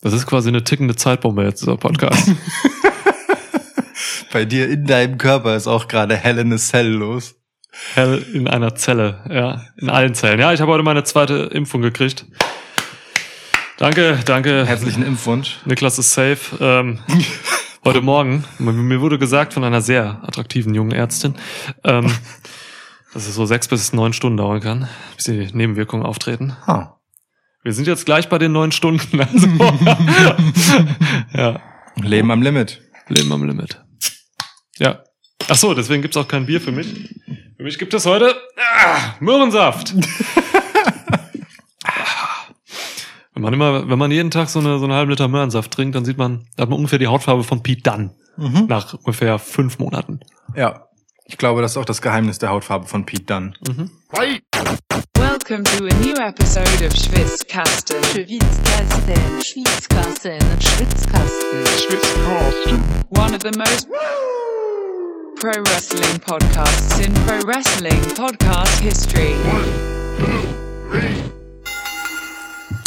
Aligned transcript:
Das 0.00 0.12
ist 0.12 0.26
quasi 0.26 0.48
eine 0.48 0.62
tickende 0.62 0.94
Zeitbombe 0.94 1.42
jetzt, 1.42 1.62
dieser 1.62 1.76
Podcast. 1.76 2.30
Bei 4.32 4.44
dir 4.44 4.68
in 4.68 4.86
deinem 4.86 5.18
Körper 5.18 5.56
ist 5.56 5.66
auch 5.66 5.88
gerade 5.88 6.16
Hell 6.16 6.38
in 6.38 6.52
a 6.52 6.56
Cell 6.56 6.86
los. 6.86 7.34
Hell 7.94 8.24
in 8.32 8.46
einer 8.46 8.74
Zelle, 8.74 9.24
ja. 9.28 9.62
In 9.76 9.90
allen 9.90 10.14
Zellen. 10.14 10.38
Ja, 10.38 10.52
ich 10.52 10.60
habe 10.60 10.72
heute 10.72 10.84
meine 10.84 11.04
zweite 11.04 11.50
Impfung 11.52 11.82
gekriegt. 11.82 12.26
Danke, 13.78 14.20
danke. 14.24 14.66
Herzlichen 14.66 15.04
Impfwunsch. 15.04 15.58
Niklas 15.64 15.98
ist 15.98 16.12
safe. 16.12 16.56
Ähm, 16.60 16.98
heute 17.84 18.00
Morgen, 18.00 18.44
mir 18.58 19.00
wurde 19.00 19.18
gesagt 19.18 19.54
von 19.54 19.64
einer 19.64 19.80
sehr 19.80 20.20
attraktiven 20.22 20.74
jungen 20.74 20.92
Ärztin, 20.92 21.34
ähm, 21.84 22.12
dass 23.14 23.26
es 23.26 23.34
so 23.34 23.46
sechs 23.46 23.68
bis 23.68 23.92
neun 23.92 24.12
Stunden 24.12 24.36
dauern 24.36 24.60
kann, 24.60 24.88
bis 25.16 25.24
die 25.24 25.48
Nebenwirkungen 25.52 26.04
auftreten. 26.04 26.56
Ah. 26.66 26.97
Wir 27.62 27.72
sind 27.72 27.86
jetzt 27.86 28.06
gleich 28.06 28.28
bei 28.28 28.38
den 28.38 28.52
neun 28.52 28.72
Stunden. 28.72 29.20
Also, 29.28 29.48
ja, 31.34 31.60
Leben 31.96 32.30
am 32.30 32.42
Limit. 32.42 32.80
Leben 33.08 33.32
am 33.32 33.44
Limit. 33.44 33.80
Ja. 34.78 35.02
Ach 35.48 35.56
so, 35.56 35.74
deswegen 35.74 36.02
gibt's 36.02 36.16
auch 36.16 36.28
kein 36.28 36.46
Bier 36.46 36.60
für 36.60 36.72
mich. 36.72 36.86
Für 37.56 37.62
mich 37.62 37.78
gibt 37.78 37.94
es 37.94 38.06
heute 38.06 38.34
ah, 38.56 39.14
Möhrensaft. 39.20 39.94
wenn 43.34 43.42
man 43.42 43.54
immer, 43.54 43.88
wenn 43.88 43.98
man 43.98 44.10
jeden 44.10 44.30
Tag 44.30 44.48
so 44.48 44.58
eine, 44.60 44.78
so 44.78 44.84
eine 44.84 44.94
halbe 44.94 45.12
Liter 45.12 45.28
Möhrensaft 45.28 45.70
trinkt, 45.72 45.94
dann 45.94 46.04
sieht 46.04 46.18
man, 46.18 46.46
da 46.56 46.62
hat 46.62 46.70
man 46.70 46.78
ungefähr 46.78 46.98
die 46.98 47.06
Hautfarbe 47.06 47.44
von 47.44 47.62
Pete 47.62 47.82
Dunn. 47.82 48.10
Mhm. 48.36 48.66
Nach 48.68 48.94
ungefähr 48.94 49.38
fünf 49.38 49.78
Monaten. 49.78 50.20
Ja. 50.54 50.87
Ich 51.30 51.36
glaube, 51.36 51.60
das 51.60 51.72
ist 51.72 51.76
auch 51.76 51.84
das 51.84 52.00
Geheimnis 52.00 52.38
der 52.38 52.48
Hautfarbe 52.48 52.86
von 52.86 53.04
Pete 53.04 53.24
Dunn. 53.24 53.54
Welcome 55.14 55.62
to 55.64 55.84
a 55.84 55.94
new 56.02 56.14
episode 56.14 56.86
of 56.86 56.96
Schwitzkasten. 56.96 58.02
Schwitzkasten, 58.04 59.42
Schwitzkasten, 59.44 60.40
Schwitzkasten, 60.58 61.66
Schwitzkasten. 61.76 62.82
One 63.10 63.36
of 63.36 63.42
the 63.42 63.50
most 63.58 63.88
pro 65.38 65.50
wrestling 65.66 66.18
podcasts 66.20 66.98
in 66.98 67.12
pro 67.26 67.46
wrestling 67.46 68.00
podcast 68.14 68.80
history. 68.80 69.34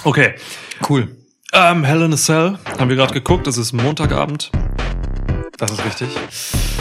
Okay. 0.03 0.33
Cool. 0.89 1.15
Ähm, 1.53 1.83
Hell 1.83 2.01
in 2.01 2.13
a 2.13 2.17
Cell 2.17 2.57
haben 2.79 2.89
wir 2.89 2.95
gerade 2.95 3.13
geguckt. 3.13 3.45
Es 3.45 3.59
ist 3.59 3.71
Montagabend. 3.71 4.49
Das 5.61 5.73
ist 5.73 5.85
richtig. 5.85 6.09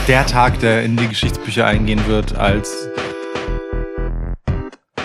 Der 0.09 0.25
Tag, 0.25 0.59
der 0.61 0.83
in 0.83 0.97
die 0.97 1.07
Geschichtsbücher 1.07 1.67
eingehen 1.67 2.01
wird 2.07 2.35
als 2.35 2.89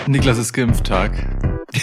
Niklas 0.06 0.38
ist 0.38 0.54
geimpft 0.54 0.86
Tag. 0.86 1.12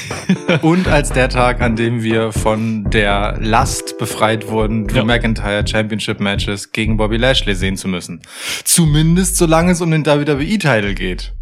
Und 0.64 0.88
als 0.88 1.12
der 1.12 1.30
Tag, 1.30 1.62
an 1.62 1.76
dem 1.76 2.02
wir 2.02 2.32
von 2.32 2.90
der 2.90 3.38
Last 3.40 4.00
befreit 4.00 4.48
wurden, 4.48 4.88
Drew 4.88 4.98
Ja. 4.98 5.04
McIntyre 5.04 5.68
Championship 5.68 6.20
Matches 6.20 6.72
gegen 6.72 6.98
Bobby 6.98 7.18
Lashley 7.18 7.54
sehen 7.54 7.78
zu 7.78 7.88
müssen. 7.88 8.24
Zumindest 8.64 9.38
solange 9.38 9.74
es 9.74 9.82
um 9.82 9.92
den 9.92 10.04
WWE-Title 10.04 10.96
geht. 10.96 11.34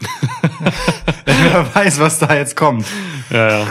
Wer 1.26 1.74
weiß, 1.74 2.00
was 2.00 2.18
da 2.18 2.34
jetzt 2.34 2.56
kommt. 2.56 2.86
Ja, 3.30 3.60
ja. 3.60 3.66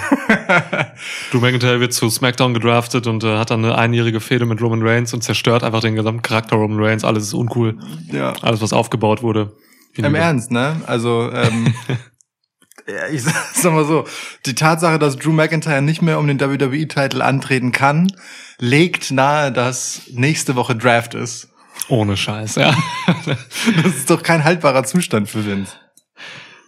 Drew 1.32 1.40
McIntyre 1.40 1.80
wird 1.80 1.94
zu 1.94 2.10
SmackDown 2.10 2.54
gedraftet 2.54 3.08
und 3.08 3.24
äh, 3.24 3.38
hat 3.38 3.50
dann 3.52 3.64
eine 3.66 3.78
einjährige 3.78 4.20
Fehde 4.20 4.46
mit 4.46 4.62
Roman 4.62 4.82
Reigns 4.88 5.14
und 5.14 5.24
zerstört 5.24 5.64
einfach 5.64 5.82
den 5.82 5.96
gesamten 5.96 6.22
Charakter 6.22 6.56
Roman 6.56 6.84
Reigns. 6.84 7.04
Alles 7.04 7.24
ist 7.24 7.34
uncool. 7.34 7.78
Ja. 8.12 8.34
Alles, 8.42 8.62
was 8.62 8.74
aufgebaut 8.74 9.22
wurde. 9.24 9.56
Im 9.96 10.14
Ernst, 10.16 10.52
ne? 10.52 10.80
Also, 10.86 11.32
ähm, 11.34 11.74
ja, 12.88 13.08
ich 13.12 13.24
sag- 13.24 13.34
sag 13.54 13.74
mal 13.74 13.86
so, 13.86 14.06
die 14.46 14.54
Tatsache, 14.54 15.00
dass 15.00 15.18
Drew 15.18 15.32
McIntyre 15.32 15.82
nicht 15.82 16.02
mehr 16.04 16.20
um 16.20 16.28
den 16.28 16.40
WWE-Titel 16.40 17.22
antreten 17.24 17.72
kann, 17.72 18.12
legt 18.60 19.10
nahe, 19.12 19.52
dass 19.52 20.04
nächste 20.14 20.56
Woche 20.56 20.76
Draft 20.76 21.16
ist. 21.16 21.50
Ohne 21.90 22.16
Scheiß, 22.16 22.56
ja. 22.56 22.76
Das 23.26 23.96
ist 23.96 24.10
doch 24.10 24.22
kein 24.22 24.44
haltbarer 24.44 24.84
Zustand 24.84 25.30
für 25.30 25.46
Vince. 25.46 25.74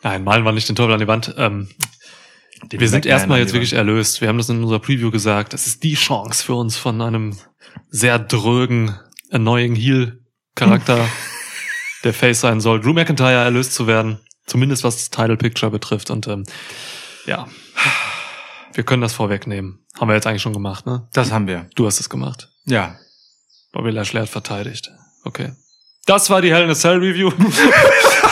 Nein, 0.03 0.23
malen 0.23 0.43
wir 0.43 0.51
nicht 0.51 0.69
den 0.69 0.75
Teufel 0.75 0.93
an 0.93 0.99
die 0.99 1.07
Wand. 1.07 1.33
Ähm, 1.37 1.69
wir 2.69 2.89
sind 2.89 3.05
erstmal 3.05 3.39
jetzt 3.39 3.53
wirklich 3.53 3.73
erlöst. 3.73 4.21
Wir 4.21 4.27
haben 4.27 4.37
das 4.37 4.49
in 4.49 4.61
unserer 4.61 4.79
Preview 4.79 5.11
gesagt. 5.11 5.53
Das 5.53 5.67
ist 5.67 5.83
die 5.83 5.95
Chance 5.95 6.43
für 6.43 6.55
uns 6.55 6.77
von 6.77 7.01
einem 7.01 7.37
sehr 7.89 8.19
drögen, 8.19 8.97
annoying 9.31 9.75
Heel-Charakter, 9.75 11.07
der 12.03 12.13
Face 12.13 12.41
sein 12.41 12.61
soll, 12.61 12.81
Drew 12.81 12.93
McIntyre 12.93 13.43
erlöst 13.43 13.73
zu 13.73 13.87
werden. 13.87 14.19
Zumindest 14.45 14.83
was 14.83 14.95
das 14.97 15.09
Title 15.09 15.37
Picture 15.37 15.71
betrifft. 15.71 16.09
Und 16.09 16.27
ähm, 16.27 16.43
ja, 17.25 17.47
wir 18.73 18.83
können 18.83 19.01
das 19.01 19.13
vorwegnehmen. 19.13 19.85
Haben 19.99 20.07
wir 20.07 20.15
jetzt 20.15 20.27
eigentlich 20.27 20.41
schon 20.41 20.53
gemacht, 20.53 20.85
ne? 20.85 21.07
Das 21.13 21.31
haben 21.31 21.47
wir. 21.47 21.69
Du 21.75 21.85
hast 21.85 21.99
es 21.99 22.09
gemacht. 22.09 22.49
Ja. 22.65 22.97
Bobby 23.71 23.91
Lashley 23.91 24.21
hat 24.21 24.29
verteidigt. 24.29 24.89
Okay. 25.23 25.53
Das 26.05 26.29
war 26.29 26.41
die 26.41 26.51
Hell 26.51 26.63
in 26.63 26.71
a 26.71 26.75
Cell 26.75 26.97
Review. 26.97 27.31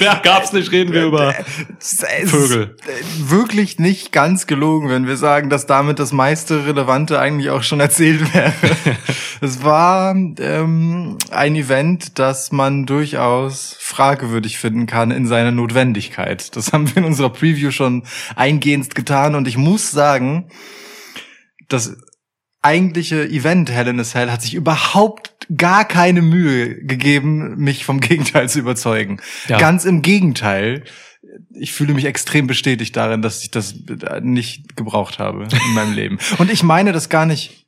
Mehr 0.00 0.20
gab's 0.22 0.52
nicht, 0.52 0.70
reden 0.72 0.92
wir 0.92 1.04
über 1.06 1.34
Es 1.80 1.92
ist 1.92 2.30
Vögel. 2.30 2.76
äh, 2.86 3.30
Wirklich 3.30 3.78
nicht 3.78 4.12
ganz 4.12 4.46
gelogen, 4.46 4.88
wenn 4.88 5.06
wir 5.06 5.16
sagen, 5.16 5.50
dass 5.50 5.66
damit 5.66 5.98
das 5.98 6.12
meiste 6.12 6.66
Relevante 6.66 7.18
eigentlich 7.18 7.50
auch 7.50 7.62
schon 7.62 7.80
erzählt 7.80 8.32
wäre. 8.34 8.52
es 9.40 9.62
war 9.62 10.14
ähm, 10.14 11.18
ein 11.30 11.56
Event, 11.56 12.18
das 12.18 12.52
man 12.52 12.86
durchaus 12.86 13.76
fragewürdig 13.80 14.58
finden 14.58 14.86
kann 14.86 15.10
in 15.10 15.26
seiner 15.26 15.50
Notwendigkeit. 15.50 16.56
Das 16.56 16.72
haben 16.72 16.88
wir 16.88 16.98
in 16.98 17.04
unserer 17.04 17.30
Preview 17.30 17.70
schon 17.70 18.04
eingehend 18.36 18.94
getan 18.94 19.34
und 19.34 19.48
ich 19.48 19.56
muss 19.56 19.90
sagen, 19.90 20.48
das 21.68 21.96
eigentliche 22.64 23.28
Event 23.28 23.70
Hell 23.70 23.88
in 23.88 24.00
a 24.00 24.04
Cell 24.04 24.30
hat 24.30 24.42
sich 24.42 24.54
überhaupt 24.54 25.34
gar 25.56 25.84
keine 25.84 26.22
Mühe 26.22 26.82
gegeben, 26.84 27.56
mich 27.56 27.84
vom 27.84 28.00
Gegenteil 28.00 28.48
zu 28.48 28.58
überzeugen. 28.58 29.20
Ja. 29.48 29.58
Ganz 29.58 29.84
im 29.84 30.02
Gegenteil. 30.02 30.84
Ich 31.52 31.72
fühle 31.72 31.94
mich 31.94 32.04
extrem 32.04 32.46
bestätigt 32.46 32.96
darin, 32.96 33.22
dass 33.22 33.42
ich 33.42 33.50
das 33.50 33.74
nicht 34.22 34.76
gebraucht 34.76 35.18
habe 35.18 35.44
in 35.44 35.74
meinem 35.74 35.92
Leben. 35.94 36.18
Und 36.38 36.50
ich 36.50 36.62
meine 36.62 36.92
das 36.92 37.08
gar 37.08 37.26
nicht 37.26 37.66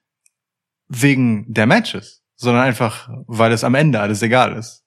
wegen 0.89 1.53
der 1.53 1.67
Matches, 1.67 2.23
sondern 2.37 2.63
einfach, 2.63 3.09
weil 3.27 3.53
es 3.53 3.65
am 3.65 3.75
Ende 3.75 4.01
alles 4.01 4.23
egal 4.23 4.57
ist. 4.57 4.86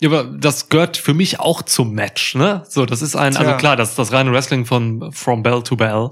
Ja, 0.00 0.10
aber 0.10 0.24
das 0.24 0.68
gehört 0.68 0.96
für 0.96 1.12
mich 1.12 1.40
auch 1.40 1.62
zum 1.62 1.92
Match, 1.92 2.36
ne? 2.36 2.62
So, 2.68 2.86
das 2.86 3.02
ist 3.02 3.16
ein, 3.16 3.36
also 3.36 3.50
Tja. 3.50 3.56
klar, 3.56 3.76
das 3.76 3.96
das 3.96 4.12
reine 4.12 4.32
Wrestling 4.32 4.64
von 4.64 5.10
From 5.12 5.42
Bell 5.42 5.62
to 5.62 5.76
Bell. 5.76 6.10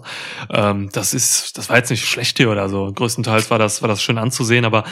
Ähm, 0.50 0.88
das 0.92 1.14
ist, 1.14 1.56
das 1.56 1.68
war 1.68 1.76
jetzt 1.76 1.90
nicht 1.90 2.04
schlecht 2.04 2.36
hier 2.36 2.50
oder 2.50 2.68
so. 2.68 2.92
Größtenteils 2.92 3.48
war 3.50 3.60
das 3.60 3.82
war 3.82 3.88
das 3.88 4.02
schön 4.02 4.18
anzusehen, 4.18 4.64
aber 4.64 4.82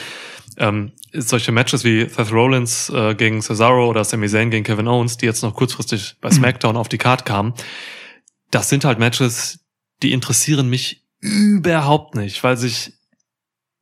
ähm, 0.59 0.93
solche 1.13 1.51
Matches 1.51 1.83
wie 1.83 2.09
Seth 2.09 2.31
Rollins 2.31 2.89
äh, 2.91 3.17
gegen 3.17 3.43
Cesaro 3.43 3.89
oder 3.89 4.05
Sami 4.05 4.29
Zayn 4.29 4.51
gegen 4.51 4.65
Kevin 4.65 4.87
Owens, 4.87 5.17
die 5.17 5.27
jetzt 5.27 5.43
noch 5.43 5.55
kurzfristig 5.55 6.15
bei 6.21 6.31
SmackDown 6.31 6.77
auf 6.77 6.89
die 6.89 6.99
Card 6.99 7.25
kamen, 7.27 7.55
das 8.53 8.69
sind 8.69 8.85
halt 8.85 9.01
Matches, 9.01 9.59
die 10.05 10.13
interessieren 10.13 10.69
mich 10.69 11.05
überhaupt 11.19 12.15
nicht, 12.15 12.45
weil 12.45 12.57
sich 12.57 12.94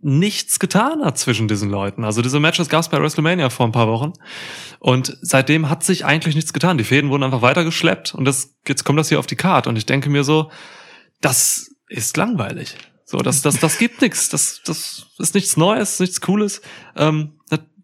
nichts 0.03 0.59
getan 0.59 1.05
hat 1.05 1.17
zwischen 1.17 1.49
diesen 1.49 1.71
Leuten. 1.71 2.05
Also 2.05 2.23
diese 2.23 2.41
Matches 2.41 2.69
gab 2.69 2.81
es 2.81 2.89
bei 2.89 3.01
WrestleMania 3.01 3.51
vor 3.51 3.67
ein 3.67 3.73
paar 3.73 3.89
Wochen 3.89 4.13
und 4.81 5.17
seitdem 5.23 5.71
hat 5.71 5.85
sich 5.85 6.05
eigentlich 6.05 6.35
nichts 6.35 6.53
getan. 6.53 6.77
Die 6.77 6.85
Fäden 6.85 7.11
wurden 7.11 7.23
einfach 7.23 7.43
weitergeschleppt 7.43 8.15
und 8.15 8.25
das, 8.25 8.55
jetzt 8.67 8.85
kommt 8.85 8.99
das 8.99 9.09
hier 9.09 9.19
auf 9.19 9.27
die 9.27 9.37
Card 9.37 9.67
und 9.67 9.77
ich 9.77 9.87
denke 9.87 10.11
mir 10.11 10.25
so, 10.25 10.51
das 11.21 11.71
ist 11.89 12.17
langweilig. 12.17 12.77
So, 13.05 13.19
das, 13.19 13.43
das, 13.43 13.59
das 13.59 13.79
gibt 13.79 14.01
nichts. 14.01 14.29
Das, 14.29 14.63
das 14.65 15.07
ist 15.19 15.35
nichts 15.35 15.57
Neues, 15.57 16.01
nichts 16.01 16.21
Cooles. 16.21 16.63
Ähm, 16.97 17.35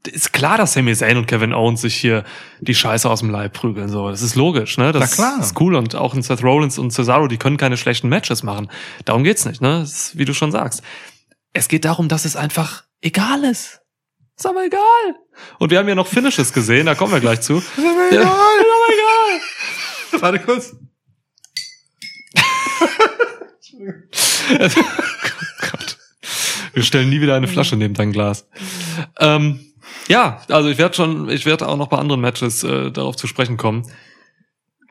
ist 0.06 0.32
klar, 0.32 0.58
dass 0.58 0.74
Sami 0.74 0.94
Zayn 0.94 1.16
und 1.16 1.26
Kevin 1.26 1.52
Owens 1.52 1.82
sich 1.82 1.94
hier 1.94 2.24
die 2.60 2.74
Scheiße 2.74 3.08
aus 3.08 3.20
dem 3.20 3.30
Leib 3.30 3.52
prügeln. 3.52 3.88
So, 3.88 4.08
das 4.10 4.22
ist 4.22 4.36
logisch, 4.36 4.78
ne? 4.78 4.92
Das 4.92 5.12
klar. 5.12 5.38
ist 5.40 5.60
cool 5.60 5.74
und 5.74 5.94
auch 5.94 6.14
ein 6.14 6.22
Seth 6.22 6.42
Rollins 6.42 6.78
und 6.78 6.92
Cesaro, 6.92 7.26
die 7.28 7.36
können 7.36 7.56
keine 7.56 7.76
schlechten 7.76 8.08
Matches 8.08 8.42
machen. 8.42 8.70
Darum 9.04 9.24
geht's 9.24 9.44
nicht, 9.44 9.60
ne? 9.60 9.80
Das 9.80 9.92
ist, 9.92 10.18
wie 10.18 10.24
du 10.24 10.34
schon 10.34 10.52
sagst. 10.52 10.82
Es 11.58 11.66
geht 11.66 11.84
darum, 11.84 12.08
dass 12.08 12.24
es 12.24 12.36
einfach 12.36 12.84
egal 13.00 13.42
ist. 13.42 13.80
Ist 14.36 14.46
aber 14.46 14.64
egal. 14.64 14.80
Und 15.58 15.70
wir 15.72 15.78
haben 15.80 15.88
ja 15.88 15.96
noch 15.96 16.06
Finishes 16.06 16.52
gesehen, 16.52 16.86
da 16.86 16.94
kommen 16.94 17.12
wir 17.12 17.18
gleich 17.18 17.40
zu. 17.40 17.56
Ist 17.58 17.76
Ja, 17.76 18.08
egal. 18.10 18.22
ist 18.22 18.66
aber 18.76 18.94
egal. 18.94 20.22
Warte 20.22 20.38
kurz. 20.38 20.76
Gott. 25.70 25.98
Wir 26.74 26.82
stellen 26.84 27.08
nie 27.10 27.20
wieder 27.20 27.34
eine 27.34 27.48
Flasche 27.48 27.74
neben 27.76 27.94
dein 27.94 28.12
Glas. 28.12 28.46
Ähm, 29.18 29.72
ja, 30.06 30.42
also 30.48 30.68
ich 30.68 30.78
werde 30.78 30.94
schon, 30.94 31.28
ich 31.28 31.44
werde 31.44 31.66
auch 31.66 31.76
noch 31.76 31.88
bei 31.88 31.98
anderen 31.98 32.20
Matches 32.20 32.62
äh, 32.62 32.92
darauf 32.92 33.16
zu 33.16 33.26
sprechen 33.26 33.56
kommen, 33.56 33.90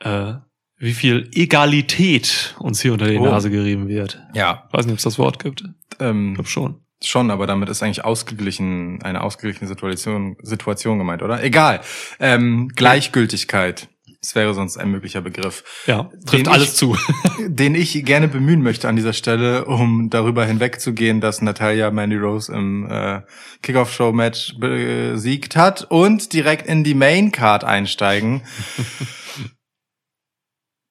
äh, 0.01 0.33
wie 0.79 0.93
viel 0.93 1.29
Egalität 1.33 2.55
uns 2.59 2.81
hier 2.81 2.93
unter 2.93 3.07
die 3.07 3.17
Oh. 3.17 3.25
Nase 3.25 3.49
gerieben 3.49 3.87
wird. 3.87 4.21
Ja, 4.33 4.67
Weiß 4.71 4.85
nicht, 4.85 4.93
ob 4.93 4.97
es 4.99 5.03
das 5.03 5.17
Wort 5.19 5.39
gibt. 5.43 5.61
Ich 5.61 5.97
ähm, 5.99 6.33
glaube 6.35 6.49
schon. 6.49 6.81
Schon, 7.03 7.29
aber 7.29 7.45
damit 7.45 7.69
ist 7.69 7.83
eigentlich 7.83 8.03
ausgeglichen, 8.05 9.01
eine 9.03 9.21
ausgeglichene 9.21 9.67
Situation, 9.67 10.35
Situation 10.41 10.97
gemeint, 10.97 11.21
oder? 11.21 11.43
Egal. 11.43 11.81
Ähm, 12.19 12.69
Gleichgültigkeit. 12.75 13.87
Das 14.19 14.33
wäre 14.33 14.53
sonst 14.55 14.77
ein 14.77 14.89
möglicher 14.89 15.21
Begriff. 15.21 15.63
Ja, 15.85 16.09
trifft 16.25 16.47
ich- 16.47 16.51
alles 16.51 16.75
zu. 16.75 16.97
Den 17.47 17.75
ich 17.75 18.03
gerne 18.03 18.27
bemühen 18.27 18.63
möchte 18.63 18.89
an 18.89 18.95
dieser 18.95 19.13
Stelle, 19.13 19.65
um 19.65 20.09
darüber 20.09 20.43
hinwegzugehen, 20.45 21.21
dass 21.21 21.41
Natalia 21.41 21.91
Mandy 21.91 22.17
Rose 22.17 22.51
im 22.51 22.87
äh, 22.89 23.21
Kickoff-Show-Match 23.61 24.55
besiegt 24.59 25.55
hat 25.55 25.83
und 25.89 26.33
direkt 26.33 26.65
in 26.67 26.83
die 26.83 26.95
Main-Card 26.95 27.63
einsteigen. 27.63 28.41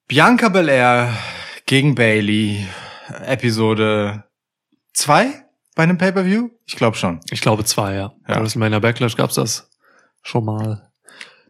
Bianca 0.07 0.47
Belair 0.47 1.13
gegen 1.65 1.93
Bailey, 1.93 2.65
Episode 3.25 4.23
2 4.93 5.43
bei 5.75 5.83
einem 5.83 5.97
Pay-Per-View? 5.97 6.49
Ich 6.65 6.77
glaube 6.77 6.95
schon. 6.95 7.19
Ich 7.29 7.41
glaube 7.41 7.65
zwei, 7.65 7.95
ja. 7.95 8.13
Ja. 8.27 8.39
WrestleMania 8.41 8.79
Backlash 8.79 9.17
gab's 9.17 9.35
das 9.35 9.69
schon 10.23 10.45
mal. 10.45 10.89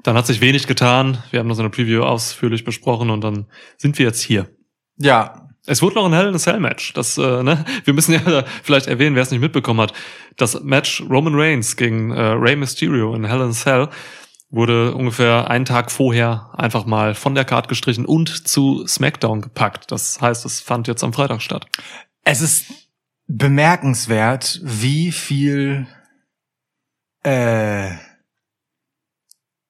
Dann 0.02 0.18
hat 0.18 0.26
sich 0.26 0.42
wenig 0.42 0.66
getan. 0.66 1.24
Wir 1.30 1.40
haben 1.40 1.50
das 1.50 1.60
in 1.60 1.66
der 1.66 1.70
Preview 1.70 2.02
ausführlich 2.02 2.64
besprochen 2.64 3.12
und 3.12 3.22
dann 3.22 3.46
sind 3.78 4.00
wir 4.00 4.08
jetzt 4.08 4.22
hier. 4.22 4.50
Ja, 4.98 5.48
Es 5.68 5.84
wurde 5.84 5.96
noch 5.96 6.06
ein 6.06 6.14
Hell 6.14 6.30
in 6.30 6.36
a 6.36 6.40
Cell 6.40 6.60
Match. 6.60 6.94
Das, 6.94 7.18
äh, 7.20 7.44
ne? 7.44 7.64
Wir 7.84 7.94
müssen 7.94 8.14
ja 8.14 8.44
vielleicht 8.64 8.88
erwähnen, 8.88 9.16
wer 9.16 9.22
es 9.24 9.30
nicht 9.30 9.42
mitbekommen 9.42 9.82
hat. 9.82 9.94
Das 10.36 10.64
Match 10.64 11.04
Roman 11.08 11.36
Reigns 11.36 11.76
gegen 11.76 12.10
äh, 12.10 12.20
Rey 12.22 12.56
Mysterio 12.56 13.14
in 13.14 13.26
Hell 13.26 13.42
in 13.42 13.50
a 13.50 13.52
Cell 13.52 13.90
wurde 14.50 14.94
ungefähr 14.94 15.50
einen 15.50 15.66
Tag 15.66 15.92
vorher 15.92 16.50
einfach 16.54 16.86
mal 16.86 17.16
von 17.16 17.36
der 17.36 17.46
Card 17.46 17.68
gestrichen 17.68 18.06
und 18.06 18.48
zu 18.48 18.88
SmackDown 18.88 19.42
gepackt. 19.42 19.92
Das 19.92 20.22
heißt, 20.22 20.46
es 20.46 20.62
fand 20.62 20.88
jetzt 20.88 21.04
am 21.04 21.14
Freitag 21.14 21.42
statt. 21.42 21.68
Es 22.24 22.42
ist 22.42 22.72
bemerkenswert, 23.28 24.62
wie 24.64 25.12
viel 25.12 25.88
äh, 27.24 27.92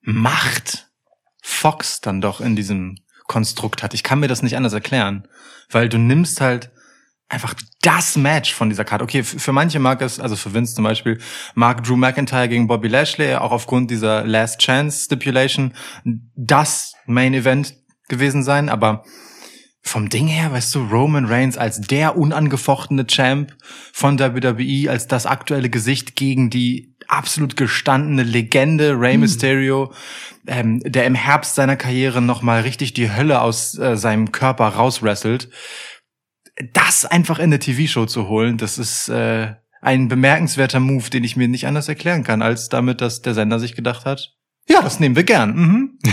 Macht 0.01 0.89
Fox 1.41 2.01
dann 2.01 2.21
doch 2.21 2.39
in 2.39 2.55
diesem 2.55 2.97
Konstrukt 3.25 3.83
hat. 3.83 3.93
Ich 3.93 4.03
kann 4.03 4.19
mir 4.19 4.27
das 4.27 4.43
nicht 4.43 4.55
anders 4.55 4.73
erklären, 4.73 5.27
weil 5.69 5.89
du 5.89 5.97
nimmst 5.97 6.39
halt 6.39 6.71
einfach 7.29 7.53
das 7.81 8.15
Match 8.15 8.53
von 8.53 8.69
dieser 8.69 8.85
Karte. 8.85 9.03
Okay, 9.03 9.23
für 9.23 9.51
manche 9.51 9.79
mag 9.79 10.01
es, 10.01 10.19
also 10.19 10.35
für 10.35 10.53
Vince 10.53 10.75
zum 10.75 10.83
Beispiel, 10.83 11.19
mag 11.55 11.83
Drew 11.83 11.97
McIntyre 11.97 12.47
gegen 12.47 12.67
Bobby 12.67 12.87
Lashley 12.87 13.35
auch 13.35 13.51
aufgrund 13.51 13.91
dieser 13.91 14.25
Last 14.25 14.59
Chance 14.59 15.05
Stipulation 15.05 15.73
das 16.35 16.93
Main 17.05 17.33
Event 17.33 17.75
gewesen 18.07 18.43
sein, 18.43 18.69
aber 18.69 19.03
vom 19.87 20.09
Ding 20.09 20.27
her, 20.27 20.51
weißt 20.51 20.75
du, 20.75 20.85
Roman 20.85 21.25
Reigns 21.25 21.57
als 21.57 21.79
der 21.79 22.17
unangefochtene 22.17 23.07
Champ 23.07 23.55
von 23.93 24.19
WWE, 24.19 24.89
als 24.89 25.07
das 25.07 25.25
aktuelle 25.25 25.69
Gesicht 25.69 26.15
gegen 26.15 26.49
die 26.49 26.95
absolut 27.07 27.55
gestandene 27.55 28.23
Legende 28.23 28.99
Rey 28.99 29.17
Mysterio, 29.17 29.93
ähm, 30.45 30.81
der 30.83 31.05
im 31.05 31.15
Herbst 31.15 31.55
seiner 31.55 31.77
Karriere 31.77 32.21
nochmal 32.21 32.61
richtig 32.61 32.93
die 32.93 33.11
Hölle 33.11 33.41
aus 33.41 33.77
äh, 33.77 33.95
seinem 33.95 34.33
Körper 34.33 34.67
rauswrestelt. 34.67 35.49
Das 36.73 37.05
einfach 37.05 37.39
in 37.39 37.45
eine 37.45 37.59
TV-Show 37.59 38.05
zu 38.05 38.27
holen, 38.27 38.57
das 38.57 38.77
ist 38.77 39.09
äh, 39.09 39.53
ein 39.81 40.07
bemerkenswerter 40.07 40.79
Move, 40.79 41.09
den 41.09 41.23
ich 41.23 41.35
mir 41.35 41.47
nicht 41.47 41.67
anders 41.67 41.87
erklären 41.87 42.23
kann, 42.23 42.41
als 42.41 42.69
damit, 42.69 43.01
dass 43.01 43.21
der 43.21 43.33
Sender 43.33 43.59
sich 43.59 43.75
gedacht 43.75 44.05
hat, 44.05 44.37
ja, 44.69 44.81
das 44.81 44.99
nehmen 44.99 45.15
wir 45.15 45.23
gern. 45.23 45.55
Mhm. 45.55 45.99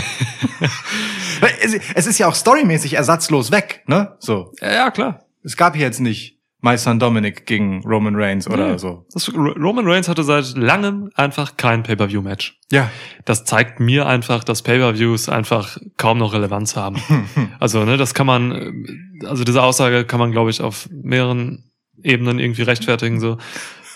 Es, 1.95 2.07
ist 2.07 2.17
ja 2.17 2.27
auch 2.27 2.35
storymäßig 2.35 2.93
ersatzlos 2.93 3.51
weg, 3.51 3.83
ne? 3.87 4.15
So. 4.19 4.53
Ja 4.61 4.89
klar. 4.89 5.25
Es 5.43 5.57
gab 5.57 5.75
hier 5.75 5.85
jetzt 5.85 5.99
nicht 5.99 6.34
My 6.61 6.77
Son 6.77 6.97
Dominic 6.97 7.45
gegen 7.45 7.83
Roman 7.85 8.15
Reigns 8.15 8.47
oder 8.49 8.71
Nee. 8.71 8.77
so. 8.77 9.05
Das, 9.13 9.31
Roman 9.33 9.85
Reigns 9.87 10.07
hatte 10.09 10.23
seit 10.23 10.55
langem 10.57 11.11
einfach 11.15 11.57
kein 11.57 11.83
Pay-Per-View-Match. 11.83 12.59
Ja. 12.71 12.89
Das 13.25 13.45
zeigt 13.45 13.79
mir 13.79 14.07
einfach, 14.07 14.43
dass 14.43 14.63
Pay-Per-Views 14.63 15.29
einfach 15.29 15.77
kaum 15.97 16.17
noch 16.17 16.33
Relevanz 16.33 16.75
haben. 16.75 16.97
Also, 17.59 17.83
ne, 17.85 17.97
das 17.97 18.13
kann 18.13 18.25
man, 18.27 18.51
äh, 18.51 19.25
also 19.27 19.43
diese 19.43 19.61
Aussage 19.61 20.05
kann 20.05 20.19
man, 20.19 20.31
glaube 20.31 20.49
ich, 20.49 20.61
auf 20.61 20.89
mehreren 20.91 21.71
Ebenen 22.03 22.39
irgendwie 22.39 22.63
rechtfertigen, 22.63 23.19
so. 23.19 23.37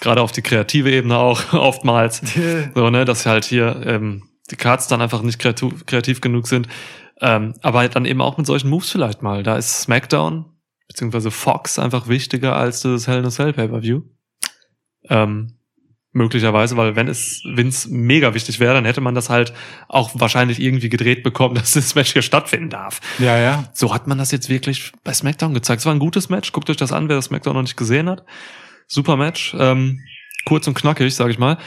Gerade 0.01 0.21
auf 0.21 0.31
die 0.31 0.41
kreative 0.41 0.91
Ebene 0.91 1.17
auch 1.17 1.53
oftmals. 1.53 2.21
So, 2.75 2.89
ne, 2.89 3.05
dass 3.05 3.25
halt 3.25 3.45
hier 3.45 3.81
ähm, 3.85 4.23
die 4.51 4.55
Cards 4.55 4.87
dann 4.87 5.01
einfach 5.01 5.21
nicht 5.23 5.39
kreativ, 5.39 5.85
kreativ 5.85 6.21
genug 6.21 6.47
sind. 6.47 6.67
Ähm, 7.21 7.53
aber 7.61 7.79
halt 7.79 7.95
dann 7.95 8.05
eben 8.05 8.21
auch 8.21 8.37
mit 8.37 8.45
solchen 8.47 8.69
Moves 8.69 8.89
vielleicht 8.91 9.21
mal. 9.21 9.43
Da 9.43 9.57
ist 9.57 9.81
SmackDown, 9.81 10.45
beziehungsweise 10.89 11.31
Fox 11.31 11.79
einfach 11.79 12.09
wichtiger 12.09 12.57
als 12.57 12.81
das 12.81 13.07
Hell 13.07 13.19
in 13.19 13.25
a 13.25 13.29
Cell 13.29 13.53
Pay-Per-View. 13.53 14.01
Ähm, 15.07 15.53
möglicherweise, 16.11 16.75
weil 16.75 16.95
wenn 16.95 17.07
es 17.07 17.43
Vince 17.45 17.89
mega 17.91 18.33
wichtig 18.33 18.59
wäre, 18.59 18.73
dann 18.73 18.85
hätte 18.85 18.99
man 18.99 19.13
das 19.13 19.29
halt 19.29 19.53
auch 19.87 20.09
wahrscheinlich 20.15 20.59
irgendwie 20.59 20.89
gedreht 20.89 21.23
bekommen, 21.23 21.55
dass 21.55 21.73
das 21.73 21.95
Match 21.95 22.11
hier 22.11 22.23
stattfinden 22.23 22.69
darf. 22.69 22.99
Ja, 23.19 23.37
ja. 23.37 23.69
So 23.73 23.93
hat 23.93 24.07
man 24.07 24.17
das 24.17 24.31
jetzt 24.31 24.49
wirklich 24.49 24.91
bei 25.03 25.13
SmackDown 25.13 25.53
gezeigt. 25.53 25.79
Es 25.79 25.85
war 25.85 25.93
ein 25.93 25.99
gutes 25.99 26.29
Match. 26.29 26.51
Guckt 26.51 26.69
euch 26.69 26.77
das 26.77 26.91
an, 26.91 27.07
wer 27.07 27.15
das 27.15 27.25
SmackDown 27.25 27.53
noch 27.53 27.61
nicht 27.61 27.77
gesehen 27.77 28.09
hat. 28.09 28.25
Super 28.87 29.15
Match. 29.15 29.55
Ähm, 29.57 30.01
kurz 30.45 30.67
und 30.67 30.73
knackig, 30.73 31.13
sag 31.13 31.29
ich 31.29 31.37
mal. 31.37 31.59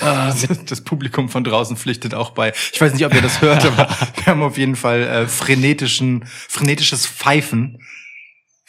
Äh, 0.00 0.32
Das 0.66 0.82
Publikum 0.82 1.28
von 1.28 1.44
draußen 1.44 1.76
pflichtet 1.76 2.14
auch 2.14 2.30
bei. 2.30 2.54
Ich 2.72 2.80
weiß 2.80 2.94
nicht, 2.94 3.04
ob 3.04 3.14
ihr 3.14 3.22
das 3.22 3.42
hört, 3.42 3.66
aber 3.66 3.88
wir 4.16 4.26
haben 4.26 4.42
auf 4.42 4.56
jeden 4.56 4.76
Fall 4.76 5.02
äh, 5.02 5.26
frenetischen, 5.26 6.24
frenetisches 6.24 7.06
Pfeifen 7.06 7.78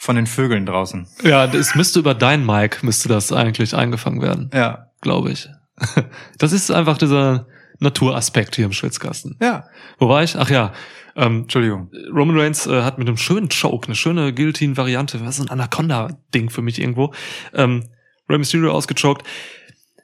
von 0.02 0.16
den 0.16 0.26
Vögeln 0.26 0.64
draußen. 0.64 1.06
ja, 1.22 1.44
es 1.44 1.74
müsste 1.74 1.98
über 1.98 2.14
dein 2.14 2.44
Mic 2.46 2.78
müsste 2.82 3.08
das 3.10 3.32
eigentlich 3.32 3.74
eingefangen 3.76 4.22
werden, 4.22 4.50
Ja. 4.54 4.86
glaube 5.02 5.30
ich. 5.30 5.48
Das 6.38 6.52
ist 6.52 6.70
einfach 6.70 6.96
dieser 6.98 7.46
Naturaspekt 7.80 8.56
hier 8.56 8.64
im 8.64 8.72
Schwitzkasten. 8.72 9.36
Ja. 9.42 9.64
Wo 9.98 10.08
war 10.08 10.22
ich? 10.22 10.36
Ach 10.36 10.48
ja, 10.50 10.72
ähm, 11.16 11.42
Entschuldigung. 11.42 11.90
Roman 12.14 12.38
Reigns 12.38 12.66
äh, 12.66 12.82
hat 12.82 12.98
mit 12.98 13.08
einem 13.08 13.16
schönen 13.18 13.48
Choke, 13.50 13.86
eine 13.88 13.94
schöne 13.94 14.32
Guillotine-Variante, 14.34 15.20
was 15.24 15.38
ist 15.38 15.46
ein 15.46 15.50
Anaconda-Ding 15.50 16.48
für 16.50 16.62
mich 16.62 16.78
irgendwo, 16.80 17.12
ähm, 17.54 17.88
Rey 18.28 18.38
Mysterio 18.38 18.72
ausgechoked. 18.72 19.26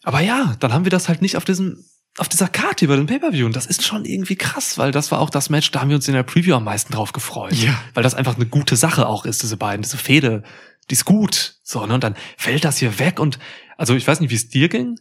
Aber 0.03 0.21
ja, 0.21 0.55
dann 0.61 0.73
haben 0.75 0.85
wir 0.85 0.91
das 0.91 1.09
halt 1.09 1.23
nicht 1.23 1.37
auf 1.37 1.45
diesem, 1.45 1.85
auf 2.19 2.29
dieser 2.29 2.49
Karte 2.49 2.85
über 2.85 2.97
den 2.97 3.07
Pay-Per-View. 3.07 3.47
Und 3.47 3.57
das 3.57 3.67
ist 3.67 3.85
schon 3.85 4.05
irgendwie 4.05 4.37
krass, 4.37 4.79
weil 4.79 4.91
das 4.91 5.11
war 5.11 5.21
auch 5.21 5.31
das 5.31 5.51
Match, 5.51 5.71
da 5.71 5.81
haben 5.81 5.89
wir 5.89 5.97
uns 5.97 6.09
in 6.09 6.15
der 6.15 6.23
Preview 6.23 6.55
am 6.55 6.65
meisten 6.65 6.93
drauf 6.93 7.13
gefreut. 7.13 7.53
Ja. 7.53 7.79
Weil 7.95 8.03
das 8.03 8.15
einfach 8.15 8.37
eine 8.37 8.47
gute 8.47 8.77
Sache 8.77 9.07
auch 9.07 9.25
ist, 9.25 9.43
diese 9.43 9.57
beiden, 9.57 9.83
diese 9.83 9.99
Fehde, 9.99 10.43
die 10.91 10.95
ist 10.95 11.05
gut. 11.05 11.57
So, 11.63 11.85
ne? 11.87 11.95
Und 11.95 12.05
dann 12.05 12.17
fällt 12.37 12.65
das 12.65 12.79
hier 12.79 12.99
weg 12.99 13.21
und, 13.21 13.39
also 13.77 13.95
ich 13.95 14.07
weiß 14.07 14.21
nicht, 14.21 14.31
wie 14.31 14.37
es 14.37 14.49
dir 14.49 14.69
ging, 14.69 14.97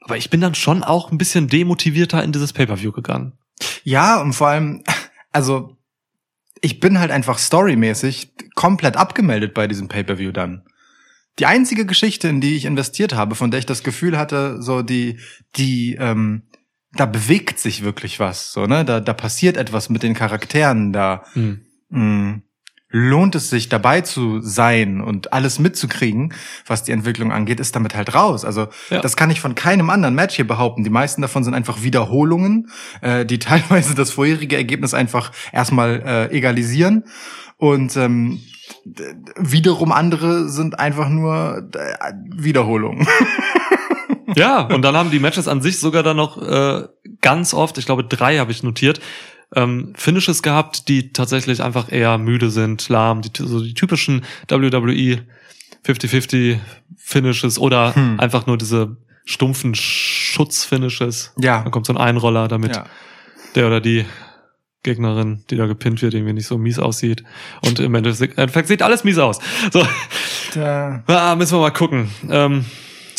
aber 0.00 0.16
ich 0.16 0.30
bin 0.30 0.40
dann 0.40 0.54
schon 0.54 0.82
auch 0.82 1.10
ein 1.10 1.18
bisschen 1.18 1.48
demotivierter 1.48 2.22
in 2.22 2.32
dieses 2.32 2.52
Pay-Per-View 2.52 2.92
gegangen. 2.92 3.38
Ja, 3.82 4.20
und 4.20 4.34
vor 4.34 4.48
allem, 4.48 4.84
also 5.32 5.76
ich 6.60 6.80
bin 6.80 6.98
halt 6.98 7.10
einfach 7.10 7.38
storymäßig 7.38 8.32
komplett 8.54 8.96
abgemeldet 8.96 9.54
bei 9.54 9.66
diesem 9.66 9.88
Pay-per-View 9.88 10.32
dann. 10.32 10.64
Die 11.38 11.46
einzige 11.46 11.86
Geschichte, 11.86 12.28
in 12.28 12.40
die 12.40 12.56
ich 12.56 12.64
investiert 12.64 13.14
habe, 13.14 13.36
von 13.36 13.50
der 13.50 13.60
ich 13.60 13.66
das 13.66 13.84
Gefühl 13.84 14.18
hatte, 14.18 14.60
so 14.60 14.82
die, 14.82 15.20
die, 15.56 15.94
ähm, 15.94 16.42
da 16.94 17.06
bewegt 17.06 17.58
sich 17.58 17.84
wirklich 17.84 18.18
was, 18.20 18.52
so 18.52 18.66
ne, 18.66 18.84
da, 18.84 19.00
da 19.00 19.12
passiert 19.12 19.56
etwas 19.56 19.88
mit 19.90 20.02
den 20.02 20.14
Charakteren, 20.14 20.92
da 20.92 21.22
Hm. 21.34 21.60
mh, 21.90 22.40
lohnt 22.90 23.34
es 23.34 23.50
sich 23.50 23.68
dabei 23.68 24.00
zu 24.00 24.40
sein 24.40 25.02
und 25.02 25.34
alles 25.34 25.58
mitzukriegen, 25.58 26.32
was 26.66 26.84
die 26.84 26.92
Entwicklung 26.92 27.30
angeht, 27.32 27.60
ist 27.60 27.76
damit 27.76 27.94
halt 27.94 28.14
raus. 28.14 28.46
Also 28.46 28.68
Ja. 28.88 29.02
das 29.02 29.14
kann 29.14 29.30
ich 29.30 29.40
von 29.42 29.54
keinem 29.54 29.90
anderen 29.90 30.14
Match 30.14 30.36
hier 30.36 30.46
behaupten. 30.46 30.84
Die 30.84 30.90
meisten 30.90 31.20
davon 31.20 31.44
sind 31.44 31.52
einfach 31.52 31.82
Wiederholungen, 31.82 32.70
äh, 33.02 33.26
die 33.26 33.38
teilweise 33.38 33.94
das 33.94 34.10
vorherige 34.12 34.56
Ergebnis 34.56 34.94
einfach 34.94 35.32
erstmal 35.52 36.02
äh, 36.32 36.34
egalisieren 36.34 37.04
und 37.58 37.94
ähm, 37.98 38.40
wiederum 39.36 39.92
andere 39.92 40.48
sind 40.48 40.78
einfach 40.78 41.10
nur 41.10 41.68
äh, 41.74 42.12
Wiederholungen. 42.36 43.06
Ja, 44.36 44.60
und 44.62 44.82
dann 44.82 44.96
haben 44.96 45.10
die 45.10 45.18
Matches 45.20 45.48
an 45.48 45.62
sich 45.62 45.78
sogar 45.80 46.02
dann 46.02 46.16
noch 46.16 46.40
äh, 46.40 46.84
ganz 47.20 47.54
oft, 47.54 47.78
ich 47.78 47.86
glaube 47.86 48.04
drei 48.04 48.38
habe 48.38 48.52
ich 48.52 48.62
notiert, 48.62 49.00
ähm, 49.54 49.92
Finishes 49.96 50.42
gehabt, 50.42 50.88
die 50.88 51.12
tatsächlich 51.12 51.62
einfach 51.62 51.90
eher 51.90 52.18
müde 52.18 52.50
sind, 52.50 52.88
lahm, 52.90 53.22
die, 53.22 53.30
so 53.36 53.60
die 53.62 53.72
typischen 53.74 54.24
WWE 54.48 55.20
50-50 55.86 56.58
Finishes 56.96 57.58
oder 57.58 57.94
Hm. 57.94 58.20
einfach 58.20 58.46
nur 58.46 58.58
diese 58.58 58.96
stumpfen 59.24 59.74
Schutzfinishes. 59.74 61.32
Ja. 61.38 61.62
Dann 61.62 61.70
kommt 61.70 61.86
so 61.86 61.92
ein 61.92 61.98
Einroller, 61.98 62.48
damit 62.48 62.76
Ja. 62.76 62.84
der 63.54 63.66
oder 63.66 63.80
die 63.80 64.04
Gegnerin, 64.82 65.44
die 65.50 65.56
da 65.56 65.66
gepinnt 65.66 66.00
wird, 66.02 66.14
irgendwie 66.14 66.32
nicht 66.34 66.46
so 66.46 66.56
mies 66.56 66.78
aussieht. 66.78 67.24
Und 67.62 67.80
im 67.80 67.94
Endeffekt 67.94 68.68
sieht 68.68 68.82
alles 68.82 69.04
mies 69.04 69.18
aus. 69.18 69.38
So, 69.72 69.86
Da, 70.54 71.02
ah, 71.06 71.34
müssen 71.36 71.56
wir 71.56 71.60
mal 71.60 71.70
gucken. 71.70 72.10
Ähm, 72.30 72.64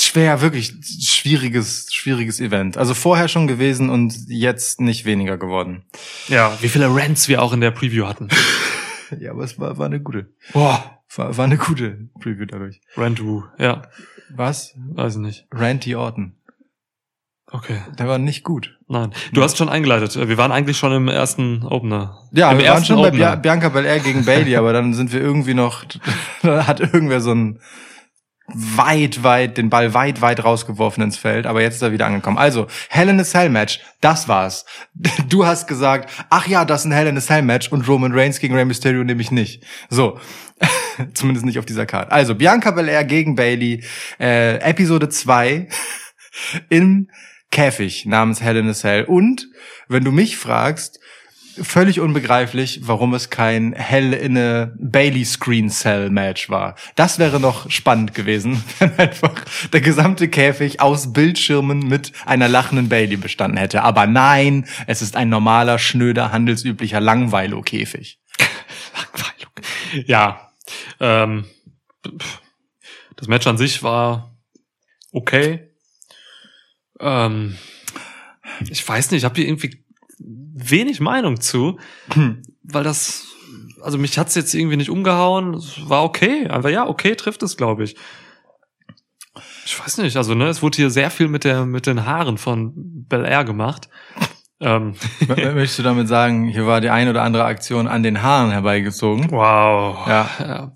schwer, 0.09 0.41
wirklich 0.41 0.73
schwieriges, 1.07 1.87
schwieriges 1.91 2.39
Event. 2.39 2.77
Also 2.77 2.93
vorher 2.93 3.27
schon 3.27 3.47
gewesen 3.47 3.89
und 3.89 4.13
jetzt 4.27 4.81
nicht 4.81 5.05
weniger 5.05 5.37
geworden. 5.37 5.83
ja, 6.27 6.57
wie 6.61 6.69
viele 6.69 6.87
Rants 6.93 7.27
wir 7.27 7.41
auch 7.41 7.53
in 7.53 7.61
der 7.61 7.71
Preview 7.71 8.05
hatten. 8.05 8.27
Ja, 9.19 9.31
aber 9.31 9.43
es 9.43 9.57
war, 9.57 9.75
war 9.79 9.87
eine 9.87 9.99
gute. 9.99 10.27
Boah. 10.53 11.01
War, 11.15 11.35
war 11.35 11.45
eine 11.45 11.57
gute 11.57 12.09
Preview 12.19 12.45
dadurch. 12.45 12.79
Randu, 12.95 13.43
ja, 13.57 13.81
Was? 14.35 14.75
weiß 14.93 15.15
ich 15.15 15.21
nicht. 15.21 15.47
Ranty 15.51 15.95
Orton. 15.95 16.35
Okay. 17.51 17.81
Der 17.97 18.07
war 18.07 18.19
nicht 18.19 18.43
gut. 18.43 18.77
Nein. 18.87 19.11
Du 19.33 19.41
hast 19.41 19.57
schon 19.57 19.69
eingeleitet. 19.69 20.15
Wir 20.15 20.37
waren 20.37 20.51
eigentlich 20.51 20.77
schon 20.77 20.91
im 20.93 21.07
ersten 21.07 21.63
Opener. 21.65 22.19
Ja, 22.31 22.51
Im 22.51 22.59
wir 22.59 22.67
waren 22.69 22.85
schon 22.85 22.97
bei 22.97 23.07
Opener. 23.07 23.17
Bia 23.17 23.35
Bianca 23.35 23.69
Belair 23.69 23.99
gegen 23.99 24.23
Bailey, 24.25 24.55
aber 24.55 24.73
dann 24.73 24.93
sind 24.93 25.11
wir 25.11 25.19
irgendwie 25.19 25.55
noch, 25.55 25.83
da 26.43 26.67
hat 26.67 26.79
irgendwer 26.79 27.21
so 27.21 27.31
ein 27.31 27.59
weit, 28.53 29.23
weit, 29.23 29.57
den 29.57 29.69
Ball 29.69 29.93
weit, 29.93 30.21
weit 30.21 30.43
rausgeworfen 30.43 31.03
ins 31.03 31.17
Feld, 31.17 31.45
aber 31.45 31.61
jetzt 31.61 31.75
ist 31.75 31.81
er 31.81 31.91
wieder 31.91 32.05
angekommen. 32.05 32.37
Also, 32.37 32.67
Hell 32.89 33.09
in 33.09 33.19
a 33.19 33.23
Cell 33.23 33.49
Match, 33.49 33.79
das 34.01 34.27
war's. 34.27 34.65
Du 35.29 35.45
hast 35.45 35.67
gesagt, 35.67 36.11
ach 36.29 36.47
ja, 36.47 36.65
das 36.65 36.81
ist 36.81 36.85
ein 36.85 36.91
Hell 36.91 37.07
in 37.07 37.17
a 37.17 37.21
Cell 37.21 37.41
Match 37.41 37.71
und 37.71 37.87
Roman 37.87 38.11
Reigns 38.13 38.39
gegen 38.39 38.55
Rey 38.55 38.65
Mysterio 38.65 39.03
nehme 39.03 39.21
ich 39.21 39.31
nicht. 39.31 39.63
So. 39.89 40.19
Zumindest 41.13 41.45
nicht 41.45 41.59
auf 41.59 41.65
dieser 41.65 41.85
Karte. 41.85 42.11
Also, 42.11 42.35
Bianca 42.35 42.71
Belair 42.71 43.03
gegen 43.05 43.35
Bailey, 43.35 43.83
äh, 44.19 44.57
Episode 44.57 45.09
2 45.09 45.67
im 46.69 47.09
Käfig 47.51 48.05
namens 48.05 48.41
Hell 48.41 48.57
in 48.57 48.69
a 48.69 48.73
Cell. 48.73 49.03
Und, 49.05 49.47
wenn 49.87 50.03
du 50.03 50.11
mich 50.11 50.37
fragst, 50.37 50.99
völlig 51.61 51.99
unbegreiflich, 51.99 52.81
warum 52.83 53.13
es 53.13 53.29
kein 53.29 53.73
Hell 53.73 54.13
in 54.13 54.37
a 54.37 54.71
Bailey 54.77 55.25
Screen 55.25 55.69
Cell 55.69 56.09
Match 56.09 56.49
war. 56.49 56.75
Das 56.95 57.19
wäre 57.19 57.39
noch 57.39 57.69
spannend 57.69 58.13
gewesen, 58.13 58.63
wenn 58.79 58.97
einfach 58.97 59.33
der 59.71 59.81
gesamte 59.81 60.27
Käfig 60.27 60.81
aus 60.81 61.13
Bildschirmen 61.13 61.79
mit 61.79 62.11
einer 62.25 62.47
lachenden 62.47 62.89
Bailey 62.89 63.17
bestanden 63.17 63.57
hätte. 63.57 63.83
Aber 63.83 64.07
nein, 64.07 64.65
es 64.87 65.01
ist 65.01 65.15
ein 65.15 65.29
normaler, 65.29 65.79
schnöder, 65.79 66.31
handelsüblicher 66.31 66.99
Langweilo-Käfig. 66.99 68.19
Langweilung. 68.95 70.05
Ja. 70.05 70.51
Ähm, 70.99 71.45
das 73.15 73.27
Match 73.27 73.47
an 73.47 73.57
sich 73.57 73.83
war 73.83 74.37
okay. 75.11 75.69
Ähm, 76.99 77.57
ich 78.69 78.87
weiß 78.87 79.11
nicht, 79.11 79.19
ich 79.19 79.25
habe 79.25 79.35
hier 79.35 79.47
irgendwie 79.47 79.83
wenig 80.59 80.99
Meinung 80.99 81.39
zu, 81.41 81.79
weil 82.63 82.83
das, 82.83 83.27
also 83.81 83.97
mich 83.97 84.17
hat's 84.17 84.35
jetzt 84.35 84.53
irgendwie 84.53 84.77
nicht 84.77 84.89
umgehauen. 84.89 85.53
Es 85.53 85.89
war 85.89 86.03
okay, 86.03 86.47
einfach 86.47 86.69
ja, 86.69 86.87
okay 86.87 87.15
trifft 87.15 87.43
es, 87.43 87.57
glaube 87.57 87.83
ich. 87.83 87.95
Ich 89.65 89.79
weiß 89.79 89.99
nicht, 89.99 90.17
also 90.17 90.33
ne, 90.33 90.47
es 90.47 90.61
wurde 90.61 90.77
hier 90.77 90.89
sehr 90.89 91.11
viel 91.11 91.27
mit 91.27 91.43
der 91.43 91.65
mit 91.65 91.85
den 91.85 92.05
Haaren 92.05 92.37
von 92.37 92.73
Bel 92.75 93.25
Air 93.25 93.43
gemacht. 93.43 93.89
Ähm, 94.61 94.95
Möchtest 95.27 95.79
du 95.79 95.83
damit 95.83 96.07
sagen, 96.07 96.47
hier 96.47 96.67
war 96.67 96.81
die 96.81 96.89
ein 96.89 97.07
oder 97.07 97.23
andere 97.23 97.45
Aktion 97.45 97.87
an 97.87 98.03
den 98.03 98.21
Haaren 98.21 98.51
herbeigezogen? 98.51 99.31
wow. 99.31 100.05
Ja. 100.07 100.29
ja. 100.39 100.71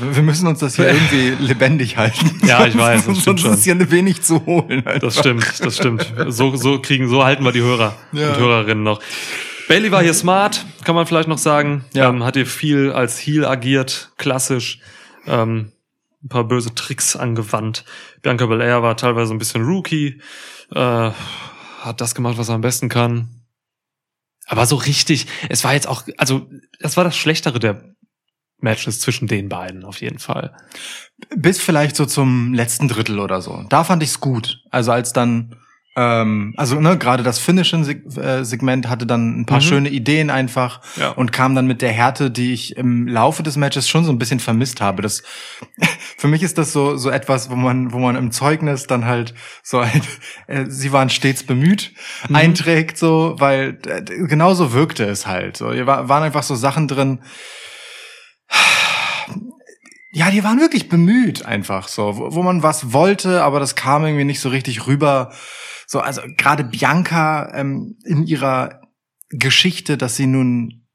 Wir 0.00 0.22
müssen 0.22 0.46
uns 0.46 0.60
das 0.60 0.76
hier 0.76 0.88
irgendwie 0.92 1.30
lebendig 1.44 1.96
halten. 1.96 2.40
Ja, 2.46 2.66
ich 2.66 2.76
weiß, 2.76 3.06
das 3.06 3.24
Sonst 3.24 3.44
ist 3.44 3.64
hier 3.64 3.74
ein 3.74 3.90
wenig 3.90 4.22
zu 4.22 4.44
holen. 4.46 4.82
Das 4.84 4.94
einfach. 4.94 5.12
stimmt, 5.20 5.64
das 5.64 5.76
stimmt. 5.76 6.12
So, 6.28 6.56
so 6.56 6.80
kriegen, 6.80 7.08
so 7.08 7.24
halten 7.24 7.44
wir 7.44 7.52
die 7.52 7.62
Hörer 7.62 7.96
Ja. 8.12 8.30
und 8.30 8.38
Hörerinnen 8.38 8.84
noch. 8.84 9.00
Bailey 9.68 9.90
war 9.92 10.02
hier 10.02 10.14
smart, 10.14 10.64
kann 10.84 10.94
man 10.94 11.06
vielleicht 11.06 11.28
noch 11.28 11.38
sagen. 11.38 11.84
Ja. 11.94 12.08
Ähm, 12.08 12.24
hat 12.24 12.36
hier 12.36 12.46
viel 12.46 12.90
als 12.92 13.18
Heel 13.18 13.44
agiert, 13.44 14.12
klassisch. 14.16 14.80
Ähm, 15.26 15.72
ein 16.24 16.28
paar 16.28 16.44
böse 16.44 16.74
Tricks 16.74 17.14
angewandt. 17.16 17.84
Bianca 18.22 18.46
Belair 18.46 18.82
war 18.82 18.96
teilweise 18.96 19.32
ein 19.34 19.38
bisschen 19.38 19.62
Rookie, 19.64 20.20
äh, 20.74 21.10
hat 21.80 22.00
das 22.00 22.14
gemacht, 22.14 22.38
was 22.38 22.48
er 22.48 22.54
am 22.56 22.60
besten 22.60 22.88
kann. 22.88 23.28
Aber 24.46 24.64
so 24.64 24.76
richtig, 24.76 25.26
es 25.50 25.62
war 25.64 25.74
jetzt 25.74 25.86
auch, 25.86 26.04
also 26.16 26.48
das 26.80 26.96
war 26.96 27.04
das 27.04 27.16
Schlechtere 27.16 27.58
der 27.58 27.84
Matches 28.60 29.00
zwischen 29.00 29.28
den 29.28 29.48
beiden 29.48 29.84
auf 29.84 30.00
jeden 30.00 30.18
Fall. 30.18 30.52
Bis 31.36 31.60
vielleicht 31.60 31.96
so 31.96 32.06
zum 32.06 32.54
letzten 32.54 32.88
Drittel 32.88 33.18
oder 33.20 33.40
so. 33.40 33.64
Da 33.68 33.84
fand 33.84 34.02
ich's 34.02 34.20
gut. 34.20 34.60
Also 34.70 34.92
als 34.92 35.12
dann, 35.12 35.56
ähm, 35.96 36.54
also 36.56 36.78
ne, 36.80 36.96
gerade 36.98 37.22
das 37.22 37.38
Finishen-Segment 37.40 38.88
hatte 38.88 39.06
dann 39.06 39.40
ein 39.40 39.46
paar 39.46 39.58
Mhm. 39.58 39.62
schöne 39.62 39.88
Ideen 39.90 40.30
einfach 40.30 40.80
Ja. 40.96 41.10
und 41.10 41.32
kam 41.32 41.54
dann 41.54 41.66
mit 41.66 41.82
der 41.82 41.90
Härte, 41.92 42.30
die 42.30 42.52
ich 42.52 42.76
im 42.76 43.08
Laufe 43.08 43.42
des 43.42 43.56
Matches 43.56 43.88
schon 43.88 44.04
so 44.04 44.12
ein 44.12 44.18
bisschen 44.18 44.40
vermisst 44.40 44.80
habe. 44.80 45.02
Das 45.02 45.22
für 46.16 46.28
mich 46.28 46.42
ist 46.42 46.58
das 46.58 46.72
so 46.72 46.96
so 46.96 47.10
etwas, 47.10 47.50
wo 47.50 47.56
man 47.56 47.92
wo 47.92 47.98
man 47.98 48.16
im 48.16 48.30
Zeugnis 48.30 48.86
dann 48.86 49.04
halt 49.06 49.34
so 49.62 49.78
ein, 49.78 50.02
äh, 50.46 50.66
sie 50.68 50.92
waren 50.92 51.10
stets 51.10 51.42
bemüht 51.44 51.92
Mhm. 52.28 52.34
einträgt 52.36 52.98
so, 52.98 53.34
weil 53.38 53.78
äh, 53.86 54.02
genauso 54.26 54.72
wirkte 54.72 55.04
es 55.04 55.26
halt. 55.26 55.56
So, 55.56 55.72
hier 55.72 55.86
war, 55.86 56.08
waren 56.08 56.22
einfach 56.22 56.42
so 56.44 56.54
Sachen 56.54 56.86
drin. 56.88 57.20
Ja, 60.10 60.30
die 60.30 60.42
waren 60.42 60.58
wirklich 60.58 60.88
bemüht 60.88 61.44
einfach 61.44 61.86
so, 61.86 62.16
wo, 62.16 62.34
wo 62.34 62.42
man 62.42 62.62
was 62.62 62.92
wollte, 62.92 63.42
aber 63.42 63.60
das 63.60 63.76
kam 63.76 64.04
irgendwie 64.04 64.24
nicht 64.24 64.40
so 64.40 64.48
richtig 64.48 64.86
rüber. 64.86 65.32
So, 65.86 66.00
also 66.00 66.22
gerade 66.36 66.64
Bianca 66.64 67.52
ähm, 67.54 67.96
in 68.04 68.26
ihrer 68.26 68.80
Geschichte, 69.28 69.98
dass 69.98 70.16
sie 70.16 70.26
nun 70.26 70.86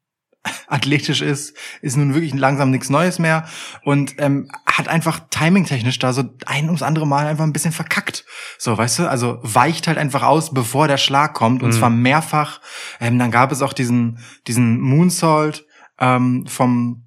athletisch 0.68 1.22
ist, 1.22 1.56
ist 1.82 1.96
nun 1.96 2.16
wirklich 2.16 2.34
langsam 2.34 2.72
nichts 2.72 2.90
Neues 2.90 3.20
mehr 3.20 3.46
und 3.84 4.16
ähm, 4.18 4.50
hat 4.66 4.88
einfach 4.88 5.22
timingtechnisch 5.30 6.00
da 6.00 6.12
so 6.12 6.24
ein 6.48 6.66
ums 6.66 6.82
andere 6.82 7.08
Mal 7.08 7.28
einfach 7.28 7.46
ein 7.46 7.54
bisschen 7.54 7.72
verkackt. 7.72 8.26
So, 8.58 8.76
weißt 8.78 9.00
du, 9.00 9.10
also 9.10 9.40
weicht 9.44 9.88
halt 9.88 10.00
einfach 10.00 10.24
aus, 10.24 10.54
bevor 10.54 10.88
der 10.88 10.98
Schlag 10.98 11.34
kommt 11.36 11.62
und 11.64 11.70
Mhm. 11.70 11.74
zwar 11.78 11.90
mehrfach. 11.92 12.60
Ähm, 13.00 13.20
dann 13.20 13.32
gab 13.32 13.52
es 13.52 13.62
auch 13.62 13.74
diesen 13.74 14.20
diesen 14.48 14.82
Moonsault 14.82 15.66
ähm, 16.00 16.46
vom 16.48 17.03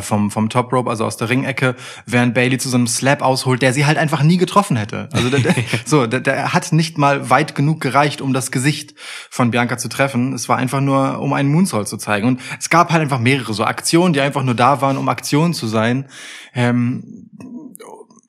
vom, 0.00 0.30
vom 0.30 0.48
Top 0.48 0.72
Rope, 0.72 0.88
also 0.88 1.04
aus 1.04 1.18
der 1.18 1.28
Ringecke, 1.28 1.74
während 2.06 2.34
Bailey 2.34 2.56
zu 2.56 2.70
so 2.70 2.76
einem 2.76 2.86
Slap 2.86 3.20
ausholt, 3.20 3.60
der 3.60 3.74
sie 3.74 3.84
halt 3.84 3.98
einfach 3.98 4.22
nie 4.22 4.38
getroffen 4.38 4.76
hätte. 4.76 5.08
Also 5.12 5.28
der, 5.28 5.40
der, 5.40 5.54
so, 5.84 6.06
der, 6.06 6.20
der 6.20 6.54
hat 6.54 6.72
nicht 6.72 6.96
mal 6.96 7.28
weit 7.28 7.54
genug 7.54 7.80
gereicht, 7.80 8.22
um 8.22 8.32
das 8.32 8.50
Gesicht 8.50 8.94
von 9.30 9.50
Bianca 9.50 9.76
zu 9.76 9.88
treffen. 9.88 10.32
Es 10.32 10.48
war 10.48 10.56
einfach 10.56 10.80
nur, 10.80 11.20
um 11.20 11.34
einen 11.34 11.50
Moonsault 11.50 11.86
zu 11.86 11.98
zeigen. 11.98 12.26
Und 12.26 12.40
es 12.58 12.70
gab 12.70 12.92
halt 12.92 13.02
einfach 13.02 13.18
mehrere 13.18 13.52
so 13.52 13.64
Aktionen, 13.64 14.14
die 14.14 14.20
einfach 14.20 14.42
nur 14.42 14.54
da 14.54 14.80
waren, 14.80 14.96
um 14.96 15.08
Aktionen 15.08 15.52
zu 15.52 15.66
sein. 15.66 16.08
Ähm, 16.54 17.28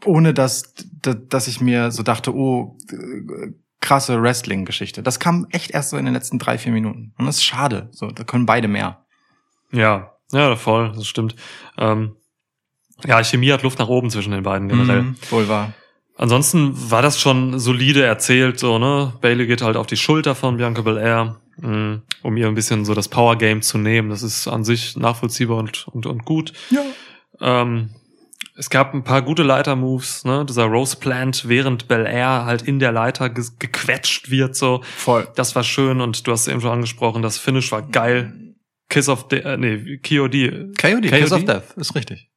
ohne 0.04 0.34
dass, 0.34 0.74
dass, 1.02 1.48
ich 1.48 1.62
mir 1.62 1.92
so 1.92 2.04
dachte, 2.04 2.36
oh, 2.36 2.78
äh, 2.92 3.52
krasse 3.80 4.22
Wrestling-Geschichte. 4.22 5.04
Das 5.04 5.20
kam 5.20 5.48
echt 5.52 5.72
erst 5.72 5.92
so 5.92 5.98
in 5.98 6.06
den 6.06 6.14
letzten 6.14 6.38
drei, 6.38 6.58
vier 6.58 6.72
Minuten. 6.72 7.14
Und 7.18 7.26
das 7.28 7.38
ist 7.38 7.46
schade. 7.46 7.90
So, 7.92 8.12
da 8.12 8.24
können 8.24 8.46
beide 8.46 8.68
mehr. 8.68 9.06
Ja, 9.72 10.15
ja, 10.32 10.56
voll, 10.56 10.92
das 10.96 11.08
stimmt. 11.08 11.36
Ähm, 11.78 12.16
ja, 13.06 13.24
Chemie 13.24 13.52
hat 13.52 13.64
Luft 13.64 13.80
nach 13.80 13.88
oben 13.88 14.10
zwischen 14.10 14.32
den 14.32 14.44
beiden 14.44 14.70
generell. 14.70 15.02
Mhm, 15.04 15.16
wohl 15.30 15.48
wahr. 15.48 15.74
Ansonsten 16.18 16.74
war 16.92 17.02
das 17.02 17.20
schon 17.20 17.60
solide 17.60 18.04
erzählt, 18.04 18.58
so, 18.58 18.80
ne? 18.80 19.14
Bailey 19.20 19.48
geht 19.48 19.62
halt 19.62 19.76
auf 19.76 19.86
die 19.86 19.98
Schulter 19.98 20.34
von 20.34 20.56
Bianca 20.56 20.82
Belair, 20.82 21.42
mh, 21.58 22.02
um 22.22 22.38
ihr 22.38 22.48
ein 22.48 22.56
bisschen 22.56 22.86
so 22.86 22.94
das 22.94 23.10
Power 23.10 23.38
Game 23.38 23.62
zu 23.62 23.78
nehmen. 23.78 24.10
Das 24.10 24.24
ist 24.24 24.48
an 24.48 24.64
sich 24.64 24.96
nachvollziehbar 24.96 25.58
und, 25.58 25.88
und, 25.90 26.06
und 26.06 26.24
gut. 26.24 26.54
Ja. 26.70 26.82
Ähm, 27.42 27.90
es 28.58 28.70
gab 28.70 28.94
ein 28.94 29.04
paar 29.04 29.22
gute 29.22 29.44
Leiter-Moves, 29.44 30.24
ne? 30.24 30.46
Dieser 30.48 30.64
Rose 30.64 30.96
Plant, 30.96 31.50
während 31.50 31.90
Belair 31.90 32.46
halt 32.46 32.62
in 32.62 32.80
der 32.80 32.94
Leiter 32.94 33.30
ge 33.30 33.44
gequetscht 33.60 34.32
wird, 34.32 34.56
so. 34.56 34.82
Voll. 34.96 35.28
Das 35.36 35.54
war 35.56 35.64
schön 35.64 36.00
und 36.00 36.26
du 36.26 36.32
hast 36.32 36.42
es 36.42 36.48
eben 36.48 36.62
schon 36.62 36.72
angesprochen, 36.72 37.22
das 37.22 37.38
Finish 37.38 37.74
war 37.74 37.82
geil. 37.82 38.34
Kiss 38.90 39.10
of 39.10 39.26
the, 39.30 39.38
äh, 39.38 39.58
nee, 39.58 39.98
KOD. 39.98 40.74
KOD, 40.80 41.10
Kiss 41.10 41.32
of 41.32 41.44
Death, 41.46 41.76
ist 41.78 41.96
richtig. 41.96 42.30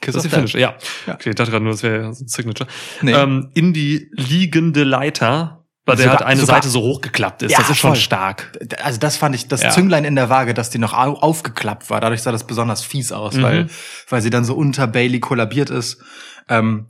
Kiss 0.00 0.14
Das 0.14 0.24
ist 0.24 0.32
of 0.32 0.36
Finish, 0.36 0.54
ja. 0.54 0.74
Ja. 1.06 1.14
Okay, 1.14 1.30
ich 1.30 1.36
dachte 1.36 1.50
gerade 1.52 1.62
nur, 1.64 1.72
das 1.72 1.82
wäre 1.84 2.12
so 2.12 2.24
ein 2.24 2.28
Signature. 2.28 2.68
Nee. 3.02 3.12
Ähm, 3.12 3.50
in 3.54 3.72
die 3.72 4.10
liegende 4.12 4.82
Leiter, 4.84 5.64
bei 5.84 5.94
der 5.94 6.04
Sogar- 6.04 6.18
halt 6.18 6.26
eine 6.28 6.40
sogar- 6.40 6.56
Seite 6.56 6.68
so 6.68 6.80
hochgeklappt 6.80 7.42
ist. 7.42 7.52
Ja, 7.52 7.58
das 7.58 7.70
ist 7.70 7.78
schon 7.78 7.90
voll. 7.92 7.96
stark. 8.00 8.58
Also 8.82 8.98
das 8.98 9.16
fand 9.16 9.34
ich, 9.36 9.46
das 9.48 9.62
Ja. 9.62 9.70
Zünglein 9.70 10.04
in 10.04 10.16
der 10.16 10.28
Waage, 10.28 10.54
dass 10.54 10.70
die 10.70 10.78
noch 10.78 10.92
au 10.92 11.12
aufgeklappt 11.14 11.88
war. 11.90 12.00
Dadurch 12.00 12.22
sah 12.22 12.32
das 12.32 12.46
besonders 12.46 12.82
fies 12.84 13.12
aus, 13.12 13.34
Mhm. 13.36 13.42
weil, 13.42 13.66
weil 14.08 14.22
sie 14.22 14.30
dann 14.30 14.44
so 14.44 14.54
unter 14.54 14.86
Bailey 14.88 15.20
kollabiert 15.20 15.70
ist. 15.70 16.02
Ähm, 16.48 16.88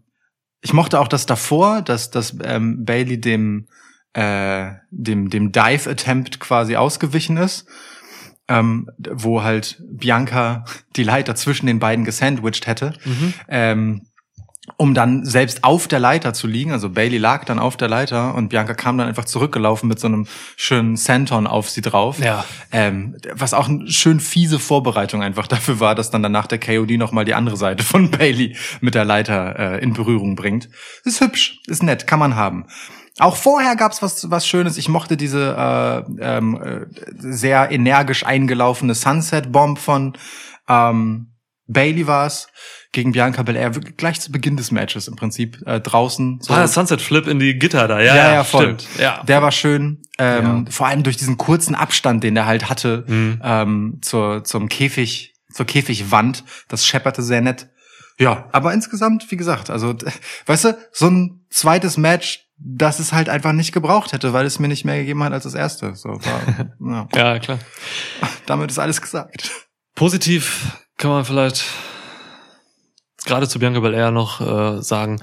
ich 0.63 0.73
mochte 0.73 0.99
auch 1.01 1.09
das 1.09 1.27
davor, 1.27 1.83
dass, 1.83 2.11
dass 2.11 2.35
ähm, 2.45 2.85
Bailey 2.85 3.21
dem, 3.21 3.67
äh, 4.15 4.71
dem, 4.91 5.29
dem 5.31 5.53
Dive-Attempt 5.53 6.39
quasi 6.41 6.77
ausgewichen 6.77 7.37
ist. 7.37 7.67
Ähm, 8.59 8.89
wo 8.99 9.43
halt 9.43 9.83
Bianca 9.91 10.65
die 10.97 11.05
Leiter 11.05 11.35
zwischen 11.35 11.67
den 11.67 11.79
beiden 11.79 12.05
gesandwiched 12.05 12.67
hätte. 12.67 12.95
Mhm. 13.05 13.35
ähm, 13.49 14.03
um 14.77 14.95
dann 14.95 15.25
selbst 15.25 15.65
auf 15.65 15.89
der 15.89 15.99
Leiter 15.99 16.35
zu 16.35 16.47
liegen. 16.47 16.71
Also 16.71 16.89
Bailey 16.91 17.19
lag 17.19 17.45
dann 17.45 17.59
auf 17.59 17.77
der 17.77 17.89
Leiter 17.89 18.35
und 18.35 18.49
Bianca 18.49 18.75
kam 18.75 18.97
dann 18.97 19.09
einfach 19.09 19.25
zurückgelaufen 19.25 19.89
mit 19.89 19.99
so 19.99 20.07
einem 20.07 20.27
schönen 20.57 20.97
Senton 20.97 21.49
auf 21.49 21.69
sie 21.69 21.81
drauf. 21.81 22.21
Ja. 22.21 22.45
Ähm, 22.71 23.17
was 23.33 23.55
auch 23.55 23.69
eine 23.69 23.89
schön 23.91 24.21
fiese 24.21 24.61
Vorbereitung 24.61 25.23
einfach 25.23 25.49
dafür 25.49 25.81
war, 25.81 25.97
dass 25.97 26.11
dann 26.11 26.23
danach 26.23 26.47
der 26.47 26.59
KOD 26.59 26.93
nochmal 26.93 27.25
die 27.25 27.35
andere 27.35 27.57
Seite 27.57 27.83
von 27.83 28.11
Bailey 28.13 28.57
mit 28.81 28.95
der 28.95 29.05
Leiter 29.05 29.59
äh, 29.59 29.83
in 29.83 29.95
Berührung 29.95 30.37
bringt. 30.37 30.69
Ist 31.05 31.21
hübsch, 31.21 31.61
ist 31.67 31.83
nett, 31.83 32.07
kann 32.07 32.21
man 32.21 32.37
haben. 32.37 32.67
Auch 33.19 33.37
vorher 33.37 33.77
gab's 33.77 34.01
was 34.03 34.31
was 34.31 34.47
Schönes. 34.47 34.77
Ich 34.79 34.89
mochte 34.89 35.17
diese 35.17 35.55
äh, 35.57 36.37
ähm, 36.39 36.61
äh, 36.63 36.87
sehr 37.19 37.71
energisch 37.71 38.25
eingelaufene 38.25 38.95
Sunset 38.95 39.53
Bomb 39.53 39.79
von 39.79 40.15
ähm, 40.69 41.29
Bailey 41.67 42.07
war's 42.07 42.49
gegen 42.93 43.13
Bianca 43.13 43.43
Belair, 43.43 43.71
gleich 43.71 44.21
zu 44.21 44.31
Beginn 44.33 44.57
des 44.59 44.71
Matches 44.71 45.09
im 45.09 45.17
Prinzip 45.17 45.59
äh, 45.67 45.81
draußen. 45.81 46.41
So. 46.43 46.53
Ah, 46.53 46.59
der 46.59 46.69
Sunset 46.69 47.01
Flip 47.01 47.27
in 47.27 47.39
die 47.39 47.59
Gitter 47.59 47.89
da, 47.89 48.01
ja, 48.01 48.15
ja, 48.17 48.33
ja, 48.35 48.45
voll. 48.45 48.65
stimmt. 48.79 48.87
Ja. 48.99 49.23
Der 49.25 49.41
war 49.43 49.53
schön. 49.53 50.03
Ähm, 50.19 50.65
Ja. 50.67 50.71
Vor 50.71 50.87
allem 50.89 51.03
durch 51.03 51.17
diesen 51.17 51.39
kurzen 51.39 51.75
Abstand, 51.75 52.23
den 52.25 52.35
der 52.35 52.45
halt 52.47 52.69
hatte 52.69 53.05
Mhm. 53.07 53.41
ähm, 53.43 53.99
zur, 54.03 54.45
zum 54.45 54.69
Käfig, 54.69 55.35
zur 55.51 55.65
Käfigwand. 55.65 56.45
Das 56.69 56.87
schepperte 56.87 57.23
sehr 57.23 57.41
nett. 57.41 57.69
Ja, 58.19 58.49
aber 58.53 58.75
insgesamt, 58.75 59.31
wie 59.31 59.37
gesagt, 59.37 59.71
also, 59.71 59.95
weißt 60.47 60.65
du, 60.67 60.79
so 60.93 61.07
ein 61.09 61.47
zweites 61.51 61.97
Match, 61.97 62.45
das 62.65 62.99
es 62.99 63.13
halt 63.13 63.29
einfach 63.29 63.53
nicht 63.53 63.73
gebraucht 63.73 64.13
hätte, 64.13 64.33
weil 64.33 64.47
es 64.47 64.59
mir 64.59 64.69
nicht 64.69 64.85
mehr 64.85 64.99
gegeben 64.99 65.23
hat 65.25 65.33
als 65.33 65.45
das 65.45 65.55
erste. 65.55 65.95
So, 65.97 66.11
war, 66.11 66.69
ja, 67.15 67.33
ja, 67.35 67.39
klar. 67.39 67.59
damit 68.47 68.71
ist 68.71 68.79
alles 68.79 69.01
gesagt. 69.01 69.51
Positiv 69.95 70.79
kann 70.97 71.11
man 71.11 71.25
vielleicht 71.25 71.65
gerade 73.25 73.49
zu 73.49 73.59
Bianca 73.59 73.81
Belair 73.81 74.11
noch 74.11 74.41
äh, 74.41 74.83
sagen, 74.83 75.21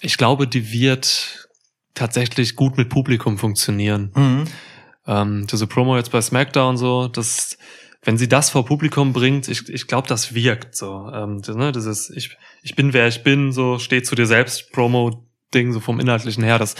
ich 0.00 0.16
glaube, 0.16 0.48
die 0.48 0.72
wird 0.72 1.48
tatsächlich 1.94 2.56
gut 2.56 2.76
mit 2.76 2.88
Publikum 2.88 3.38
funktionieren. 3.38 4.12
Mhm. 4.14 4.44
Ähm, 5.06 5.46
diese 5.46 5.66
Promo 5.66 5.96
jetzt 5.96 6.10
bei 6.10 6.20
SmackDown 6.20 6.76
so, 6.76 7.08
das, 7.08 7.58
wenn 8.02 8.18
sie 8.18 8.28
das 8.28 8.50
vor 8.50 8.64
Publikum 8.64 9.12
bringt, 9.12 9.48
ich, 9.48 9.68
ich 9.68 9.86
glaube, 9.86 10.08
das 10.08 10.34
wirkt 10.34 10.76
so. 10.76 11.10
Ähm, 11.12 11.42
das, 11.42 11.56
ne, 11.56 11.72
dieses 11.72 12.10
ich, 12.10 12.36
ich 12.62 12.74
bin 12.74 12.92
wer 12.92 13.08
ich 13.08 13.22
bin, 13.22 13.52
so 13.52 13.78
steh 13.78 14.02
zu 14.02 14.14
dir 14.14 14.26
selbst 14.26 14.72
Promo-Ding, 15.52 15.72
so 15.72 15.80
vom 15.80 16.00
Inhaltlichen 16.00 16.42
her, 16.42 16.58
das, 16.58 16.74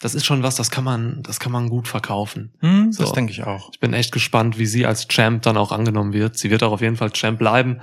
das 0.00 0.14
ist 0.14 0.24
schon 0.24 0.42
was, 0.42 0.56
das 0.56 0.70
kann 0.70 0.84
man, 0.84 1.22
das 1.22 1.38
kann 1.40 1.52
man 1.52 1.68
gut 1.68 1.86
verkaufen. 1.88 2.52
Mhm, 2.60 2.92
So. 2.92 3.04
Das 3.04 3.12
denke 3.12 3.32
ich 3.32 3.44
auch. 3.44 3.70
Ich 3.72 3.80
bin 3.80 3.92
echt 3.92 4.12
gespannt, 4.12 4.58
wie 4.58 4.66
sie 4.66 4.86
als 4.86 5.06
Champ 5.08 5.42
dann 5.42 5.56
auch 5.56 5.72
angenommen 5.72 6.12
wird. 6.12 6.36
Sie 6.38 6.50
wird 6.50 6.62
auch 6.62 6.72
auf 6.72 6.80
jeden 6.80 6.96
Fall 6.96 7.10
Champ 7.10 7.38
bleiben. 7.38 7.80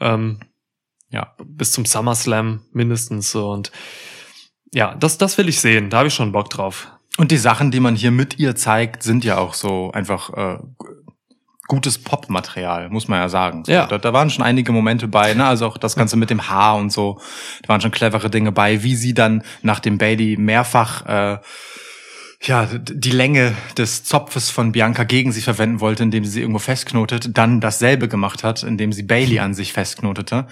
Ähm, 0.00 0.40
Ja. 1.10 1.34
Bis 1.44 1.72
zum 1.72 1.84
SummerSlam 1.86 2.62
mindestens 2.72 3.30
so. 3.30 3.50
Und 3.50 3.70
ja, 4.74 4.94
das, 4.96 5.18
das 5.18 5.38
will 5.38 5.48
ich 5.48 5.60
sehen. 5.60 5.88
Da 5.88 5.98
habe 5.98 6.08
ich 6.08 6.14
schon 6.14 6.32
Bock 6.32 6.50
drauf. 6.50 6.88
Und 7.16 7.30
die 7.30 7.38
Sachen, 7.38 7.70
die 7.70 7.80
man 7.80 7.94
hier 7.96 8.10
mit 8.10 8.38
ihr 8.38 8.56
zeigt, 8.56 9.02
sind 9.02 9.24
ja 9.24 9.38
auch 9.38 9.54
so 9.54 9.90
einfach 9.92 10.30
äh, 10.34 10.58
gutes 11.66 11.98
Pop-Material, 11.98 12.88
muss 12.90 13.08
man 13.08 13.20
ja 13.20 13.28
sagen. 13.28 13.64
So, 13.64 13.72
Ja. 13.72 13.86
Da, 13.86 13.98
da 13.98 14.12
waren 14.12 14.30
schon 14.30 14.44
einige 14.44 14.72
Momente 14.72 15.08
bei, 15.08 15.34
ne? 15.34 15.46
also 15.46 15.66
auch 15.66 15.78
das 15.78 15.96
Ganze 15.96 16.16
mit 16.16 16.30
dem 16.30 16.48
Haar 16.48 16.76
und 16.76 16.90
so. 16.90 17.20
Da 17.62 17.68
waren 17.68 17.80
schon 17.80 17.90
clevere 17.90 18.30
Dinge 18.30 18.52
bei, 18.52 18.82
wie 18.82 18.96
sie 18.96 19.14
dann 19.14 19.42
nach 19.62 19.80
dem 19.80 19.98
Bailey 19.98 20.36
mehrfach 20.38 21.06
äh, 21.06 21.38
ja, 22.42 22.66
die 22.66 23.10
Länge 23.10 23.54
des 23.76 24.04
Zopfes 24.04 24.50
von 24.50 24.72
Bianca 24.72 25.04
gegen 25.04 25.32
sie 25.32 25.40
verwenden 25.40 25.80
wollte, 25.80 26.02
indem 26.02 26.24
sie 26.24 26.32
sie 26.32 26.40
irgendwo 26.40 26.58
festknotet, 26.58 27.36
dann 27.36 27.60
dasselbe 27.60 28.08
gemacht 28.08 28.44
hat, 28.44 28.62
indem 28.62 28.92
sie 28.92 29.02
Bailey 29.02 29.38
an 29.38 29.54
sich 29.54 29.72
festknotete. 29.72 30.46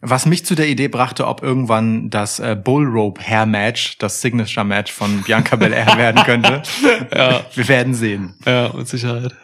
Was 0.00 0.26
mich 0.26 0.44
zu 0.44 0.54
der 0.54 0.68
Idee 0.68 0.88
brachte, 0.88 1.26
ob 1.26 1.42
irgendwann 1.42 2.10
das 2.10 2.38
äh, 2.38 2.56
Bullrope 2.62 3.20
Hair 3.22 3.46
Match, 3.46 3.98
das 3.98 4.20
Signature 4.20 4.66
Match 4.66 4.92
von 4.92 5.22
Bianca 5.22 5.56
Belair 5.56 5.96
werden 5.96 6.22
könnte. 6.24 6.62
Ja. 7.14 7.44
Wir 7.54 7.68
werden 7.68 7.94
sehen. 7.94 8.34
Ja, 8.46 8.70
mit 8.74 8.88
Sicherheit. 8.88 9.34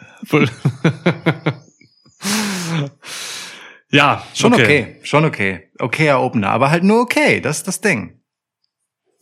Ja, 3.89 4.23
Schon 4.33 4.53
okay. 4.53 4.99
schon 5.03 5.23
okay. 5.25 5.69
Okayer 5.79 6.21
Opener, 6.21 6.49
aber 6.49 6.71
halt 6.71 6.83
nur 6.83 7.01
okay, 7.01 7.39
das 7.39 7.57
ist 7.57 7.67
das 7.67 7.79
Ding. 7.81 8.19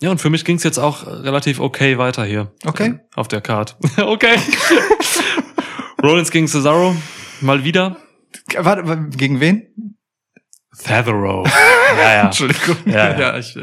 Ja, 0.01 0.09
und 0.11 0.19
für 0.19 0.29
mich 0.29 0.43
ging's 0.43 0.63
jetzt 0.63 0.77
auch 0.77 1.05
relativ 1.05 1.59
okay 1.59 1.97
weiter 1.97 2.25
hier. 2.25 2.51
Okay. 2.65 2.87
Äh, 2.87 2.99
Auf 3.15 3.27
der 3.27 3.41
Card. 3.41 3.77
okay. 3.97 4.35
Rollins 6.03 6.31
gegen 6.31 6.47
Cesaro. 6.47 6.95
Mal 7.41 7.63
wieder. 7.63 7.97
Warte, 8.57 9.09
gegen 9.15 9.39
wen? 9.39 9.97
Featherow. 10.73 11.47
ja, 11.97 12.13
ja. 12.13 12.25
Entschuldigung. 12.25 12.75
Ja, 12.85 13.17
ja. 13.17 13.37
ich, 13.37 13.55
äh, 13.55 13.61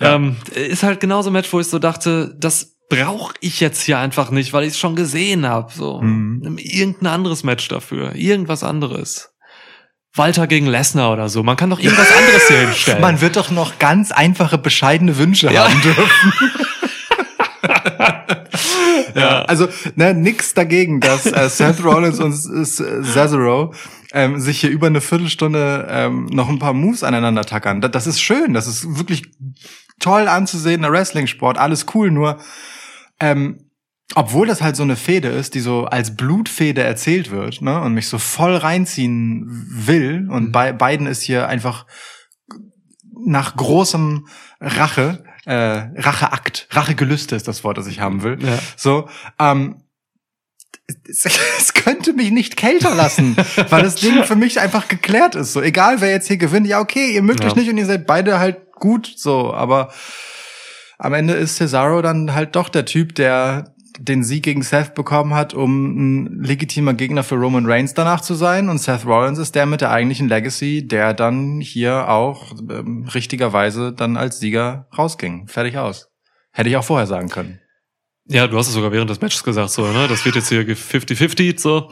Ja. 0.00 0.14
Ähm, 0.14 0.36
ist 0.54 0.82
halt 0.82 1.00
genauso 1.00 1.28
ein 1.28 1.34
Match, 1.34 1.52
wo 1.52 1.60
ich 1.60 1.66
so 1.66 1.78
dachte, 1.78 2.34
das 2.38 2.78
brauche 2.90 3.32
ich 3.40 3.60
jetzt 3.60 3.80
hier 3.82 3.98
einfach 3.98 4.30
nicht, 4.30 4.52
weil 4.52 4.64
ich 4.64 4.74
es 4.74 4.78
schon 4.78 4.96
gesehen 4.96 5.46
habe. 5.46 5.72
So 5.72 6.02
Mhm. 6.02 6.58
Irgendein 6.58 7.06
anderes 7.06 7.42
Match 7.44 7.66
dafür, 7.68 8.14
irgendwas 8.14 8.62
anderes. 8.62 9.30
Walter 10.14 10.46
gegen 10.48 10.66
Lesnar 10.66 11.12
oder 11.12 11.28
so. 11.28 11.42
Man 11.44 11.56
kann 11.56 11.70
doch 11.70 11.78
irgendwas 11.78 12.10
anderes 12.10 12.48
hier 12.48 12.58
hinstellen. 12.66 13.00
Man 13.00 13.20
wird 13.22 13.36
doch 13.36 13.50
noch 13.50 13.78
ganz 13.78 14.10
einfache, 14.12 14.58
bescheidene 14.58 15.16
Wünsche 15.16 15.50
Ja. 15.52 15.70
haben 15.70 15.80
dürfen. 15.80 16.32
ja. 19.14 19.42
Also, 19.42 19.68
ne, 19.94 20.14
nix 20.14 20.54
dagegen, 20.54 21.00
dass 21.00 21.26
äh, 21.26 21.48
Seth 21.48 21.82
Rollins 21.84 22.18
und 22.20 22.32
äh, 22.32 22.64
Cesaro 22.64 23.72
ähm, 24.12 24.40
sich 24.40 24.60
hier 24.60 24.70
über 24.70 24.88
eine 24.88 25.00
Viertelstunde 25.00 25.86
ähm, 25.88 26.26
noch 26.26 26.48
ein 26.48 26.58
paar 26.58 26.72
Moves 26.72 27.02
aneinander 27.04 27.44
tackern. 27.44 27.80
Das, 27.80 27.90
das 27.92 28.06
ist 28.06 28.20
schön, 28.20 28.52
das 28.54 28.66
ist 28.66 28.98
wirklich 28.98 29.30
toll 30.00 30.26
anzusehen, 30.28 30.82
Wrestling-Sport, 30.82 31.58
alles 31.58 31.86
cool, 31.94 32.10
nur 32.10 32.38
ähm, 33.20 33.70
obwohl 34.16 34.46
das 34.48 34.60
halt 34.60 34.74
so 34.74 34.82
eine 34.82 34.96
Fehde 34.96 35.28
ist, 35.28 35.54
die 35.54 35.60
so 35.60 35.84
als 35.84 36.16
Blutfehde 36.16 36.82
erzählt 36.82 37.30
wird, 37.30 37.62
ne, 37.62 37.80
und 37.80 37.94
mich 37.94 38.08
so 38.08 38.18
voll 38.18 38.56
reinziehen 38.56 39.44
will, 39.70 40.28
und 40.30 40.46
Mhm. 40.48 40.52
bei 40.52 40.72
beiden 40.72 41.06
ist 41.06 41.22
hier 41.22 41.46
einfach 41.48 41.86
nach 43.24 43.54
großem 43.56 44.26
Rache, 44.60 45.22
äh, 45.44 45.54
Racheakt, 45.96 46.66
Rachegelüste 46.70 47.36
ist 47.36 47.46
das 47.46 47.62
Wort, 47.64 47.78
das 47.78 47.86
ich 47.86 48.00
haben 48.00 48.22
will. 48.22 48.38
Ja. 48.42 48.58
So, 48.76 49.08
ähm, 49.38 49.84
es, 51.08 51.24
es 51.58 51.74
könnte 51.74 52.12
mich 52.12 52.30
nicht 52.32 52.56
kälter 52.56 52.94
lassen, 52.96 53.36
weil 53.68 53.82
das 53.82 53.94
Ding 53.96 54.24
für 54.24 54.34
mich 54.36 54.58
einfach 54.58 54.88
geklärt 54.88 55.34
ist. 55.36 55.52
So, 55.52 55.62
egal 55.62 56.00
wer 56.00 56.10
jetzt 56.10 56.26
hier 56.26 56.36
gewinnt, 56.36 56.66
ja 56.66 56.80
okay, 56.80 57.14
ihr 57.14 57.22
mögt 57.22 57.40
Ja. 57.44 57.46
euch 57.50 57.54
nicht 57.56 57.70
und 57.70 57.78
ihr 57.78 57.86
seid 57.86 58.06
beide 58.06 58.38
halt 58.40 58.72
gut, 58.72 59.12
so, 59.16 59.52
aber 59.54 59.92
am 61.00 61.14
Ende 61.14 61.34
ist 61.34 61.56
Cesaro 61.56 62.02
dann 62.02 62.34
halt 62.34 62.54
doch 62.56 62.68
der 62.68 62.84
Typ, 62.84 63.14
der 63.14 63.74
den 63.98 64.22
Sieg 64.22 64.44
gegen 64.44 64.62
Seth 64.62 64.94
bekommen 64.94 65.34
hat, 65.34 65.52
um 65.52 66.24
ein 66.24 66.42
legitimer 66.42 66.94
Gegner 66.94 67.22
für 67.22 67.34
Roman 67.34 67.66
Reigns 67.66 67.92
danach 67.94 68.20
zu 68.20 68.34
sein. 68.34 68.68
Und 68.68 68.78
Seth 68.78 69.04
Rollins 69.04 69.38
ist 69.38 69.54
der 69.54 69.66
mit 69.66 69.80
der 69.80 69.90
eigentlichen 69.90 70.28
Legacy, 70.28 70.86
der 70.86 71.12
dann 71.12 71.60
hier 71.60 72.08
auch 72.08 72.52
ähm, 72.70 73.08
richtigerweise 73.14 73.92
dann 73.92 74.16
als 74.16 74.38
Sieger 74.40 74.88
rausging. 74.96 75.48
Fertig 75.48 75.76
aus. 75.76 76.08
Hätte 76.52 76.68
ich 76.68 76.76
auch 76.76 76.84
vorher 76.84 77.06
sagen 77.06 77.28
können. 77.28 77.60
Ja, 78.26 78.46
du 78.46 78.56
hast 78.56 78.68
es 78.68 78.74
sogar 78.74 78.92
während 78.92 79.10
des 79.10 79.20
Matches 79.20 79.42
gesagt, 79.42 79.70
so, 79.70 79.86
ne? 79.86 80.06
Das 80.08 80.24
wird 80.24 80.36
jetzt 80.36 80.48
hier 80.48 80.62
50-50, 80.62 81.58
so. 81.58 81.90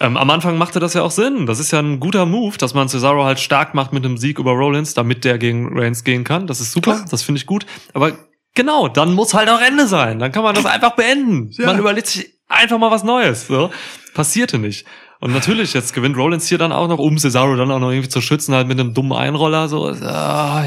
Ähm, 0.00 0.16
am 0.16 0.30
Anfang 0.30 0.56
machte 0.56 0.80
das 0.80 0.94
ja 0.94 1.02
auch 1.02 1.10
Sinn. 1.10 1.46
Das 1.46 1.60
ist 1.60 1.72
ja 1.72 1.80
ein 1.80 2.00
guter 2.00 2.26
Move, 2.26 2.56
dass 2.58 2.74
man 2.74 2.88
Cesaro 2.88 3.24
halt 3.24 3.40
stark 3.40 3.74
macht 3.74 3.92
mit 3.92 4.04
einem 4.04 4.16
Sieg 4.16 4.38
über 4.38 4.52
Rollins, 4.52 4.94
damit 4.94 5.24
der 5.24 5.38
gegen 5.38 5.78
Reigns 5.78 6.04
gehen 6.04 6.24
kann. 6.24 6.46
Das 6.46 6.60
ist 6.60 6.72
super, 6.72 6.94
Klar. 6.94 7.06
das 7.10 7.22
finde 7.22 7.38
ich 7.38 7.46
gut. 7.46 7.66
Aber 7.92 8.12
genau, 8.54 8.88
dann 8.88 9.12
muss 9.12 9.34
halt 9.34 9.48
auch 9.48 9.60
Ende 9.60 9.86
sein. 9.86 10.18
Dann 10.18 10.32
kann 10.32 10.42
man 10.42 10.54
das 10.54 10.66
einfach 10.66 10.96
beenden. 10.96 11.50
Ja. 11.52 11.66
Man 11.66 11.78
überlegt 11.78 12.06
sich 12.06 12.34
einfach 12.48 12.78
mal 12.78 12.90
was 12.90 13.04
Neues. 13.04 13.46
So. 13.46 13.70
Passierte 14.14 14.58
nicht. 14.58 14.86
Und 15.20 15.32
natürlich, 15.32 15.72
jetzt 15.72 15.94
gewinnt 15.94 16.16
Rollins 16.16 16.48
hier 16.48 16.58
dann 16.58 16.72
auch 16.72 16.86
noch, 16.86 16.98
um 16.98 17.16
Cesaro 17.18 17.56
dann 17.56 17.70
auch 17.70 17.78
noch 17.78 17.90
irgendwie 17.90 18.08
zu 18.10 18.20
schützen, 18.20 18.54
halt 18.54 18.68
mit 18.68 18.78
einem 18.78 18.92
dummen 18.92 19.12
Einroller. 19.16 19.68
So, 19.68 19.86
ah, 19.88 20.64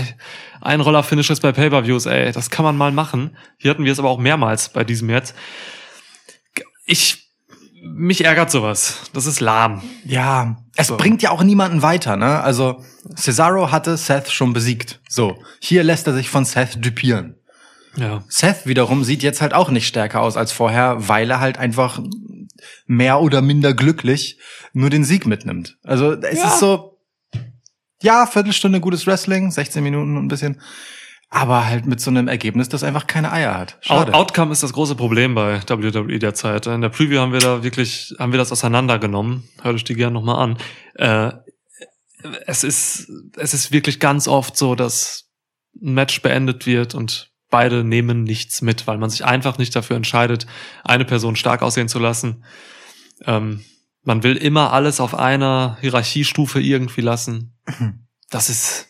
Einroller-Finishes 0.61 1.39
bei 1.41 1.51
Pay-Per-Views, 1.51 2.07
ey, 2.07 2.31
das 2.31 2.49
kann 2.49 2.65
man 2.65 2.75
mal 2.75 2.91
machen. 2.91 3.37
Hier 3.57 3.69
hatten 3.71 3.85
wir 3.85 3.91
es 3.91 3.99
aber 3.99 4.09
auch 4.09 4.17
mehrmals 4.17 4.69
bei 4.69 4.83
diesem 4.83 5.09
jetzt. 5.09 5.35
Ich, 6.85 7.29
mich 7.83 8.23
ärgert 8.25 8.49
sowas. 8.49 9.01
Das 9.13 9.25
ist 9.27 9.39
lahm. 9.41 9.83
Ja, 10.05 10.57
es 10.75 10.87
So. 10.87 10.97
bringt 10.97 11.21
ja 11.21 11.31
auch 11.31 11.43
niemanden 11.43 11.81
weiter, 11.81 12.15
ne? 12.17 12.41
Also 12.41 12.83
Cesaro 13.15 13.71
hatte 13.71 13.95
Seth 13.97 14.31
schon 14.31 14.53
besiegt. 14.53 14.99
So, 15.07 15.37
hier 15.59 15.83
lässt 15.83 16.07
er 16.07 16.13
sich 16.13 16.29
von 16.29 16.45
Seth 16.45 16.83
dupieren. 16.83 17.36
Ja. 17.97 18.23
Seth 18.29 18.65
wiederum 18.65 19.03
sieht 19.03 19.23
jetzt 19.23 19.41
halt 19.41 19.53
auch 19.53 19.69
nicht 19.69 19.87
stärker 19.87 20.21
aus 20.21 20.37
als 20.37 20.51
vorher, 20.51 21.07
weil 21.07 21.29
er 21.31 21.39
halt 21.39 21.57
einfach 21.57 21.99
mehr 22.85 23.21
oder 23.21 23.41
minder 23.41 23.73
glücklich 23.73 24.39
nur 24.73 24.89
den 24.89 25.03
Sieg 25.03 25.25
mitnimmt. 25.25 25.77
Also 25.83 26.13
es 26.13 26.37
Ja. 26.39 26.47
ist 26.47 26.59
so, 26.59 26.99
ja, 28.01 28.25
Viertelstunde 28.27 28.79
gutes 28.79 29.07
Wrestling, 29.07 29.51
16 29.51 29.83
Minuten 29.83 30.15
und 30.17 30.25
ein 30.25 30.27
bisschen, 30.27 30.61
aber 31.29 31.65
halt 31.65 31.85
mit 31.87 31.99
so 31.99 32.09
einem 32.11 32.27
Ergebnis, 32.27 32.69
das 32.69 32.83
einfach 32.83 33.07
keine 33.07 33.31
Eier 33.31 33.57
hat. 33.57 33.77
Schade. 33.81 34.13
Out 34.13 34.31
Outcome 34.31 34.51
ist 34.51 34.63
das 34.63 34.73
große 34.73 34.95
Problem 34.95 35.35
bei 35.35 35.59
WWE 35.67 36.19
derzeit. 36.19 36.67
In 36.67 36.81
der 36.81 36.89
Preview 36.89 37.19
haben 37.19 37.33
wir 37.33 37.39
da 37.39 37.63
wirklich, 37.63 38.13
haben 38.19 38.31
wir 38.31 38.37
das 38.39 38.51
auseinandergenommen. 38.51 39.43
Hört 39.61 39.75
euch 39.75 39.83
die 39.83 39.95
gerne 39.95 40.13
nochmal 40.13 40.37
an. 40.41 40.57
Äh, 40.95 41.31
es 42.45 42.63
ist, 42.63 43.09
es 43.37 43.53
ist 43.53 43.71
wirklich 43.71 43.99
ganz 43.99 44.27
oft 44.27 44.55
so, 44.57 44.75
dass 44.75 45.25
ein 45.81 45.93
Match 45.93 46.21
beendet 46.21 46.65
wird 46.65 46.95
und 46.95 47.31
beide 47.49 47.83
nehmen 47.83 48.23
nichts 48.23 48.61
mit, 48.61 48.87
weil 48.87 48.97
man 48.97 49.09
sich 49.09 49.23
einfach 49.25 49.57
nicht 49.57 49.75
dafür 49.75 49.95
entscheidet, 49.95 50.45
eine 50.83 51.05
Person 51.05 51.35
stark 51.35 51.61
aussehen 51.61 51.87
zu 51.87 51.99
lassen. 51.99 52.43
Ähm, 53.25 53.63
man 54.03 54.23
will 54.23 54.35
immer 54.35 54.73
alles 54.73 54.99
auf 54.99 55.15
einer 55.15 55.77
Hierarchiestufe 55.81 56.61
irgendwie 56.61 57.01
lassen. 57.01 57.57
Das 58.29 58.49
ist, 58.49 58.87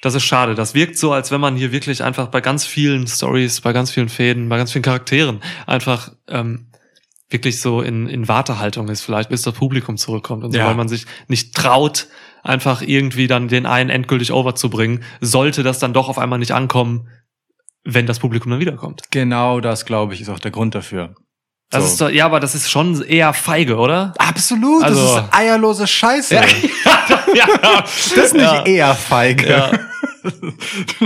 das 0.00 0.14
ist 0.14 0.24
schade. 0.24 0.54
Das 0.54 0.74
wirkt 0.74 0.96
so, 0.96 1.12
als 1.12 1.30
wenn 1.30 1.40
man 1.40 1.56
hier 1.56 1.72
wirklich 1.72 2.02
einfach 2.02 2.28
bei 2.28 2.40
ganz 2.40 2.64
vielen 2.64 3.06
Stories, 3.06 3.60
bei 3.60 3.72
ganz 3.72 3.90
vielen 3.90 4.08
Fäden, 4.08 4.48
bei 4.48 4.56
ganz 4.58 4.72
vielen 4.72 4.82
Charakteren 4.82 5.40
einfach 5.66 6.12
ähm, 6.28 6.68
wirklich 7.30 7.60
so 7.60 7.80
in, 7.80 8.08
in 8.08 8.28
Wartehaltung 8.28 8.88
ist, 8.88 9.00
vielleicht 9.02 9.30
bis 9.30 9.42
das 9.42 9.54
Publikum 9.54 9.96
zurückkommt 9.96 10.44
und 10.44 10.52
so, 10.52 10.58
Ja. 10.58 10.66
weil 10.66 10.74
man 10.74 10.88
sich 10.88 11.06
nicht 11.28 11.54
traut, 11.54 12.06
einfach 12.44 12.82
irgendwie 12.82 13.26
dann 13.26 13.48
den 13.48 13.66
einen 13.66 13.90
endgültig 13.90 14.32
overzubringen, 14.32 15.02
sollte 15.20 15.62
das 15.62 15.78
dann 15.78 15.94
doch 15.94 16.08
auf 16.08 16.18
einmal 16.18 16.38
nicht 16.38 16.52
ankommen, 16.52 17.08
wenn 17.84 18.06
das 18.06 18.18
Publikum 18.18 18.50
dann 18.50 18.60
wiederkommt. 18.60 19.02
Genau 19.10 19.60
das, 19.60 19.84
glaube 19.86 20.14
ich, 20.14 20.20
ist 20.20 20.28
auch 20.28 20.38
der 20.40 20.50
Grund 20.50 20.74
dafür. 20.74 21.14
Das 21.70 21.82
So. 21.84 21.88
ist 21.88 22.00
doch, 22.02 22.10
ja, 22.10 22.26
aber 22.26 22.38
das 22.38 22.54
ist 22.54 22.70
schon 22.70 23.02
eher 23.02 23.32
feige, 23.32 23.76
oder? 23.76 24.12
Absolut, 24.18 24.84
Also- 24.84 25.16
das 25.16 25.24
ist 25.24 25.34
eierlose 25.34 25.86
Scheiße. 25.86 26.34
ja, 27.34 27.46
Das 27.80 28.06
ist 28.12 28.34
nicht 28.34 28.42
Ja. 28.44 28.64
eher 28.66 28.94
feige. 28.94 29.48
ja. 29.50 29.70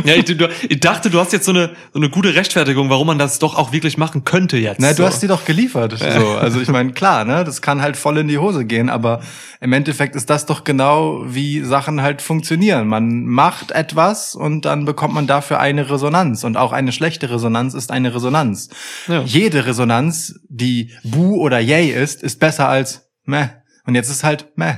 Ja 0.05 0.15
ich, 0.15 0.25
du, 0.25 0.49
ich 0.69 0.81
dachte, 0.81 1.11
du 1.11 1.19
hast 1.19 1.33
jetzt 1.33 1.45
so 1.47 1.53
eine, 1.53 1.71
so 1.93 1.99
eine 1.99 2.11
gute 2.11 2.35
Rechtfertigung, 2.35 2.91
warum 2.91 3.07
man 3.07 3.19
das 3.19 3.39
doch 3.39 3.57
auch 3.57 3.73
wirklich 3.73 3.99
machen 3.99 4.25
könnte 4.25 4.57
jetzt. 4.57 4.81
Na, 4.81 4.91
du 4.91 4.97
so. 4.97 5.07
hast 5.07 5.23
die 5.23 5.27
doch 5.27 5.45
geliefert. 5.45 5.95
So, 6.17 6.31
also 6.31 6.61
ich 6.61 6.69
meine, 6.69 6.93
klar, 6.93 7.25
ne, 7.25 7.45
das 7.45 7.61
kann 7.61 7.83
halt 7.83 7.97
voll 7.97 8.17
in 8.19 8.29
die 8.29 8.39
Hose 8.39 8.65
gehen, 8.65 8.89
aber 8.89 9.21
im 9.61 9.73
Endeffekt 9.73 10.17
ist 10.17 10.31
das 10.31 10.47
doch 10.47 10.65
genau, 10.65 11.25
wie 11.27 11.61
Sachen 11.61 12.01
halt 12.01 12.23
funktionieren. 12.23 12.89
Man 12.89 13.27
macht 13.27 13.71
etwas 13.73 14.35
und 14.35 14.65
dann 14.65 14.85
bekommt 14.85 15.13
man 15.13 15.27
dafür 15.27 15.61
eine 15.61 15.91
Resonanz 15.91 16.45
und 16.45 16.57
auch 16.57 16.73
eine 16.73 16.93
schlechte 16.93 17.29
Resonanz 17.29 17.75
ist 17.75 17.91
eine 17.91 18.15
Resonanz. 18.15 18.71
Ja. 19.09 19.23
Jede 19.25 19.67
Resonanz, 19.67 20.41
die 20.49 20.93
bu 21.03 21.37
oder 21.37 21.59
yay 21.59 21.91
ist, 21.91 22.23
ist 22.23 22.41
besser 22.41 22.69
als 22.69 23.11
meh. 23.25 23.49
Und 23.85 23.95
jetzt 23.95 24.09
ist 24.09 24.25
halt 24.25 24.47
meh. 24.57 24.77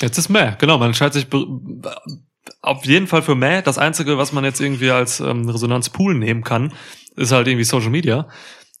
Jetzt 0.00 0.18
ist 0.18 0.28
Meh, 0.30 0.52
genau. 0.58 0.78
Man 0.78 0.88
entscheidet 0.88 1.14
sich 1.14 1.26
auf 2.62 2.84
jeden 2.84 3.06
Fall 3.06 3.22
für 3.22 3.34
Meh. 3.34 3.62
Das 3.62 3.78
Einzige, 3.78 4.18
was 4.18 4.32
man 4.32 4.44
jetzt 4.44 4.60
irgendwie 4.60 4.90
als 4.90 5.20
ähm, 5.20 5.48
Resonanzpool 5.48 6.14
nehmen 6.14 6.44
kann, 6.44 6.72
ist 7.16 7.32
halt 7.32 7.48
irgendwie 7.48 7.64
Social 7.64 7.90
Media. 7.90 8.28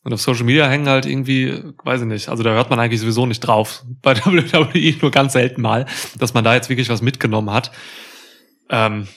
Und 0.02 0.14
auf 0.14 0.20
Social 0.20 0.44
Media 0.44 0.66
hängen 0.66 0.88
halt 0.88 1.04
irgendwie, 1.04 1.62
weiß 1.84 2.02
ich 2.02 2.06
nicht, 2.06 2.28
also 2.28 2.42
da 2.42 2.50
hört 2.50 2.70
man 2.70 2.80
eigentlich 2.80 3.00
sowieso 3.00 3.26
nicht 3.26 3.40
drauf. 3.40 3.84
Bei 4.02 4.16
WWE 4.16 4.96
nur 5.00 5.10
ganz 5.10 5.34
selten 5.34 5.60
mal, 5.60 5.86
dass 6.18 6.34
man 6.34 6.44
da 6.44 6.54
jetzt 6.54 6.68
wirklich 6.68 6.88
was 6.88 7.02
mitgenommen 7.02 7.50
hat. 7.50 7.70
Ähm, 8.70 9.08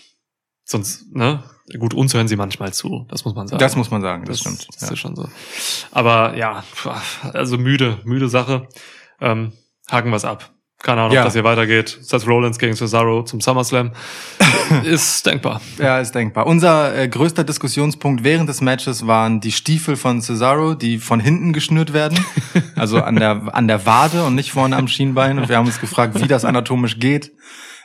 sonst, 0.65 1.13
ne? 1.13 1.43
Gut, 1.80 1.93
uns 1.93 2.13
hören 2.13 2.28
sie 2.28 2.36
manchmal 2.36 2.73
zu, 2.73 3.06
das 3.10 3.23
muss 3.23 3.36
man 3.36 3.47
sagen. 3.47 3.60
Das 3.60 3.78
muss 3.78 3.89
man 3.89 4.02
sagen, 4.02 4.26
das, 4.26 4.41
stimmt. 4.41 4.67
Das 4.73 4.82
ja. 4.82 4.91
ist 4.93 4.99
schon 4.99 5.15
so. 5.15 5.30
Aber 5.91 6.36
ja, 6.36 6.65
also 7.32 7.58
müde, 7.58 7.99
müde 8.04 8.28
Sache. 8.28 8.67
Ähm, 9.21 9.54
haken 9.89 10.12
wir's 10.12 10.26
ab. 10.26 10.53
Keine 10.84 11.00
Ahnung, 11.02 11.13
Ja. 11.13 11.22
ob 11.22 11.28
das 11.28 11.34
hier 11.34 11.46
weitergeht. 11.46 11.98
Seth 12.02 12.28
Rollins 12.28 12.60
gegen 12.60 12.76
Cesaro 12.76 13.24
zum 13.24 13.39
SummerSlam. 13.39 13.91
ist 14.84 15.26
denkbar. 15.26 15.62
Ja, 15.78 16.00
ist 16.00 16.13
denkbar. 16.13 16.46
Unser 16.46 16.93
äh, 16.96 17.08
größter 17.08 17.46
Diskussionspunkt 17.46 18.26
während 18.26 18.50
des 18.50 18.60
Matches 18.60 19.08
waren 19.08 19.39
die 19.39 19.54
Stiefel 19.54 19.96
von 19.96 20.22
Cesaro, 20.22 20.74
die 20.74 21.00
von 21.00 21.22
hinten 21.22 21.54
geschnürt 21.54 21.93
werden. 21.93 22.19
Also 22.76 23.02
an 23.02 23.15
der, 23.15 23.43
an 23.54 23.67
der 23.67 23.86
Wade 23.86 24.24
und 24.24 24.36
nicht 24.36 24.52
vorne 24.52 24.76
am 24.76 24.88
Schienbein. 24.88 25.38
Und 25.39 25.48
wir 25.48 25.58
haben 25.58 25.67
uns 25.67 25.80
gefragt, 25.80 26.19
wie 26.22 26.28
das 26.28 26.43
anatomisch 26.43 27.00
geht. 27.00 27.32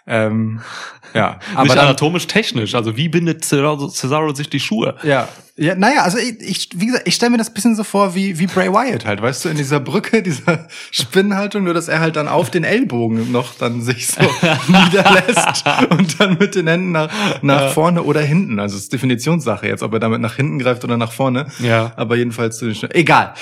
Ähm, 0.07 0.61
ja, 1.15 1.39
aber 1.55 1.63
nicht 1.65 1.77
dann, 1.77 1.87
anatomisch, 1.87 2.27
technisch. 2.27 2.75
Also 2.75 2.97
wie 2.97 3.09
bindet 3.09 3.45
Cesaro, 3.45 3.89
Cesaro 3.89 4.35
sich 4.35 4.49
die 4.51 4.61
Schuhe? 4.61 4.97
ja, 5.03 5.29
ja, 5.61 5.75
naja, 5.75 6.03
also 6.03 6.19
ich, 6.19 6.41
ich 6.41 6.69
wie 6.77 6.87
gesagt, 6.87 7.09
ich 7.09 7.17
stelle 7.17 7.31
mir 7.31 7.39
das 7.39 7.53
bisschen 7.53 7.75
so 7.75 7.83
vor 7.83 8.15
wie, 8.15 8.39
wie 8.39 8.47
Bray 8.47 8.73
Wyatt 8.73 9.05
halt, 9.05 9.21
weißt 9.21 9.45
du, 9.45 9.49
in 9.49 9.57
dieser 9.57 9.81
Brücke, 9.81 10.23
dieser 10.23 10.69
Spinnenhaltung, 10.93 11.65
nur 11.65 11.75
dass 11.75 11.89
er 11.89 11.99
halt 11.99 12.15
dann 12.15 12.29
auf 12.29 12.49
den 12.51 12.63
Ellbogen 12.63 13.33
noch 13.33 13.55
dann 13.57 13.83
sich 13.83 14.07
so 14.07 14.21
niederlässt 14.69 15.65
und 15.91 16.21
dann 16.21 16.39
mit 16.39 16.55
den 16.55 16.69
Händen 16.69 16.93
nach, 16.93 17.11
nach 17.43 17.73
vorne 17.73 18.05
oder 18.05 18.21
hinten. 18.21 18.61
Also 18.61 18.77
es 18.77 18.85
ist 18.85 18.93
Definitionssache 18.93 19.67
jetzt, 19.67 19.83
ob 19.83 19.93
er 19.95 19.99
damit 19.99 20.21
nach 20.21 20.37
hinten 20.37 20.61
greift 20.61 20.85
oder 20.85 20.97
nach 20.97 21.11
vorne. 21.11 21.47
Ja. 21.59 21.93
Aber 21.97 22.15
jedenfalls 22.15 22.59
zu 22.59 22.67
den 22.67 22.75
Schn- 22.75 22.95
Egal. 22.95 23.35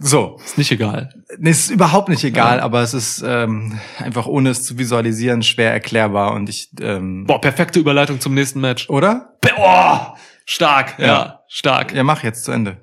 So. 0.00 0.38
Ist 0.42 0.56
nicht 0.56 0.72
egal. 0.72 1.10
Nee, 1.38 1.50
ist 1.50 1.70
überhaupt 1.70 2.08
nicht 2.08 2.24
egal, 2.24 2.60
aber 2.60 2.80
es 2.80 2.94
ist 2.94 3.22
ähm, 3.26 3.78
einfach 3.98 4.26
ohne 4.26 4.50
es 4.50 4.64
zu 4.64 4.78
visualisieren 4.78 5.42
schwer 5.42 5.70
erklärbar 5.70 6.32
und 6.32 6.48
ich 6.48 6.70
ähm, 6.80 7.07
Boah, 7.26 7.40
perfekte 7.40 7.78
Überleitung 7.78 8.20
zum 8.20 8.34
nächsten 8.34 8.60
Match. 8.60 8.88
oder? 8.90 9.36
Boah, 9.40 10.16
stark, 10.46 10.98
ja, 10.98 11.06
Ja. 11.06 11.40
stark. 11.48 11.92
Ja, 11.94 12.02
mach 12.04 12.22
jetzt 12.22 12.44
zu 12.44 12.52
Ende. 12.52 12.78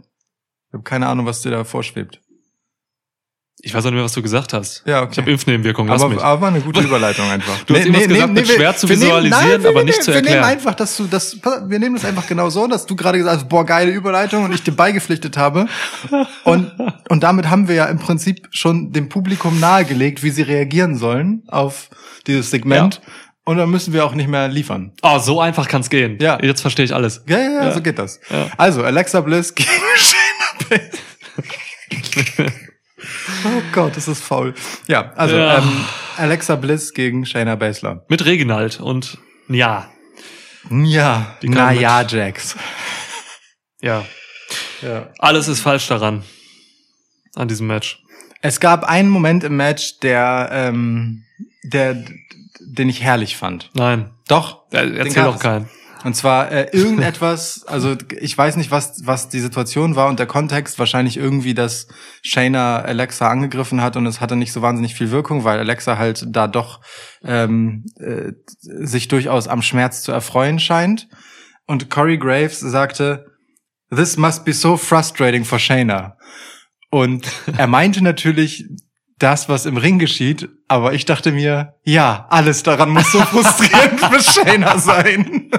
Ich 0.67 0.73
habe 0.73 0.83
keine 0.83 1.07
Ahnung, 1.07 1.25
was 1.25 1.41
dir 1.41 1.51
da 1.51 1.63
vorschwebt. 1.63 2.19
Ich 3.61 3.73
weiß 3.73 3.83
auch 3.85 3.89
nicht 3.89 3.95
mehr, 3.95 4.03
was 4.03 4.11
du 4.13 4.21
gesagt 4.21 4.53
hast. 4.53 4.83
Ja, 4.85 5.01
okay. 5.01 5.09
Ich 5.13 5.17
habe 5.17 5.31
Impfnebenwirkungen, 5.31 5.89
lass 5.89 6.01
Aber, 6.03 6.13
mich. 6.13 6.21
aber 6.23 6.47
eine 6.49 6.59
gute 6.59 6.81
Überleitung 6.83 7.25
einfach. 7.31 7.63
Du 7.63 7.73
hast 7.73 7.85
irgendwas 7.85 8.07
gesagt, 8.09 8.35
wird 8.35 8.47
schwer 8.47 8.75
zu 8.75 8.87
visualisieren, 8.89 9.65
aber 9.65 9.83
nicht 9.83 10.03
zu 10.03 10.11
Wir 10.11 10.15
erklären. 10.17 10.41
nehmen 10.41 10.49
einfach, 10.51 10.75
dass 10.75 10.97
du 10.97 11.05
das, 11.05 11.37
wir 11.41 11.79
nehmen 11.79 11.95
das 11.95 12.05
einfach 12.05 12.27
genau 12.27 12.49
so, 12.51 12.67
dass 12.67 12.85
du 12.85 12.95
gerade 12.95 13.17
gesagt 13.17 13.37
hast, 13.37 13.49
boah, 13.49 13.65
geile 13.65 13.91
Überleitung 13.91 14.43
und 14.43 14.53
ich 14.53 14.61
dir 14.61 14.73
beigepflichtet 14.73 15.37
habe. 15.37 15.67
Und, 16.43 16.73
und 17.09 17.23
damit 17.23 17.49
haben 17.49 17.67
wir 17.67 17.75
ja 17.75 17.85
im 17.85 17.97
Prinzip 17.97 18.47
schon 18.51 18.91
dem 18.91 19.09
Publikum 19.09 19.59
nahegelegt, 19.59 20.21
wie 20.21 20.29
sie 20.31 20.43
reagieren 20.43 20.95
sollen 20.97 21.43
auf 21.47 21.89
dieses 22.27 22.51
Segment. 22.51 23.01
Und 23.47 23.57
dann 23.57 23.69
müssen 23.69 23.93
wir 23.93 24.03
auch 24.05 24.13
nicht 24.15 24.27
mehr 24.27 24.47
liefern. 24.47 24.91
Oh, 25.03 25.19
so 25.19 25.39
einfach 25.39 25.67
kann's 25.67 25.89
gehen. 25.91 26.17
Ja. 26.19 26.39
Jetzt 26.41 26.61
verstehe 26.61 26.83
ich 26.85 26.93
alles. 26.95 27.23
Ja, 27.27 27.37
ja, 27.37 27.43
ja, 27.49 27.63
Ja. 27.65 27.71
so 27.71 27.81
geht 27.81 27.99
das. 27.99 28.19
Ja. 28.29 28.49
Also, 28.57 28.83
Alexa 28.83 29.21
Bliss 29.21 29.53
gegen 29.55 29.69
Shayna 29.95 30.79
Baszler. 30.79 32.51
oh 33.45 33.61
Gott, 33.71 33.95
das 33.95 34.07
ist 34.07 34.23
faul. 34.23 34.53
Ja, 34.87 35.11
also 35.15 35.35
Ja. 35.37 35.59
Ähm, 35.59 35.85
Alexa 36.17 36.55
Bliss 36.55 36.93
gegen 36.93 37.25
Shayna 37.25 37.55
Baszler. 37.55 38.05
Mit 38.09 38.25
Reginald 38.25 38.79
und 38.79 39.17
ja, 39.47 39.89
Ja, 40.71 41.37
Die 41.43 41.47
kann 41.47 41.55
na 41.57 41.71
mit- 41.71 41.81
ja, 41.81 42.01
Jax. 42.01 42.55
ja. 43.81 44.03
Ja. 44.81 45.09
Alles 45.19 45.47
ist 45.47 45.61
falsch 45.61 45.87
daran. 45.87 46.23
An 47.35 47.47
diesem 47.47 47.67
Match. 47.67 48.01
Es 48.41 48.59
gab 48.59 48.83
einen 48.83 49.09
Moment 49.09 49.43
im 49.43 49.55
Match, 49.57 49.99
der, 49.99 50.49
ähm, 50.51 51.23
der, 51.63 52.03
den 52.75 52.89
ich 52.89 53.01
herrlich 53.01 53.37
fand. 53.37 53.71
Nein. 53.73 54.11
Doch. 54.27 54.71
Äh, 54.71 54.97
Erzähl 54.97 55.23
doch 55.23 55.39
keinen. 55.39 55.69
Und 56.05 56.15
zwar 56.15 56.51
äh, 56.51 56.69
irgendetwas, 56.71 57.65
also 57.65 57.95
ich 58.19 58.37
weiß 58.37 58.57
nicht, 58.57 58.69
was, 58.69 59.01
was 59.05 59.27
die 59.27 59.39
Situation 59.39 59.95
war 59.95 60.07
und 60.07 60.19
der 60.19 60.27
Kontext, 60.27 60.77
wahrscheinlich 60.77 61.17
irgendwie, 61.17 61.55
dass 61.55 61.87
Shayna 62.21 62.77
Alexa 62.81 63.27
angegriffen 63.27 63.81
hat 63.81 63.97
und 63.97 64.05
es 64.05 64.21
hatte 64.21 64.35
nicht 64.35 64.53
so 64.53 64.61
wahnsinnig 64.61 64.93
viel 64.93 65.09
Wirkung, 65.09 65.45
weil 65.45 65.57
Alexa 65.57 65.97
halt 65.97 66.23
da 66.27 66.47
doch 66.47 66.81
ähm, 67.23 67.85
äh, 67.97 68.33
sich 68.59 69.07
durchaus 69.07 69.47
am 69.47 69.63
Schmerz 69.63 70.03
zu 70.03 70.11
erfreuen 70.11 70.59
scheint. 70.59 71.07
Und 71.65 71.89
Corey 71.89 72.19
Graves 72.19 72.59
sagte, 72.59 73.25
This 73.89 74.15
must 74.15 74.45
be 74.45 74.53
so 74.53 74.77
frustrating 74.77 75.43
for 75.43 75.57
Shayna. 75.57 76.17
Und 76.91 77.27
er 77.57 77.67
meinte 77.67 78.03
natürlich 78.03 78.65
das, 79.17 79.47
was 79.47 79.65
im 79.65 79.77
Ring 79.77 79.97
geschieht, 79.97 80.49
aber 80.67 80.93
ich 80.93 81.05
dachte 81.05 81.31
mir, 81.31 81.75
ja, 81.83 82.27
alles 82.29 82.63
daran 82.63 82.89
muss 82.89 83.11
so 83.11 83.19
frustrierend 83.19 83.99
für 83.99 84.21
Shayna 84.21 84.77
sein. 84.77 85.49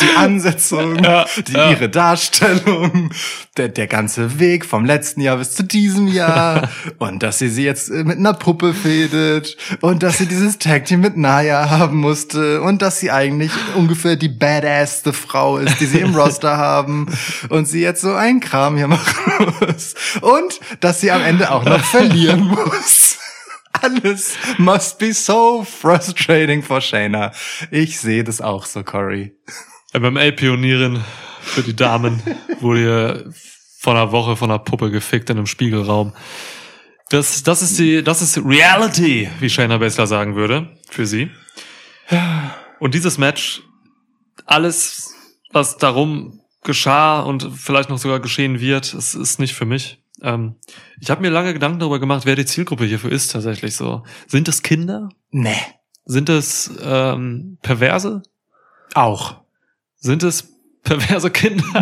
Die 0.00 0.16
Ansetzung, 0.16 1.02
Ja, 1.02 1.26
die, 1.46 1.52
ja. 1.52 1.70
ihre 1.70 1.88
Darstellung, 1.88 3.10
der, 3.56 3.68
der 3.68 3.86
ganze 3.86 4.38
Weg 4.38 4.64
vom 4.64 4.84
letzten 4.84 5.20
Jahr 5.20 5.36
bis 5.36 5.54
zu 5.54 5.62
diesem 5.62 6.08
Jahr. 6.08 6.68
Und 6.98 7.22
dass 7.22 7.38
sie 7.38 7.48
sie 7.48 7.64
jetzt 7.64 7.90
äh, 7.90 8.04
mit 8.04 8.18
einer 8.18 8.34
Puppe 8.34 8.74
fädet 8.74 9.56
und 9.80 10.02
dass 10.02 10.18
sie 10.18 10.26
dieses 10.26 10.58
Tag 10.58 10.84
Team 10.84 11.00
mit 11.00 11.16
Naya 11.16 11.70
haben 11.70 11.98
musste. 11.98 12.60
Und 12.62 12.82
dass 12.82 13.00
sie 13.00 13.10
eigentlich 13.10 13.52
ungefähr 13.74 14.16
die 14.16 14.28
badassste 14.28 15.12
Frau 15.12 15.58
ist, 15.58 15.80
die 15.80 15.86
sie 15.86 16.00
im 16.00 16.14
Roster 16.20 16.56
haben. 16.56 17.06
Und 17.48 17.66
sie 17.66 17.80
jetzt 17.80 18.02
so 18.02 18.14
einen 18.14 18.40
Kram 18.40 18.76
hier 18.76 18.88
machen 18.88 19.54
muss. 19.60 19.94
Und 20.20 20.60
dass 20.80 21.00
sie 21.00 21.10
am 21.10 21.22
Ende 21.22 21.50
auch 21.50 21.64
noch 21.64 21.84
verlieren 21.84 22.46
muss. 22.46 23.18
Alles 23.82 24.36
must 24.58 24.98
be 24.98 25.12
so 25.12 25.64
frustrating 25.64 26.62
for 26.62 26.80
Shayna. 26.80 27.32
Ich 27.70 27.98
sehe 27.98 28.24
das 28.24 28.40
auch 28.40 28.66
so, 28.66 28.82
Cory. 28.82 29.32
MMA-Pionierin 29.92 31.02
für 31.40 31.62
die 31.62 31.74
Damen 31.74 32.22
wurde 32.60 32.80
hier 32.80 33.32
vor 33.78 33.94
einer 33.94 34.12
Woche 34.12 34.36
von 34.36 34.50
einer 34.50 34.58
Puppe 34.58 34.90
gefickt 34.90 35.30
in 35.30 35.38
einem 35.38 35.46
Spiegelraum. 35.46 36.12
Das, 37.08 37.42
das 37.42 37.62
ist 37.62 37.78
die, 37.78 38.04
das 38.04 38.22
ist 38.22 38.38
Reality, 38.38 39.28
wie 39.40 39.50
Shayna 39.50 39.78
Baszler 39.78 40.06
sagen 40.06 40.36
würde, 40.36 40.76
für 40.88 41.06
sie. 41.06 41.30
Und 42.78 42.94
dieses 42.94 43.18
Match, 43.18 43.62
alles, 44.46 45.14
was 45.52 45.76
darum 45.76 46.40
geschah 46.62 47.20
und 47.20 47.50
vielleicht 47.56 47.88
noch 47.88 47.98
sogar 47.98 48.20
geschehen 48.20 48.60
wird, 48.60 48.92
es 48.94 49.14
ist 49.14 49.40
nicht 49.40 49.54
für 49.54 49.64
mich. 49.64 49.98
Ähm, 50.22 50.56
ich 51.00 51.10
habe 51.10 51.22
mir 51.22 51.30
lange 51.30 51.52
Gedanken 51.52 51.78
darüber 51.78 52.00
gemacht, 52.00 52.26
wer 52.26 52.36
die 52.36 52.46
Zielgruppe 52.46 52.84
hierfür 52.84 53.12
ist 53.12 53.32
tatsächlich 53.32 53.76
so. 53.76 54.04
Sind 54.26 54.48
es 54.48 54.62
Kinder? 54.62 55.08
Nee. 55.30 55.56
Sind 56.04 56.28
es 56.28 56.70
ähm, 56.82 57.58
Perverse? 57.62 58.22
Auch. 58.94 59.36
Sind 59.96 60.22
es 60.22 60.48
perverse 60.82 61.30
Kinder? 61.30 61.64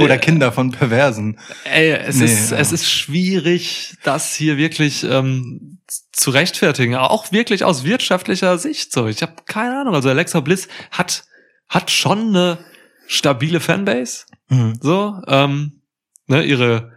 Oder 0.00 0.18
Kinder 0.18 0.52
von 0.52 0.70
Perversen. 0.70 1.38
Ey, 1.64 1.90
es 1.90 2.16
Nee, 2.16 2.24
ist 2.26 2.50
ja. 2.50 2.58
es 2.58 2.72
ist 2.72 2.90
schwierig, 2.90 3.96
das 4.04 4.34
hier 4.34 4.56
wirklich 4.56 5.04
ähm, 5.04 5.78
zu 6.12 6.30
rechtfertigen, 6.30 6.94
auch 6.94 7.32
wirklich 7.32 7.64
aus 7.64 7.84
wirtschaftlicher 7.84 8.58
Sicht. 8.58 8.92
So, 8.92 9.06
ich 9.06 9.22
habe 9.22 9.34
keine 9.46 9.80
Ahnung. 9.80 9.94
Also 9.94 10.08
Alexa 10.08 10.40
Bliss 10.40 10.68
hat 10.90 11.24
hat 11.68 11.90
schon 11.90 12.28
eine 12.28 12.58
stabile 13.06 13.60
Fanbase. 13.60 14.24
Mhm. 14.48 14.74
So, 14.80 15.20
ähm, 15.26 15.80
ne, 16.26 16.42
ihre 16.44 16.92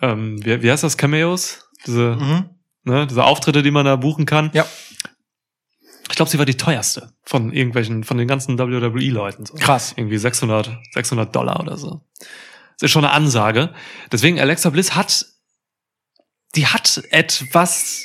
ähm, 0.00 0.44
wie, 0.44 0.62
wie 0.62 0.70
heißt 0.70 0.82
das 0.84 0.96
Cameos? 0.96 1.68
Diese 1.86 2.16
Mhm. 2.16 2.50
ne, 2.84 3.06
diese 3.06 3.24
Auftritte, 3.24 3.62
die 3.62 3.70
man 3.70 3.84
da 3.84 3.96
buchen 3.96 4.26
kann. 4.26 4.50
Ja. 4.52 4.66
Ich 6.10 6.16
glaube, 6.16 6.30
sie 6.30 6.38
war 6.38 6.44
die 6.46 6.56
teuerste 6.56 7.12
von 7.22 7.52
irgendwelchen, 7.52 8.04
von 8.04 8.18
den 8.18 8.28
ganzen 8.28 8.58
WWE-Leuten. 8.58 9.46
So. 9.46 9.54
Krass. 9.54 9.94
Irgendwie 9.96 10.18
600, 10.18 10.70
600 10.92 11.34
Dollar 11.34 11.60
oder 11.60 11.76
so. 11.78 12.02
Das 12.18 12.82
ist 12.82 12.90
schon 12.90 13.04
eine 13.04 13.14
Ansage. 13.14 13.72
Deswegen, 14.10 14.38
Alexa 14.40 14.68
Bliss 14.70 14.94
hat, 14.94 15.24
die 16.54 16.66
hat 16.66 17.02
etwas 17.10 18.04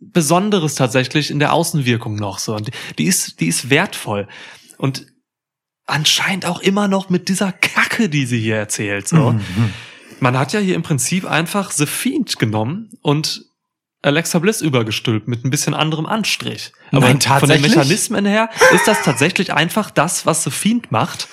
Besonderes 0.00 0.74
tatsächlich 0.74 1.30
in 1.30 1.38
der 1.38 1.52
Außenwirkung 1.52 2.16
noch 2.16 2.38
so. 2.38 2.54
Und 2.56 2.70
die- 2.98 3.04
ist, 3.04 3.40
die 3.40 3.46
ist 3.48 3.70
wertvoll. 3.70 4.26
Und 4.78 5.06
anscheinend 5.86 6.46
auch 6.46 6.60
immer 6.60 6.88
noch 6.88 7.10
mit 7.10 7.28
dieser 7.28 7.52
Kacke, 7.52 8.08
die 8.08 8.26
sie 8.26 8.40
hier 8.40 8.56
erzählt, 8.56 9.06
so. 9.08 9.32
Mhm. 9.32 9.72
Man 10.20 10.38
hat 10.38 10.52
ja 10.52 10.60
hier 10.60 10.74
im 10.74 10.82
Prinzip 10.82 11.24
einfach 11.24 11.70
The 11.70 11.86
Fiend 11.86 12.38
genommen 12.38 12.90
und 13.02 13.42
Alexa 14.02 14.38
Bliss 14.38 14.60
übergestülpt 14.60 15.26
mit 15.28 15.44
ein 15.44 15.50
bisschen 15.50 15.74
anderem 15.74 16.06
Anstrich. 16.06 16.72
Aber 16.92 17.08
Nein, 17.08 17.20
von 17.20 17.48
den? 17.48 17.60
Mechanismen 17.60 18.24
her 18.24 18.48
ist 18.72 18.86
das 18.86 19.02
tatsächlich 19.02 19.52
einfach 19.52 19.90
das, 19.90 20.26
was 20.26 20.44
The 20.44 20.50
Fiend 20.50 20.92
macht. 20.92 21.28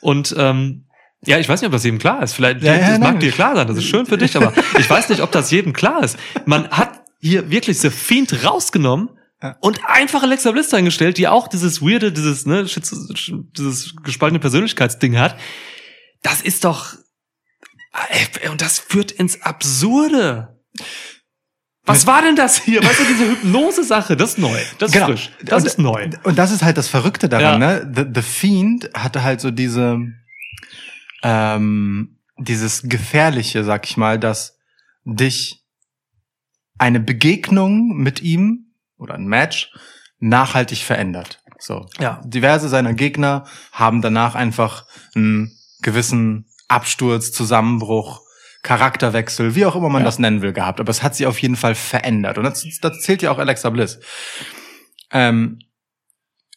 Und 0.00 0.34
ähm, 0.38 0.86
ja, 1.24 1.38
ich 1.38 1.48
weiß 1.48 1.60
nicht, 1.60 1.66
ob 1.66 1.72
das 1.72 1.84
jedem 1.84 1.98
klar 1.98 2.22
ist. 2.22 2.34
Vielleicht 2.34 2.62
Ja, 2.62 2.74
ja, 2.76 2.98
mag 2.98 3.20
dir 3.20 3.32
klar 3.32 3.54
sein, 3.56 3.66
das 3.66 3.76
ist 3.78 3.84
schön 3.84 4.06
für 4.06 4.18
dich, 4.18 4.36
aber 4.36 4.52
ich 4.78 4.88
weiß 4.88 5.08
nicht, 5.08 5.22
ob 5.22 5.32
das 5.32 5.50
jedem 5.50 5.72
klar 5.72 6.02
ist. 6.02 6.18
Man 6.46 6.68
hat 6.70 7.02
hier 7.20 7.50
wirklich 7.50 7.78
The 7.78 7.90
Fiend 7.90 8.44
rausgenommen 8.44 9.10
Ja. 9.42 9.56
und 9.60 9.80
einfach 9.86 10.22
Alexa 10.22 10.50
Bliss 10.52 10.72
eingestellt, 10.74 11.18
die 11.18 11.28
auch 11.28 11.48
dieses 11.48 11.80
weirde, 11.82 12.12
dieses, 12.12 12.46
ne, 12.46 12.64
dieses 12.64 13.94
gespaltene 14.02 14.38
Persönlichkeitsding 14.40 15.18
hat. 15.18 15.36
Das 16.22 16.40
ist 16.42 16.64
doch, 16.64 16.94
und 18.50 18.60
das 18.60 18.78
führt 18.78 19.12
ins 19.12 19.42
Absurde. 19.42 20.60
Was 21.84 22.06
war 22.06 22.22
denn 22.22 22.36
das 22.36 22.62
hier? 22.62 22.84
Weißt 22.84 23.00
du, 23.00 23.04
diese 23.04 23.28
Hypnose-Sache, 23.30 24.16
das 24.16 24.30
ist 24.30 24.38
neu. 24.38 24.58
Das 24.78 24.90
ist 24.90 24.92
Genau. 24.94 25.06
frisch. 25.06 25.30
Das 25.42 25.62
und, 25.62 25.66
ist 25.66 25.78
neu. 25.78 26.08
Und 26.22 26.38
das 26.38 26.52
ist 26.52 26.62
halt 26.62 26.76
das 26.76 26.88
Verrückte 26.88 27.28
daran, 27.28 27.60
Ja. 27.60 27.84
ne? 27.84 27.92
The, 27.94 28.04
The 28.14 28.22
Fiend 28.22 28.90
hatte 28.94 29.22
halt 29.24 29.40
so 29.40 29.50
diese, 29.50 29.98
ähm, 31.22 32.18
dieses 32.38 32.82
Gefährliche, 32.84 33.64
sag 33.64 33.86
ich 33.86 33.96
mal, 33.96 34.18
dass 34.18 34.56
dich 35.04 35.64
eine 36.78 37.00
Begegnung 37.00 37.96
mit 37.96 38.22
ihm 38.22 38.72
oder 38.96 39.14
ein 39.14 39.26
Match 39.26 39.72
nachhaltig 40.18 40.78
verändert. 40.84 41.42
So. 41.58 41.86
Ja. 41.98 42.22
Diverse 42.24 42.68
seiner 42.68 42.94
Gegner 42.94 43.46
haben 43.72 44.00
danach 44.00 44.34
einfach 44.34 44.86
einen 45.14 45.50
gewissen 45.82 46.46
Absturz, 46.70 47.32
Zusammenbruch, 47.32 48.22
Charakterwechsel, 48.62 49.54
wie 49.54 49.64
auch 49.66 49.74
immer 49.76 49.88
man 49.88 50.02
Ja. 50.02 50.06
das 50.06 50.18
nennen 50.18 50.42
will, 50.42 50.52
gehabt. 50.52 50.80
Aber 50.80 50.90
es 50.90 51.02
hat 51.02 51.14
sie 51.16 51.26
auf 51.26 51.40
jeden 51.40 51.56
Fall 51.56 51.74
verändert. 51.74 52.38
Und 52.38 52.44
das, 52.44 52.66
das 52.80 53.00
zählt 53.00 53.22
ja 53.22 53.30
auch 53.30 53.38
Alexa 53.38 53.70
Bliss. 53.70 54.00
Ähm, 55.10 55.58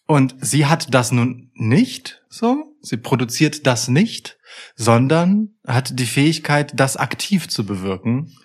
und 0.05 0.35
sie 0.41 0.65
hat 0.65 0.93
das 0.93 1.11
nun 1.11 1.49
nicht 1.53 2.21
so. 2.29 2.75
Sie 2.81 2.97
produziert 2.97 3.65
das 3.65 3.87
nicht, 3.87 4.37
sondern 4.75 5.55
hat 5.65 5.97
die 5.97 6.05
Fähigkeit, 6.05 6.73
das 6.75 6.97
aktiv 6.97 7.47
zu 7.47 7.65
bewirken. 7.65 8.35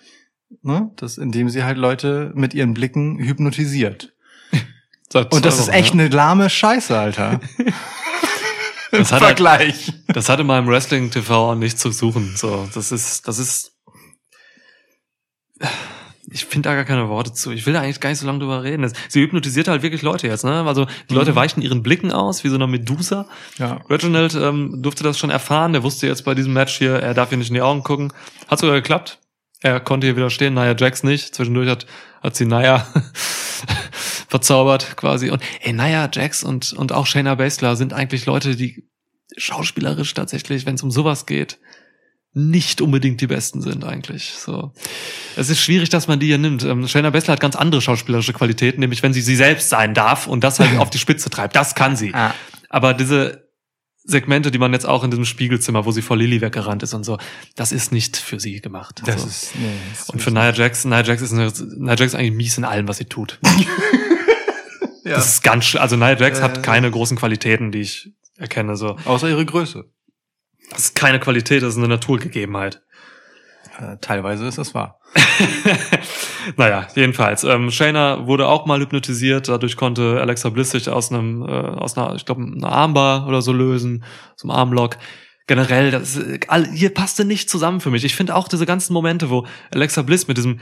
Ne? 0.61 0.91
Das, 0.95 1.17
indem 1.17 1.49
sie 1.49 1.63
halt 1.63 1.77
Leute 1.77 2.31
mit 2.35 2.53
ihren 2.53 2.73
Blicken 2.73 3.19
hypnotisiert. 3.19 4.13
Und 5.13 5.45
das 5.45 5.59
ist 5.59 5.69
echt 5.69 5.93
eine 5.93 6.07
lahme 6.07 6.49
Scheiße, 6.49 6.97
Alter. 6.97 7.41
Das 8.91 9.11
hat, 9.11 9.21
halt, 9.21 9.37
Vergleich. 9.39 9.93
das 10.07 10.29
hat 10.29 10.39
in 10.39 10.47
meinem 10.47 10.67
Wrestling-TV 10.67 11.55
nichts 11.55 11.79
zu 11.81 11.91
suchen. 11.91 12.33
So, 12.35 12.67
das 12.73 12.91
ist, 12.91 13.27
das 13.27 13.37
ist. 13.37 13.73
Ich 16.31 16.45
finde 16.45 16.69
da 16.69 16.75
gar 16.75 16.85
keine 16.85 17.09
Worte 17.09 17.33
zu. 17.33 17.51
Ich 17.51 17.65
will 17.65 17.73
da 17.73 17.81
eigentlich 17.81 17.99
gar 17.99 18.09
nicht 18.11 18.19
so 18.19 18.27
lange 18.27 18.39
drüber 18.39 18.63
reden. 18.63 18.91
Sie 19.07 19.21
hypnotisiert 19.21 19.67
halt 19.67 19.81
wirklich 19.81 20.03
Leute 20.03 20.27
jetzt, 20.27 20.43
ne? 20.45 20.63
Also 20.67 20.85
die 21.09 21.15
Leute 21.15 21.31
Mhm. 21.31 21.35
weichen 21.35 21.61
ihren 21.63 21.81
Blicken 21.81 22.11
aus, 22.11 22.43
wie 22.43 22.49
so 22.49 22.55
eine 22.55 22.67
Medusa. 22.67 23.27
Ja. 23.57 23.81
Reginald 23.89 24.35
ähm, 24.35 24.81
durfte 24.83 25.03
das 25.03 25.17
schon 25.17 25.31
erfahren. 25.31 25.73
Der 25.73 25.81
wusste 25.83 26.05
jetzt 26.05 26.25
bei 26.25 26.35
diesem 26.35 26.53
Match 26.53 26.77
hier, 26.77 26.93
er 26.95 27.15
darf 27.15 27.29
hier 27.29 27.37
nicht 27.39 27.49
in 27.49 27.55
die 27.55 27.61
Augen 27.61 27.81
gucken. 27.83 28.13
Hat 28.47 28.59
sogar 28.59 28.75
geklappt. 28.75 29.19
Er 29.61 29.79
konnte 29.79 30.05
hier 30.07 30.15
widerstehen, 30.15 30.53
Nia 30.53 30.75
Jax 30.77 31.03
nicht. 31.03 31.33
Zwischendurch 31.33 31.67
hat, 31.69 31.87
hat 32.21 32.35
sie 32.35 32.45
Nia 32.45 32.87
verzaubert 34.29 34.95
quasi. 34.95 35.29
Und 35.29 35.41
ey, 35.61 35.73
Nia 35.73 36.09
Jax 36.11 36.43
und, 36.43 36.73
und 36.73 36.91
auch 36.91 37.05
Shayna 37.05 37.35
Baszler 37.35 37.75
sind 37.75 37.93
eigentlich 37.93 38.25
Leute, 38.25 38.55
die 38.55 38.87
schauspielerisch 39.35 40.13
tatsächlich, 40.13 40.65
wenn 40.65 40.75
es 40.75 40.83
um 40.83 40.91
sowas 40.91 41.25
geht, 41.25 41.59
nicht 42.33 42.79
unbedingt 42.79 43.21
die 43.21 43.27
Besten 43.27 43.61
sind 43.61 43.83
eigentlich. 43.83 44.33
So, 44.33 44.71
es 45.35 45.49
ist 45.49 45.59
schwierig, 45.59 45.89
dass 45.89 46.07
man 46.07 46.19
die 46.19 46.27
hier 46.27 46.37
nimmt. 46.37 46.63
Ähm, 46.63 46.87
Shayna 46.87 47.09
Baszler 47.09 47.33
hat 47.33 47.39
ganz 47.39 47.55
andere 47.55 47.81
schauspielerische 47.81 48.33
Qualitäten, 48.33 48.79
nämlich 48.79 49.01
wenn 49.01 49.13
sie 49.13 49.21
sie 49.21 49.35
selbst 49.35 49.69
sein 49.69 49.93
darf 49.93 50.27
und 50.27 50.43
das 50.43 50.59
halt 50.59 50.77
auf 50.77 50.91
die 50.91 50.99
Spitze 50.99 51.29
treibt. 51.29 51.55
Das 51.55 51.73
kann 51.73 51.95
sie. 51.95 52.13
Ah. 52.13 52.33
Aber 52.69 52.93
diese 52.93 53.49
Segmente, 54.03 54.51
die 54.51 54.59
man 54.59 54.73
jetzt 54.73 54.85
auch 54.85 55.03
in 55.03 55.09
diesem 55.09 55.25
Spiegelzimmer, 55.25 55.85
wo 55.85 55.91
sie 55.91 56.03
vor 56.03 56.17
Lilly 56.17 56.41
weggerannt 56.41 56.83
ist 56.83 56.93
und 56.93 57.03
so, 57.03 57.17
das 57.55 57.71
ist 57.71 57.91
nicht 57.91 58.17
für 58.17 58.39
sie 58.39 58.61
gemacht. 58.61 59.01
Das 59.05 59.21
so. 59.21 59.27
ist, 59.27 59.55
nee, 59.55 59.67
das 59.91 60.09
und 60.09 60.21
für 60.21 60.31
Nia 60.31 60.53
Jax, 60.53 60.85
Nia 60.85 61.03
Jax 61.03 61.21
ist, 61.21 61.33
eine, 61.33 61.51
Nia 61.77 61.95
Jax 61.95 62.13
ist 62.13 62.15
eigentlich 62.15 62.33
mies 62.33 62.57
in 62.57 62.65
allem, 62.65 62.87
was 62.87 62.97
sie 62.97 63.05
tut. 63.05 63.39
ja. 65.03 65.15
Das 65.15 65.27
ist 65.27 65.43
ganz, 65.43 65.65
sch- 65.65 65.77
also 65.77 65.95
Nia 65.95 66.17
Jax 66.17 66.39
Äh. 66.39 66.41
hat 66.43 66.63
keine 66.63 66.89
großen 66.91 67.17
Qualitäten, 67.17 67.71
die 67.71 67.81
ich 67.81 68.11
erkenne. 68.37 68.75
So, 68.75 68.97
Außer 69.05 69.29
ihre 69.29 69.45
Größe. 69.45 69.85
das 70.71 70.79
ist 70.79 70.95
keine 70.95 71.19
Qualität, 71.19 71.61
das 71.63 71.73
ist 71.73 71.77
eine 71.77 71.87
Naturgegebenheit. 71.87 72.81
Äh, 73.79 73.97
teilweise 74.01 74.45
ist 74.45 74.57
das 74.57 74.73
wahr. 74.73 74.99
naja, 76.57 76.87
jedenfalls. 76.95 77.43
Ähm, 77.43 77.71
Shayna 77.71 78.27
wurde 78.27 78.47
auch 78.47 78.65
mal 78.65 78.79
hypnotisiert. 78.79 79.47
Dadurch 79.47 79.77
konnte 79.77 80.19
Alexa 80.19 80.49
Bliss 80.49 80.71
sich 80.71 80.89
aus 80.89 81.11
einem, 81.11 81.43
äh, 81.43 81.45
aus 81.51 81.97
einer, 81.97 82.15
ich 82.15 82.25
glaube, 82.25 82.43
einer 82.43 82.71
Armbar 82.71 83.27
oder 83.27 83.41
so 83.41 83.53
lösen, 83.53 84.03
so 84.35 84.47
einem 84.47 84.57
Armlock. 84.57 84.97
Generell, 85.47 85.91
das 85.91 86.17
äh, 86.17 86.39
all, 86.47 86.67
hier 86.67 86.93
passte 86.93 87.25
nicht 87.25 87.49
zusammen 87.49 87.79
für 87.81 87.89
mich. 87.91 88.03
Ich 88.03 88.15
finde 88.15 88.35
auch 88.35 88.47
diese 88.47 88.65
ganzen 88.65 88.93
Momente, 88.93 89.29
wo 89.29 89.45
Alexa 89.71 90.01
Bliss 90.01 90.27
mit 90.27 90.37
diesem, 90.37 90.59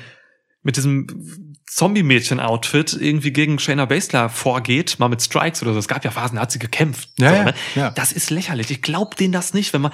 mit 0.68 0.76
diesem 0.76 1.56
Zombie-Mädchen-Outfit 1.66 2.98
irgendwie 3.00 3.32
gegen 3.32 3.58
Shayna 3.58 3.86
Baszler 3.86 4.28
vorgeht, 4.28 5.00
mal 5.00 5.08
mit 5.08 5.22
Strikes 5.22 5.62
oder 5.62 5.72
so. 5.72 5.80
Es 5.80 5.88
gab 5.88 6.04
ja 6.04 6.12
Phasen, 6.12 6.36
da 6.36 6.42
hat 6.42 6.52
sie 6.52 6.60
gekämpft. 6.60 7.10
Ja, 7.18 7.30
so, 7.30 7.36
ja, 7.36 7.44
ne? 7.46 7.54
ja. 7.76 7.90
Das 7.92 8.12
ist 8.12 8.32
lächerlich. 8.32 8.70
Ich 8.70 8.82
glaub 8.82 9.16
denen 9.16 9.32
das 9.32 9.54
nicht, 9.54 9.72
wenn 9.72 9.80
man, 9.80 9.94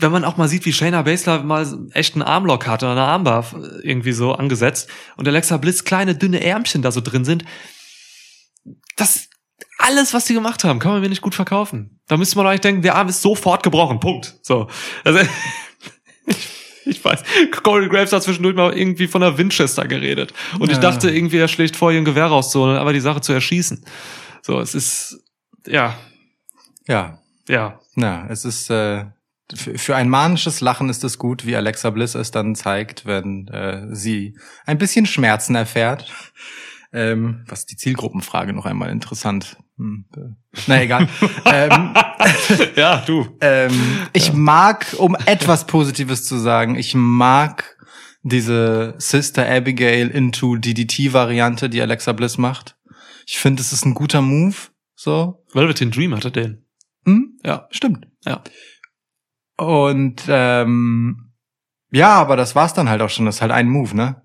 wenn 0.00 0.10
man 0.10 0.24
auch 0.24 0.36
mal 0.36 0.48
sieht, 0.48 0.64
wie 0.64 0.72
Shayna 0.72 1.02
Baszler 1.02 1.44
mal 1.44 1.88
echt 1.92 2.14
einen 2.14 2.22
Armlock 2.22 2.66
hatte 2.66 2.86
oder 2.86 2.92
eine 2.94 3.02
Armbar 3.02 3.46
irgendwie 3.84 4.10
so 4.10 4.32
angesetzt 4.32 4.90
und 5.16 5.28
Alexa 5.28 5.58
Bliss 5.58 5.84
kleine 5.84 6.16
dünne 6.16 6.42
Ärmchen 6.42 6.82
da 6.82 6.90
so 6.90 7.00
drin 7.00 7.24
sind. 7.24 7.44
Das 8.96 9.28
alles, 9.78 10.12
was 10.12 10.24
die 10.24 10.34
gemacht 10.34 10.64
haben, 10.64 10.80
kann 10.80 10.90
man 10.90 11.02
mir 11.02 11.08
nicht 11.08 11.22
gut 11.22 11.36
verkaufen. 11.36 12.00
Da 12.08 12.16
müsste 12.16 12.36
man 12.36 12.48
eigentlich 12.48 12.62
denken, 12.62 12.82
der 12.82 12.96
Arm 12.96 13.08
ist 13.08 13.22
sofort 13.22 13.62
gebrochen. 13.62 14.00
Punkt. 14.00 14.40
So. 14.42 14.66
Also, 15.04 15.20
ich, 16.26 16.53
ich 16.90 17.04
weiß. 17.04 17.22
Corey 17.62 17.88
Graves 17.88 18.12
hat 18.12 18.22
zwischendurch 18.22 18.54
mal 18.56 18.76
irgendwie 18.76 19.06
von 19.06 19.20
der 19.20 19.36
Winchester 19.38 19.86
geredet. 19.86 20.32
Und 20.58 20.70
ich 20.70 20.76
Ja. 20.76 20.82
dachte 20.82 21.10
irgendwie, 21.10 21.38
er 21.38 21.48
schlägt 21.48 21.76
vor, 21.76 21.92
ihr 21.92 21.98
ein 21.98 22.04
Gewehr 22.04 22.26
rauszuholen, 22.26 22.76
aber 22.76 22.92
die 22.92 23.00
Sache 23.00 23.20
zu 23.20 23.32
erschießen. 23.32 23.84
So, 24.42 24.60
es 24.60 24.74
ist, 24.74 25.18
ja, 25.66 25.96
Ja. 26.86 27.18
ja, 27.48 27.80
Ja, 27.96 28.26
es 28.28 28.44
ist 28.44 28.70
äh, 28.70 29.04
für, 29.54 29.78
für 29.78 29.96
ein 29.96 30.08
manisches 30.08 30.60
Lachen 30.60 30.88
ist 30.88 31.04
es 31.04 31.18
gut, 31.18 31.46
wie 31.46 31.54
Alexa 31.56 31.90
Bliss 31.90 32.14
es 32.14 32.30
dann 32.30 32.54
zeigt, 32.54 33.06
wenn 33.06 33.48
äh, 33.48 33.86
sie 33.94 34.36
ein 34.66 34.78
bisschen 34.78 35.06
Schmerzen 35.06 35.54
erfährt. 35.54 36.10
Ähm, 36.96 37.44
was 37.48 37.66
die 37.66 37.76
Zielgruppenfrage 37.76 38.52
noch 38.52 38.66
einmal 38.66 38.90
interessant. 38.90 39.56
Hm, 39.78 40.04
äh, 40.16 40.60
na 40.68 40.80
egal. 40.80 41.08
ähm, 41.44 41.92
ja, 42.76 42.98
du. 43.04 43.36
ähm, 43.40 43.72
ich 44.12 44.32
mag, 44.32 44.94
um 44.98 45.16
etwas 45.26 45.66
Positives 45.66 46.24
zu 46.24 46.36
sagen, 46.36 46.76
ich 46.76 46.94
mag 46.94 47.76
diese 48.22 48.94
Sister 48.98 49.44
Abigail 49.44 50.08
into 50.08 50.56
DDT-Variante, 50.56 51.68
die 51.68 51.82
Alexa 51.82 52.12
Bliss 52.12 52.38
macht. 52.38 52.76
Ich 53.26 53.38
finde, 53.38 53.60
es 53.60 53.72
ist 53.72 53.84
ein 53.84 53.94
guter 53.94 54.22
Move. 54.22 54.54
So. 54.94 55.44
Velveteen 55.52 55.90
Dream 55.90 56.14
hatte 56.14 56.30
den. 56.30 56.64
Hm? 57.04 57.38
Ja. 57.44 57.66
Stimmt. 57.72 58.06
Ja. 58.24 58.42
Und 59.56 60.22
ähm, 60.28 61.32
ja, 61.90 62.14
aber 62.14 62.36
das 62.36 62.54
war's 62.54 62.74
dann 62.74 62.88
halt 62.88 63.02
auch 63.02 63.10
schon. 63.10 63.26
Das 63.26 63.36
ist 63.36 63.42
halt 63.42 63.52
ein 63.52 63.68
Move, 63.68 63.96
ne? 63.96 64.22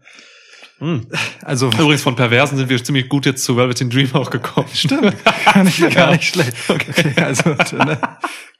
Hm. 0.79 1.07
Also 1.43 1.67
Übrigens 1.67 2.01
von 2.03 2.15
Perversen 2.15 2.57
sind 2.57 2.69
wir 2.69 2.83
ziemlich 2.83 3.09
gut 3.09 3.25
jetzt 3.25 3.43
zu 3.43 3.55
Velveteen 3.57 3.89
Dream 3.89 4.09
auch 4.13 4.29
gekommen. 4.29 4.67
stimmt, 4.73 5.15
gar 5.45 5.63
nicht, 5.63 5.79
gar 5.81 5.91
Ja. 5.91 6.11
nicht 6.11 6.23
schlecht. 6.33 6.53
Okay, 6.69 7.13
also 7.21 7.49
ne? 7.75 7.97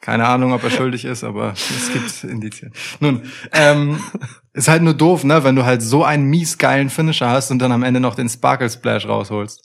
keine 0.01 0.27
Ahnung, 0.27 0.53
ob 0.53 0.63
er 0.63 0.69
schuldig 0.71 1.05
ist, 1.05 1.23
aber 1.23 1.53
es 1.53 1.91
gibt 1.93 2.23
Indizien. 2.31 2.73
Nun, 2.99 3.23
ähm, 3.53 3.99
ist 4.53 4.67
halt 4.67 4.81
nur 4.81 4.93
doof, 4.93 5.23
ne, 5.23 5.43
wenn 5.43 5.55
du 5.55 5.63
halt 5.65 5.81
so 5.81 6.03
einen 6.03 6.25
mies 6.25 6.57
geilen 6.57 6.89
Finisher 6.89 7.29
hast 7.29 7.51
und 7.51 7.59
dann 7.59 7.71
am 7.71 7.83
Ende 7.83 7.99
noch 7.99 8.15
den 8.15 8.27
Sparkle 8.29 8.69
Splash 8.69 9.05
rausholst. 9.07 9.61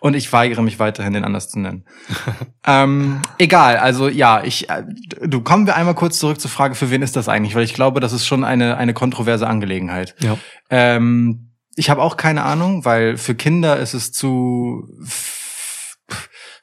Und 0.00 0.14
ich 0.14 0.30
weigere 0.32 0.60
mich 0.60 0.78
weiterhin, 0.78 1.14
den 1.14 1.24
anders 1.24 1.48
zu 1.48 1.58
nennen. 1.58 1.84
ähm, 2.66 3.22
egal, 3.38 3.78
also 3.78 4.08
ja, 4.08 4.42
ich, 4.44 4.68
äh, 4.68 4.82
du 5.22 5.40
kommen 5.40 5.66
wir 5.66 5.76
einmal 5.76 5.94
kurz 5.94 6.18
zurück 6.18 6.38
zur 6.40 6.50
Frage, 6.50 6.74
für 6.74 6.90
wen 6.90 7.00
ist 7.00 7.16
das 7.16 7.28
eigentlich? 7.28 7.54
Weil 7.54 7.64
ich 7.64 7.72
glaube, 7.72 8.00
das 8.00 8.12
ist 8.12 8.26
schon 8.26 8.44
eine 8.44 8.76
eine 8.76 8.92
kontroverse 8.92 9.46
Angelegenheit. 9.46 10.14
Ja. 10.20 10.36
Ähm, 10.68 11.53
ich 11.76 11.90
habe 11.90 12.02
auch 12.02 12.16
keine 12.16 12.44
Ahnung, 12.44 12.84
weil 12.84 13.16
für 13.16 13.34
Kinder 13.34 13.78
ist 13.78 13.94
es 13.94 14.12
zu 14.12 14.88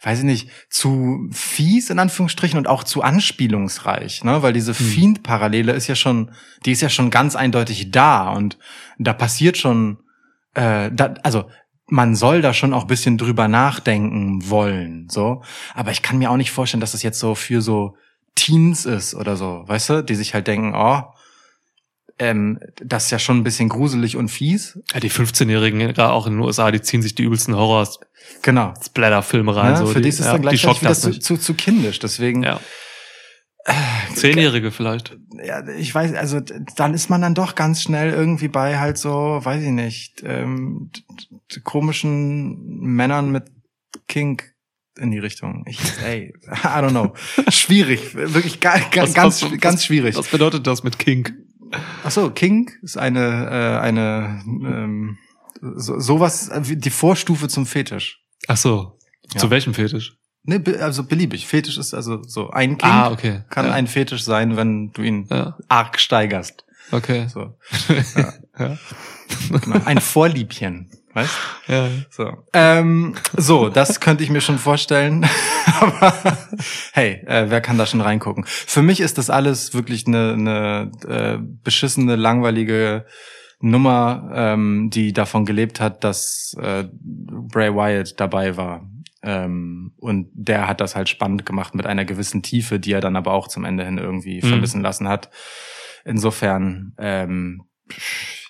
weiß 0.03 0.19
ich 0.19 0.25
nicht, 0.25 0.49
zu 0.69 1.29
fies 1.31 1.89
in 1.89 1.99
Anführungsstrichen 1.99 2.57
und 2.57 2.67
auch 2.67 2.83
zu 2.83 3.03
anspielungsreich, 3.03 4.23
ne? 4.23 4.41
Weil 4.41 4.53
diese 4.53 4.73
Fiend-Parallele 4.73 5.73
ist 5.73 5.87
ja 5.87 5.95
schon, 5.95 6.31
die 6.65 6.71
ist 6.71 6.81
ja 6.81 6.89
schon 6.89 7.11
ganz 7.11 7.35
eindeutig 7.35 7.91
da 7.91 8.31
und 8.31 8.57
da 8.97 9.13
passiert 9.13 9.57
schon, 9.57 9.99
äh, 10.55 10.89
da, 10.91 11.13
also 11.23 11.49
man 11.85 12.15
soll 12.15 12.41
da 12.41 12.53
schon 12.53 12.73
auch 12.73 12.85
bisschen 12.85 13.17
drüber 13.17 13.47
nachdenken 13.47 14.49
wollen, 14.49 15.07
so. 15.09 15.43
Aber 15.75 15.91
ich 15.91 16.01
kann 16.01 16.17
mir 16.17 16.31
auch 16.31 16.37
nicht 16.37 16.51
vorstellen, 16.51 16.81
dass 16.81 16.93
das 16.93 17.03
jetzt 17.03 17.19
so 17.19 17.35
für 17.35 17.61
so 17.61 17.95
Teens 18.33 18.85
ist 18.85 19.13
oder 19.13 19.35
so, 19.35 19.63
weißt 19.67 19.89
du, 19.89 20.03
die 20.03 20.15
sich 20.15 20.33
halt 20.33 20.47
denken, 20.47 20.73
oh, 20.73 21.03
ähm, 22.21 22.59
das 22.83 23.05
ist 23.05 23.11
ja 23.11 23.17
schon 23.19 23.37
ein 23.37 23.43
bisschen 23.43 23.67
gruselig 23.67 24.15
und 24.15 24.29
fies. 24.29 24.77
Ja, 24.93 24.99
die 24.99 25.09
15-Jährigen, 25.09 25.79
gerade 25.79 26.11
auch 26.13 26.27
in 26.27 26.33
den 26.33 26.41
USA, 26.41 26.69
die 26.71 26.81
ziehen 26.81 27.01
sich 27.01 27.15
die 27.15 27.23
übelsten 27.23 27.53
Genau. 27.53 27.61
Horror-Splatter-Filme 28.67 29.55
rein. 29.55 29.71
Ja, 29.71 29.77
so, 29.77 29.87
für 29.87 29.95
die, 29.95 30.03
die 30.03 30.09
ist 30.09 30.19
es 30.19 30.27
ja, 30.27 30.33
dann 30.33 30.41
gleich 30.43 30.63
wieder 30.63 30.89
das 30.89 31.01
zu, 31.01 31.11
zu, 31.19 31.37
zu 31.37 31.53
kindisch. 31.55 31.99
Deswegen, 31.99 32.43
Ja. 32.43 32.59
Zehnjährige 34.15 34.71
vielleicht. 34.71 35.15
ja, 35.43 35.67
ich 35.67 35.93
weiß, 35.93 36.13
also 36.15 36.39
dann 36.75 36.93
ist 36.95 37.09
man 37.09 37.21
dann 37.21 37.35
doch 37.35 37.53
ganz 37.55 37.81
schnell 37.83 38.11
irgendwie 38.11 38.47
bei 38.47 38.79
halt 38.79 38.97
so, 38.97 39.09
weiß 39.41 39.61
ich 39.63 39.69
nicht, 39.69 40.23
ähm, 40.25 40.89
komischen 41.63 42.79
Männern 42.79 43.31
mit 43.31 43.43
Kink 44.07 44.53
in 44.97 45.11
die 45.11 45.19
Richtung. 45.19 45.63
Ich, 45.67 45.79
ey, 46.03 46.33
I 46.47 46.67
don't 46.67 46.89
know. 46.89 47.13
Schwierig, 47.49 48.15
wirklich 48.15 48.59
ga, 48.59 48.77
ga, 48.91 49.03
Was- 49.03 49.13
ganz, 49.13 49.43
was- 49.43 49.57
ganz 49.59 49.85
schwierig. 49.85 50.15
Was 50.15 50.27
bedeutet 50.27 50.65
das 50.67 50.83
mit 50.83 50.97
Kink? 50.99 51.33
Ach 52.03 52.11
so, 52.11 52.29
Kink 52.31 52.77
ist 52.81 52.97
eine, 52.97 53.19
äh, 53.49 53.79
eine, 53.79 54.41
ähm, 54.45 55.17
so, 55.61 55.99
sowas, 55.99 56.49
die 56.63 56.89
Vorstufe 56.89 57.47
zum 57.47 57.65
Fetisch. 57.65 58.19
Ach 58.47 58.57
so. 58.57 58.97
Ja. 59.33 59.39
Zu 59.39 59.49
welchem 59.49 59.73
Fetisch? 59.73 60.17
Ne, 60.43 60.61
also 60.79 61.03
beliebig. 61.03 61.45
Fetisch 61.47 61.77
ist 61.77 61.93
also 61.93 62.23
so 62.23 62.49
ein 62.49 62.77
Kink 62.77 62.83
Ah, 62.83 63.11
okay. 63.11 63.43
kann 63.49 63.67
ja. 63.67 63.71
ein 63.73 63.87
Fetisch 63.87 64.23
sein, 64.23 64.57
wenn 64.57 64.91
du 64.91 65.03
ihn 65.03 65.27
Ja, 65.29 65.57
arg 65.67 65.99
steigerst. 65.99 66.65
okay. 66.91 67.27
So. 67.27 67.57
Ja. 68.57 68.77
Genau. 69.49 69.85
Ein 69.85 69.99
Vorliebchen. 70.01 70.89
Weißt? 71.13 71.37
Ja. 71.67 71.89
So. 72.09 72.31
Ähm, 72.53 73.15
so, 73.35 73.69
das 73.69 73.99
könnte 73.99 74.23
ich 74.23 74.29
mir 74.29 74.41
schon 74.41 74.57
vorstellen. 74.57 75.25
Aber 75.81 76.13
hey, 76.93 77.21
äh, 77.25 77.49
wer 77.49 77.61
kann 77.61 77.77
da 77.77 77.85
schon 77.85 78.01
reingucken? 78.01 78.45
Für 78.45 78.81
mich 78.81 78.99
ist 79.01 79.17
das 79.17 79.29
alles 79.29 79.73
wirklich 79.73 80.07
eine, 80.07 80.33
eine 80.33 80.91
äh, 81.07 81.37
beschissene, 81.63 82.15
langweilige 82.15 83.05
Nummer, 83.59 84.31
ähm, 84.33 84.89
die 84.91 85.13
davon 85.13 85.45
gelebt 85.45 85.79
hat, 85.79 86.03
dass 86.03 86.55
äh, 86.59 86.85
Bray 86.93 87.73
Wyatt 87.75 88.19
dabei 88.19 88.57
war. 88.57 88.87
Ähm, 89.23 89.93
und 89.97 90.29
der 90.33 90.67
hat 90.67 90.81
das 90.81 90.95
halt 90.95 91.09
spannend 91.09 91.45
gemacht 91.45 91.75
mit 91.75 91.85
einer 91.85 92.05
gewissen 92.05 92.41
Tiefe, 92.41 92.79
die 92.79 92.91
er 92.93 93.01
dann 93.01 93.15
aber 93.15 93.33
auch 93.33 93.47
zum 93.47 93.65
Ende 93.65 93.85
hin 93.85 93.97
irgendwie 93.99 94.37
Mhm. 94.41 94.47
vermissen 94.47 94.81
lassen 94.81 95.07
hat. 95.07 95.29
Insofern, 96.05 96.93
ähm, 96.97 97.61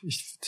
ich, 0.04 0.40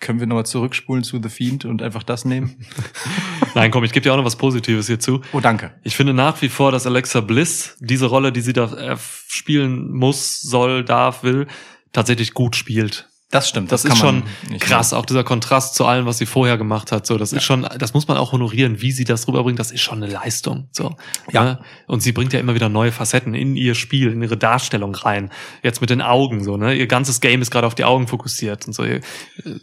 können 0.00 0.18
wir 0.18 0.26
nochmal 0.26 0.46
zurückspulen 0.46 1.04
zu 1.04 1.20
The 1.22 1.28
Fiend 1.28 1.64
und 1.64 1.82
einfach 1.82 2.02
das 2.02 2.24
nehmen? 2.24 2.66
Nein, 3.54 3.70
komm, 3.70 3.84
ich 3.84 3.92
gebe 3.92 4.02
dir 4.02 4.12
auch 4.12 4.16
noch 4.16 4.24
was 4.24 4.36
Positives 4.36 4.86
hierzu. 4.86 5.22
Oh, 5.32 5.40
danke. 5.40 5.72
Ich 5.84 5.96
finde 5.96 6.14
nach 6.14 6.40
wie 6.42 6.48
vor, 6.48 6.72
dass 6.72 6.86
Alexa 6.86 7.20
Bliss 7.20 7.76
diese 7.80 8.06
Rolle, 8.06 8.32
die 8.32 8.40
sie 8.40 8.52
da 8.52 8.72
äh, 8.72 8.96
spielen 9.28 9.92
muss, 9.92 10.40
soll, 10.40 10.84
darf, 10.84 11.22
will, 11.22 11.46
tatsächlich 11.92 12.34
gut 12.34 12.56
spielt. 12.56 13.08
Das 13.32 13.48
stimmt. 13.48 13.72
Das, 13.72 13.82
kann 13.82 13.92
ist 13.92 13.98
schon 13.98 14.22
krass, 14.60 14.92
auch 14.92 15.04
dieser 15.06 15.24
Kontrast 15.24 15.74
zu 15.74 15.84
allem, 15.86 16.06
was 16.06 16.18
sie 16.18 16.26
vorher 16.26 16.56
gemacht 16.58 16.92
hat. 16.92 17.06
So, 17.06 17.18
das 17.18 17.32
ist 17.32 17.42
schon, 17.42 17.66
das 17.78 17.94
muss 17.94 18.06
man 18.06 18.16
auch 18.18 18.30
honorieren, 18.32 18.80
wie 18.80 18.92
sie 18.92 19.04
das 19.04 19.26
rüberbringt. 19.26 19.58
Das 19.58 19.72
ist 19.72 19.80
schon 19.80 20.02
eine 20.02 20.12
Leistung. 20.12 20.68
So, 20.70 20.94
Ja. 21.32 21.42
Ne? 21.44 21.58
Und 21.86 22.02
sie 22.02 22.12
bringt 22.12 22.32
ja 22.34 22.38
immer 22.40 22.54
wieder 22.54 22.68
neue 22.68 22.92
Facetten 22.92 23.34
in 23.34 23.56
ihr 23.56 23.74
Spiel, 23.74 24.12
in 24.12 24.22
ihre 24.22 24.36
Darstellung 24.36 24.94
rein. 24.94 25.30
Jetzt 25.62 25.80
mit 25.80 25.90
den 25.90 26.02
Augen, 26.02 26.44
so 26.44 26.56
ne. 26.56 26.74
Ihr 26.74 26.86
ganzes 26.86 27.20
Game 27.20 27.42
ist 27.42 27.50
gerade 27.50 27.66
auf 27.66 27.74
die 27.74 27.84
Augen 27.84 28.06
fokussiert 28.06 28.66
und 28.66 28.74
so. 28.74 28.84
Ihr- 28.84 29.00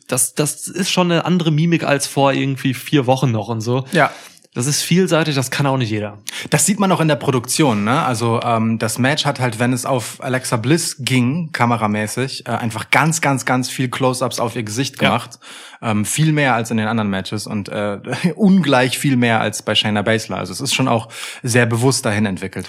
Das, 0.08 0.34
das 0.34 0.68
ist 0.68 0.90
schon 0.92 1.12
eine 1.12 1.24
andere 1.26 1.52
Mimik 1.52 1.84
als 1.84 2.08
vor 2.08 2.34
irgendwie 2.34 2.74
vier 2.74 3.06
Wochen 3.06 3.32
noch 3.32 3.48
und 3.50 3.62
so. 3.62 3.86
Ja. 3.92 4.12
Das 4.56 4.66
ist 4.66 4.82
vielseitig, 4.82 5.36
das 5.36 5.52
kann 5.52 5.68
auch 5.68 5.78
nicht 5.78 5.92
jeder. 5.92 6.18
Das 6.50 6.66
sieht 6.66 6.80
man 6.80 6.92
auch 6.92 7.02
in 7.02 7.08
der 7.08 7.18
Produktion, 7.18 7.84
ne? 7.84 8.02
Also 8.02 8.42
ähm, 8.42 8.80
das 8.80 8.98
Match 8.98 9.24
hat 9.26 9.40
halt, 9.40 9.60
wenn 9.60 9.74
es 9.74 9.86
auf 9.86 10.24
Alexa 10.24 10.58
Bliss 10.58 10.96
ging, 11.00 11.52
kameramäßig, 11.52 12.48
äh, 12.48 12.52
einfach 12.52 12.90
ganz, 12.90 13.22
ganz, 13.22 13.46
ganz 13.46 13.70
viel 13.70 13.90
Close-ups 13.90 14.40
auf 14.40 14.56
ihr 14.56 14.64
Gesicht 14.64 15.00
Ja. 15.02 15.10
gemacht. 15.10 15.40
Ähm, 15.84 16.04
viel 16.04 16.34
mehr 16.34 16.56
als 16.56 16.72
in 16.72 16.78
den 16.78 16.88
anderen 16.88 17.12
Matches 17.12 17.46
und 17.46 17.70
äh, 17.70 18.00
ungleich 18.36 18.98
viel 18.98 19.18
mehr 19.18 19.40
als 19.40 19.62
bei 19.62 19.76
Shayna 19.76 20.02
Baszler. 20.02 20.38
Also 20.38 20.52
es 20.52 20.62
ist 20.62 20.74
schon 20.74 20.88
auch 20.88 21.10
sehr 21.44 21.68
bewusst 21.68 22.04
dahin 22.06 22.26
entwickelt. 22.26 22.68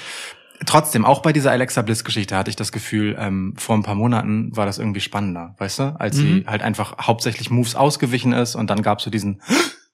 Trotzdem, 0.66 1.07
auch 1.07 1.23
bei 1.23 1.33
dieser 1.33 1.51
Alexa 1.51 1.81
Bliss-Geschichte 1.81 2.37
hatte 2.37 2.51
ich 2.51 2.57
das 2.57 2.73
Gefühl, 2.73 3.16
ähm, 3.19 3.55
vor 3.57 3.75
ein 3.75 3.83
paar 3.83 3.95
Monaten 3.95 4.55
war 4.55 4.66
das 4.66 4.77
irgendwie 4.79 5.01
spannender, 5.01 5.55
weißt 5.57 5.79
du? 5.79 5.97
Als 5.99 6.16
sie 6.19 6.45
halt 6.47 6.61
einfach 6.61 6.99
hauptsächlich 7.01 7.49
Moves 7.49 7.75
ausgewichen 7.75 8.35
ist 8.35 8.55
und 8.55 8.69
dann 8.69 8.83
gab's 8.83 9.05
so 9.05 9.11
diesen 9.11 9.40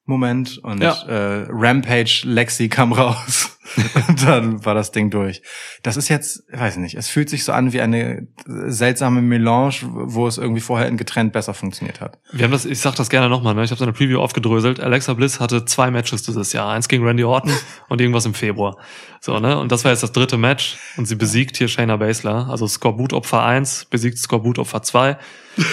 Moment 0.06 0.58
und 0.58 0.82
Ja. 0.82 0.92
äh, 1.08 1.46
Rampage 1.50 2.22
Lexi 2.24 2.68
kam 2.68 2.92
raus 2.92 3.58
und 4.08 4.24
dann 4.24 4.64
war 4.64 4.74
das 4.74 4.92
Ding 4.92 5.10
durch. 5.10 5.42
Das 5.82 5.96
ist 5.96 6.08
jetzt, 6.08 6.44
weiß 6.52 6.74
ich 6.76 6.80
nicht, 6.80 6.94
es 6.94 7.08
fühlt 7.08 7.28
sich 7.28 7.42
so 7.42 7.52
an 7.52 7.72
wie 7.72 7.80
eine 7.80 8.28
seltsame 8.46 9.20
Melange, 9.20 9.74
wo 9.82 10.28
es 10.28 10.38
irgendwie 10.38 10.60
vorher 10.60 10.86
in 10.86 10.96
getrennt 10.96 11.32
besser 11.32 11.54
funktioniert 11.54 12.00
hat. 12.00 12.18
Wir 12.30 12.44
haben 12.44 12.52
das, 12.52 12.64
ich 12.64 12.78
sag 12.78 12.94
das 12.94 13.10
gerne 13.10 13.28
nochmal, 13.28 13.54
ne? 13.56 13.64
ich 13.64 13.70
habe 13.72 13.78
so 13.80 13.84
eine 13.84 13.92
Preview 13.92 14.20
aufgedröselt. 14.20 14.78
Alexa 14.78 15.12
Bliss 15.14 15.40
hatte 15.40 15.64
zwei 15.64 15.90
Matches 15.90 16.22
dieses 16.22 16.52
Jahr. 16.52 16.70
Eins 16.72 16.86
gegen 16.86 17.04
Randy 17.04 17.24
Orton 17.24 17.52
und 17.88 18.00
irgendwas 18.00 18.26
im 18.26 18.34
Februar. 18.34 18.76
So, 19.20 19.40
ne? 19.40 19.58
Und 19.58 19.72
das 19.72 19.84
war 19.84 19.90
jetzt 19.90 20.04
das 20.04 20.12
dritte 20.12 20.38
Match 20.38 20.76
und 20.96 21.06
sie 21.06 21.16
besiegt 21.16 21.56
hier 21.56 21.66
Shayna 21.66 21.96
Baszler. 21.96 22.48
Also 22.48 22.68
Skorbut 22.68 23.12
Opfer 23.12 23.42
1 23.44 23.86
besiegt 23.86 24.18
Skorbut 24.18 24.60
Opfer 24.60 24.82
2. 24.82 25.16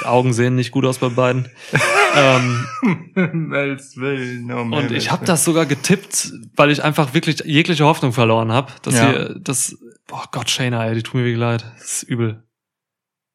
Die 0.00 0.04
Augen 0.06 0.32
sehen 0.32 0.56
nicht 0.56 0.70
gut 0.72 0.84
aus 0.84 0.98
bei 0.98 1.08
beiden. 1.08 1.48
ähm, 2.16 2.66
Willen, 3.14 4.52
oh 4.52 4.76
und 4.76 4.92
ich 4.92 5.10
habe 5.10 5.24
das 5.24 5.44
sogar 5.44 5.66
getippt, 5.66 6.32
weil 6.56 6.70
ich 6.70 6.82
einfach 6.84 7.14
wirklich 7.14 7.40
jegliche 7.44 7.84
Hoffnung 7.84 8.12
verloren 8.12 8.52
habe, 8.52 8.72
dass 8.82 8.94
Ja. 8.94 9.28
sie 9.28 9.40
das 9.40 9.76
oh 10.10 10.24
Gott 10.32 10.50
Shayna, 10.50 10.86
ey, 10.86 10.94
die 10.94 11.02
tut 11.02 11.14
mir 11.14 11.20
wirklich 11.24 11.38
leid. 11.38 11.64
Das 11.78 11.94
ist 11.94 12.02
übel. 12.04 12.42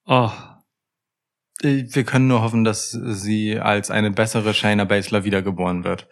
Oh, 0.06 0.32
Wir 1.62 2.04
können 2.04 2.28
nur 2.28 2.42
hoffen, 2.42 2.64
dass 2.64 2.92
sie 2.92 3.60
als 3.60 3.92
eine 3.92 4.12
bessere 4.12 4.54
Shayna 4.54 4.84
Baszler 4.86 5.24
wiedergeboren 5.24 5.84
wird. 5.84 6.08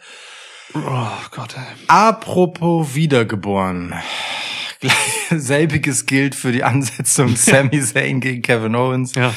oh 0.75 1.07
Gott, 1.31 1.55
ey. 1.57 1.63
Apropos 1.87 2.93
wiedergeboren. 2.95 3.93
Selbiges 5.29 6.05
gilt 6.05 6.35
für 6.35 6.51
die 6.51 6.63
Ansetzung 6.63 7.35
Sami 7.35 7.81
Zayn 7.81 8.19
gegen 8.21 8.41
Kevin 8.41 8.75
Owens. 8.75 9.13
Ja. 9.15 9.33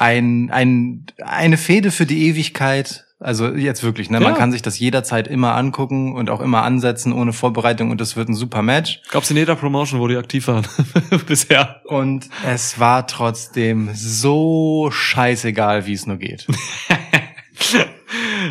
Ein, 0.00 0.50
ein, 0.50 1.04
eine 1.22 1.56
Fehde 1.58 1.90
für 1.90 2.06
die 2.06 2.26
Ewigkeit. 2.28 3.04
Also 3.22 3.48
jetzt 3.48 3.82
wirklich, 3.82 4.08
ne? 4.08 4.18
Man 4.18 4.32
Ja. 4.32 4.38
kann 4.38 4.50
sich 4.50 4.62
das 4.62 4.78
jederzeit 4.78 5.28
immer 5.28 5.54
angucken 5.54 6.14
und 6.14 6.30
auch 6.30 6.40
immer 6.40 6.62
ansetzen 6.62 7.12
ohne 7.12 7.34
Vorbereitung 7.34 7.90
und 7.90 8.00
es 8.00 8.16
wird 8.16 8.30
ein 8.30 8.34
super 8.34 8.62
Match. 8.62 9.02
Gab's 9.10 9.30
in 9.30 9.36
jeder 9.36 9.56
Promotion, 9.56 10.00
wo 10.00 10.08
die 10.08 10.16
aktiv 10.16 10.48
waren 10.48 10.66
bisher. 11.26 11.82
Und 11.84 12.30
es 12.46 12.80
war 12.80 13.06
trotzdem 13.06 13.90
so 13.92 14.88
scheißegal, 14.90 15.84
wie 15.86 15.92
es 15.92 16.06
nur 16.06 16.16
geht. 16.16 16.46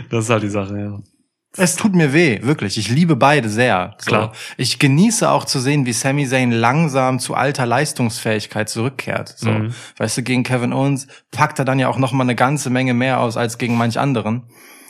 Das 0.10 0.26
ist 0.26 0.30
halt 0.30 0.44
die 0.44 0.50
Sache, 0.50 0.78
ja. 0.80 1.00
Es 1.60 1.76
tut 1.76 1.94
mir 1.94 2.14
weh, 2.14 2.40
wirklich. 2.42 2.78
Ich 2.78 2.90
liebe 2.90 3.16
beide 3.16 3.50
sehr. 3.50 3.96
So. 4.00 4.08
Klar. 4.08 4.32
Ich 4.58 4.80
genieße 4.80 5.30
auch 5.30 5.46
zu 5.46 5.60
sehen, 5.60 5.86
wie 5.86 5.94
Sami 5.94 6.26
Zayn 6.28 6.52
langsam 6.52 7.20
zu 7.20 7.36
alter 7.36 7.66
Leistungsfähigkeit 7.66 8.70
zurückkehrt. 8.70 9.36
So. 9.38 9.52
Mhm. 9.52 9.74
Weißt 9.98 10.18
du, 10.18 10.24
gegen 10.24 10.44
Kevin 10.44 10.74
Owens 10.74 11.08
packt 11.32 11.60
er 11.60 11.66
dann 11.66 11.80
ja 11.80 11.90
auch 11.90 11.98
noch 11.98 12.12
mal 12.12 12.24
eine 12.24 12.36
ganze 12.36 12.70
Menge 12.70 12.94
mehr 12.94 13.20
aus 13.20 13.38
als 13.38 13.58
gegen 13.58 13.78
manch 13.78 14.00
anderen. 14.00 14.44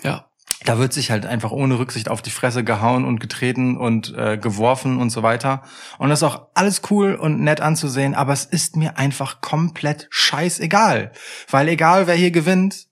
Ja. 0.03 0.25
Da 0.65 0.77
wird 0.77 0.91
sich 0.91 1.09
halt 1.09 1.25
einfach 1.25 1.51
ohne 1.51 1.79
Rücksicht 1.79 2.09
auf 2.09 2.21
die 2.21 2.31
Fresse 2.31 2.63
gehauen 2.63 3.05
und 3.05 3.19
getreten 3.19 3.77
und 3.77 4.13
äh, 4.15 4.37
geworfen 4.37 4.99
und 4.99 5.09
so 5.09 5.23
weiter. 5.23 5.63
Und 5.97 6.09
das 6.09 6.19
ist 6.19 6.23
auch 6.23 6.47
alles 6.53 6.81
cool 6.91 7.15
und 7.15 7.39
nett 7.39 7.61
anzusehen, 7.61 8.13
aber 8.13 8.33
es 8.33 8.43
ist 8.43 8.75
mir 8.75 8.97
einfach 8.97 9.39
komplett 9.39 10.07
scheißegal. 10.09 11.13
Weil 11.49 11.69
egal 11.69 12.07
wer 12.07 12.15
hier 12.15 12.31
gewinnt, 12.31 12.87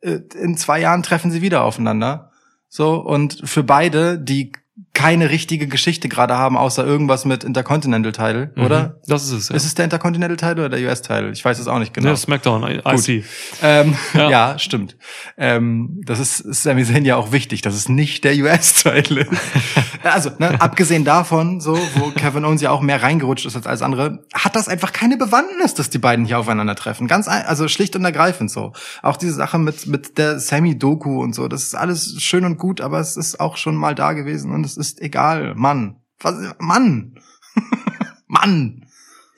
äh, 0.00 0.20
in 0.34 0.56
zwei 0.56 0.80
Jahren 0.80 1.02
treffen 1.02 1.30
sie 1.30 1.42
wieder 1.42 1.62
aufeinander. 1.62 2.29
So, 2.72 2.94
und 2.94 3.42
für 3.44 3.64
beide, 3.64 4.18
die 4.18 4.52
keine 4.92 5.30
richtige 5.30 5.68
Geschichte 5.68 6.08
gerade 6.08 6.36
haben, 6.36 6.56
außer 6.56 6.84
irgendwas 6.84 7.24
mit 7.24 7.44
Intercontinental 7.44 8.12
Title, 8.12 8.50
oder? 8.56 8.82
Mhm. 8.82 8.92
Das 9.06 9.24
ist 9.24 9.32
es, 9.32 9.48
ja. 9.48 9.54
Ist 9.54 9.64
es 9.64 9.74
der 9.74 9.84
Intercontinental 9.84 10.36
Title 10.36 10.66
oder 10.66 10.76
der 10.76 10.88
US 10.88 11.00
Title? 11.00 11.30
Ich 11.30 11.44
weiß 11.44 11.58
es 11.58 11.68
auch 11.68 11.78
nicht 11.78 11.94
genau. 11.94 12.08
Ja, 12.08 12.16
Smackdown, 12.16 12.80
IC. 12.84 13.24
Ähm, 13.62 13.96
ja. 14.14 14.30
Ja. 14.30 14.58
stimmt. 14.58 14.96
Ähm, 15.36 16.00
das 16.04 16.18
ist 16.18 16.38
Sami 16.62 16.84
Zayn 16.84 17.04
ja 17.04 17.16
auch 17.16 17.30
wichtig, 17.30 17.62
dass 17.62 17.74
es 17.74 17.88
nicht 17.88 18.24
der 18.24 18.34
US-Title 18.34 19.22
ist. 19.22 19.40
also, 20.02 20.30
ne, 20.38 20.60
abgesehen 20.60 21.04
davon, 21.04 21.60
so, 21.60 21.78
wo 21.94 22.10
Kevin 22.10 22.44
Owens 22.44 22.60
ja 22.60 22.70
auch 22.70 22.80
mehr 22.80 23.02
reingerutscht 23.02 23.46
ist 23.46 23.54
als 23.54 23.66
alles 23.66 23.82
andere, 23.82 24.24
hat 24.34 24.56
das 24.56 24.68
einfach 24.68 24.92
keine 24.92 25.16
Bewandtnis, 25.16 25.74
dass 25.74 25.90
die 25.90 25.98
beiden 25.98 26.24
hier 26.24 26.38
aufeinandertreffen. 26.38 27.06
Ganz, 27.06 27.28
also 27.28 27.68
schlicht 27.68 27.94
und 27.94 28.04
ergreifend 28.04 28.50
so. 28.50 28.72
Auch 29.02 29.16
diese 29.16 29.34
Sache 29.34 29.58
mit, 29.58 29.86
mit 29.86 30.18
der 30.18 30.40
Sammy-Doku 30.40 31.22
und 31.22 31.34
so, 31.34 31.46
das 31.46 31.62
ist 31.62 31.74
alles 31.76 32.16
schön 32.18 32.44
und 32.44 32.58
gut, 32.58 32.80
aber 32.80 32.98
es 32.98 33.16
ist 33.16 33.38
auch 33.38 33.56
schon 33.56 33.76
mal 33.76 33.94
da 33.94 34.14
gewesen 34.14 34.52
und 34.52 34.66
es 34.66 34.79
ist 34.80 35.00
egal. 35.00 35.54
Mann. 35.54 36.00
Was, 36.18 36.54
Mann. 36.58 37.20
Mann. 38.26 38.86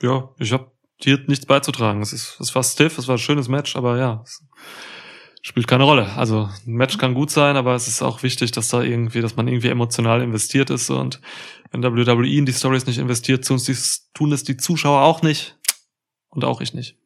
Ja, 0.01 0.31
ich 0.39 0.53
habe 0.53 0.73
hier 1.01 1.19
nichts 1.27 1.47
beizutragen. 1.47 2.01
Es 2.03 2.13
ist, 2.13 2.39
es 2.41 2.55
war 2.55 2.63
stiff, 2.63 2.99
es 2.99 3.09
war 3.09 3.17
ein 3.17 3.21
schönes 3.21 3.49
Match, 3.49 3.77
aber 3.77 3.99
ja, 3.99 4.25
spielt 5.43 5.67
keine 5.67 5.85
Rolle. 5.85 6.13
Also 6.15 6.49
ein 6.67 6.75
Match 6.75 6.99
kann 6.99 7.15
gut 7.15 7.31
sein, 7.31 7.57
aber 7.57 7.75
es 7.75 7.89
ist 7.89 8.03
auch 8.03 8.23
wichtig, 8.23 8.53
dass 8.53 8.69
da 8.69 8.83
irgendwie, 8.83 9.21
dass 9.21 9.37
man 9.37 9.49
irgendwie 9.49 9.69
emotional 9.69 10.23
investiert 10.23 10.71
ist 10.71 10.89
und 10.91 11.21
wenn 11.71 11.83
WWE 11.83 12.29
in 12.29 12.47
die 12.47 12.53
Stories 12.53 12.87
nicht 12.87 12.99
investiert, 12.99 13.45
tun 13.45 14.33
es 14.33 14.45
die 14.45 14.57
Zuschauer 14.57 15.03
auch 15.03 15.23
nicht 15.23 15.59
und 16.29 16.45
auch 16.45 16.61
ich 16.61 16.75
nicht. 16.75 16.97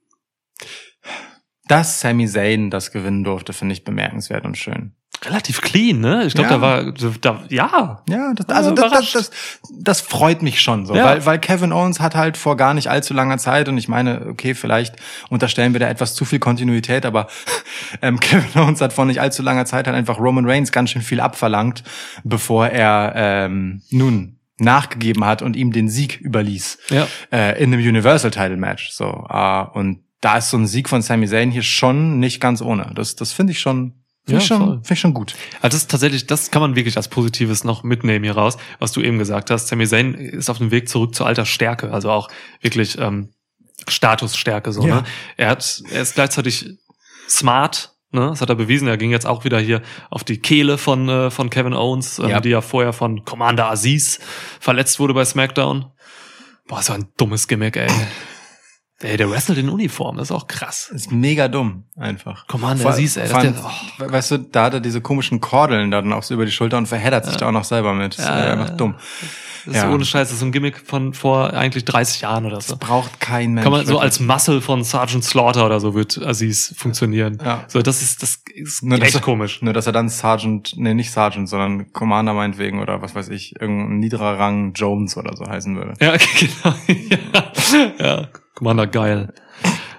Dass 1.69 2.01
Sami 2.01 2.27
Zayn 2.29 2.71
das 2.71 2.93
gewinnen 2.93 3.25
durfte, 3.25 3.53
finde 3.53 3.73
ich 3.75 3.85
bemerkenswert 3.85 4.45
und 4.45 4.57
schön. 4.57 4.93
Relativ 5.25 5.63
clean, 5.63 5.99
ne? 6.01 6.25
Ich 6.27 6.35
glaube, 6.35 6.51
Ja. 6.51 6.57
da 6.57 6.61
war, 6.61 6.93
da, 7.23 7.43
ja. 7.49 8.03
Ja, 8.09 8.33
das, 8.35 8.49
also 8.55 8.71
das, 8.73 8.93
das, 8.93 9.13
das, 9.13 9.31
das 9.81 10.01
freut 10.03 10.43
mich 10.43 10.61
schon 10.61 10.85
so, 10.85 10.95
Ja. 10.95 11.05
weil, 11.07 11.25
weil 11.27 11.39
Kevin 11.39 11.73
Owens 11.73 12.01
hat 12.01 12.15
halt 12.15 12.37
vor 12.37 12.57
gar 12.59 12.75
nicht 12.75 12.89
allzu 12.91 13.15
langer 13.15 13.39
Zeit 13.39 13.69
und 13.71 13.79
ich 13.79 13.89
meine, 13.89 14.27
okay, 14.29 14.55
vielleicht 14.55 14.97
unterstellen 15.31 15.73
wir 15.73 15.81
da 15.81 15.89
etwas 15.89 16.15
zu 16.15 16.27
viel 16.27 16.39
Kontinuität, 16.39 17.07
aber 17.07 17.29
ähm, 18.03 18.21
Kevin 18.21 18.61
Owens 18.63 18.81
hat 18.83 18.93
vor 18.93 19.07
nicht 19.07 19.21
allzu 19.23 19.43
langer 19.43 19.65
Zeit 19.65 19.87
halt 19.87 19.97
einfach 19.97 20.19
Roman 20.19 20.49
Reigns 20.49 20.71
ganz 20.71 20.91
schön 20.91 21.03
viel 21.03 21.21
abverlangt, 21.21 21.83
bevor 22.23 22.69
er 22.69 23.15
ähm, 23.17 23.81
nun 23.91 24.39
nachgegeben 24.59 25.25
hat 25.25 25.41
und 25.43 25.57
ihm 25.57 25.73
den 25.73 25.89
Sieg 25.89 26.21
überließ 26.21 26.79
Ja. 26.91 27.07
äh, 27.33 27.63
in 27.63 27.73
einem 27.73 27.83
Universal 27.87 28.31
Title 28.31 28.57
Match. 28.59 28.91
So 28.91 29.27
äh, 29.31 29.65
und 29.73 30.01
da 30.21 30.39
ist 30.39 30.51
so 30.51 30.57
ein 30.57 30.67
Sieg 30.67 30.89
von 30.89 31.03
Sami 31.03 31.27
Zayn 31.29 31.51
hier 31.51 31.63
schon 31.63 32.19
nicht 32.19 32.41
ganz 32.41 32.63
ohne. 32.63 32.93
Das, 32.95 33.17
das 33.17 33.33
finde 33.33 33.53
ich 33.53 33.61
schon, 33.61 34.03
finde 34.25 34.33
Ja, 34.33 34.39
ich 34.39 34.47
schon, 34.47 34.59
finde 34.83 34.93
ich 34.95 35.01
schon 35.01 35.15
gut. 35.15 35.35
Also 35.61 35.75
das 35.75 35.83
ist 35.83 35.91
tatsächlich, 35.91 36.27
das 36.27 36.51
kann 36.51 36.63
man 36.63 36.75
wirklich 36.77 36.97
als 36.97 37.09
Positives 37.09 37.65
noch 37.65 37.83
mitnehmen 37.83 38.25
hier 38.25 38.35
raus, 38.37 38.57
was 38.79 38.93
du 38.93 39.01
eben 39.03 39.19
gesagt 39.19 39.51
hast. 39.51 39.69
Sami 39.69 39.87
Zayn 39.87 40.15
ist 40.15 40.49
auf 40.51 40.59
dem 40.59 40.71
Weg 40.71 40.89
zurück 40.89 41.15
zu 41.15 41.25
alter 41.25 41.45
Stärke, 41.47 41.93
also 41.93 42.11
auch 42.11 42.29
wirklich 42.61 42.99
ähm, 42.99 43.31
Statusstärke 43.89 44.73
so. 44.73 44.87
Ja. 44.87 44.97
Ne? 44.97 45.05
Er 45.37 45.51
hat, 45.51 45.83
er 45.91 46.03
ist 46.03 46.15
gleichzeitig 46.15 46.71
smart. 47.29 47.93
Ne, 48.13 48.29
das 48.29 48.41
hat 48.41 48.49
er 48.49 48.55
bewiesen. 48.55 48.87
Er 48.87 48.97
ging 48.97 49.11
jetzt 49.11 49.27
auch 49.27 49.45
wieder 49.45 49.59
hier 49.59 49.83
auf 50.11 50.23
die 50.23 50.39
Kehle 50.39 50.79
von, 50.79 51.09
äh, 51.09 51.31
von 51.31 51.51
Kevin 51.51 51.75
Owens, 51.75 52.21
ähm, 52.21 52.29
Ja. 52.29 52.41
die 52.41 52.51
ja 52.51 52.61
vorher 52.63 52.93
von 52.93 53.25
Commander 53.25 53.69
Aziz 53.69 54.21
verletzt 54.61 55.01
wurde 55.01 55.13
bei 55.13 55.25
SmackDown. 55.25 55.87
Boah, 56.69 56.83
so 56.83 56.93
ein 56.93 57.09
dummes 57.19 57.49
Gimmick, 57.49 57.77
ey. 57.77 57.91
Ey, 59.03 59.19
der 59.19 59.31
wrestelt 59.31 59.59
in 59.59 59.69
Uniform, 59.69 60.17
das 60.17 60.31
ist 60.31 60.37
auch 60.37 60.47
krass. 60.47 60.91
ist 60.95 61.13
mega 61.13 61.49
dumm, 61.49 61.85
einfach. 61.99 62.47
Commander 62.47 62.83
Vor- 62.83 62.93
Aziz, 62.93 63.19
ey. 63.19 63.27
vor 63.27 63.43
Das 63.43 63.45
allem, 63.45 63.55
ist 63.55 64.01
oh. 64.01 64.11
Weißt 64.13 64.31
du, 64.31 64.39
da 64.39 64.65
hat 64.65 64.75
er 64.75 64.81
diese 64.81 65.03
komischen 65.03 65.41
Kordeln 65.43 65.91
dann 65.91 66.15
auch 66.15 66.23
so 66.23 66.33
über 66.33 66.47
die 66.47 66.51
Schulter 66.53 66.79
und 66.79 66.87
verheddert 66.87 67.27
sich 67.27 67.37
da 67.37 67.49
auch 67.49 67.53
noch 67.53 67.65
selber 67.65 67.93
mit. 67.93 68.15
Das 68.15 68.21
ist 68.21 68.25
Ja, 68.29 68.35
einfach 68.53 68.71
ja. 68.71 68.75
dumm. 68.75 68.95
Das 69.67 69.75
ist 69.77 69.83
Ja. 69.83 69.93
ohne 69.93 70.05
Scheiß, 70.05 70.29
das 70.29 70.35
ist 70.35 70.41
so 70.41 70.47
ein 70.47 70.53
Gimmick 70.53 70.79
von 70.79 71.13
vor 71.13 71.53
eigentlich 71.53 71.85
30 71.85 72.23
Jahren 72.23 72.47
oder 72.47 72.61
so. 72.63 72.77
Braucht 72.79 73.21
kein 73.21 73.53
Mensch. 73.53 73.65
Kann 73.65 73.73
man 73.73 73.83
so 73.83 73.89
wirklich. 73.95 74.03
als 74.03 74.21
Muscle 74.21 74.61
von 74.63 74.83
Sergeant 74.83 75.25
Slaughter 75.25 75.67
oder 75.67 75.79
so 75.81 75.95
wird 75.95 76.19
Aziz 76.25 76.73
funktionieren. 76.79 77.37
Ja. 77.45 77.65
So, 77.69 77.83
das 77.83 78.01
ist, 78.01 78.23
das 78.23 78.41
ist 78.55 78.83
Nur, 78.83 79.03
echt 79.03 79.17
er- 79.17 79.21
komisch. 79.21 79.61
Nur, 79.61 79.75
dass 79.75 79.87
er 79.87 79.93
dann 79.93 80.09
Sergeant, 80.09 80.73
nee, 80.79 80.95
nicht 80.95 81.11
Sergeant, 81.11 81.51
sondern 81.51 81.93
Commander 81.93 82.33
meinetwegen 82.33 82.81
oder 82.81 83.03
was 83.03 83.15
weiß 83.15 83.29
ich, 83.29 83.61
irgendein 83.61 83.99
niederer 83.99 84.39
Rang 84.39 84.73
Jones 84.73 85.19
oder 85.19 85.37
so 85.37 85.47
heißen 85.47 85.77
würde. 85.77 85.93
Ja, 86.01 86.15
genau. 86.39 86.75
ja. 87.99 88.07
ja. 88.23 88.29
Commander 88.57 88.87
geil. 88.87 89.33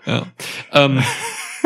Ja. 0.06 0.24
Ähm, 0.74 1.02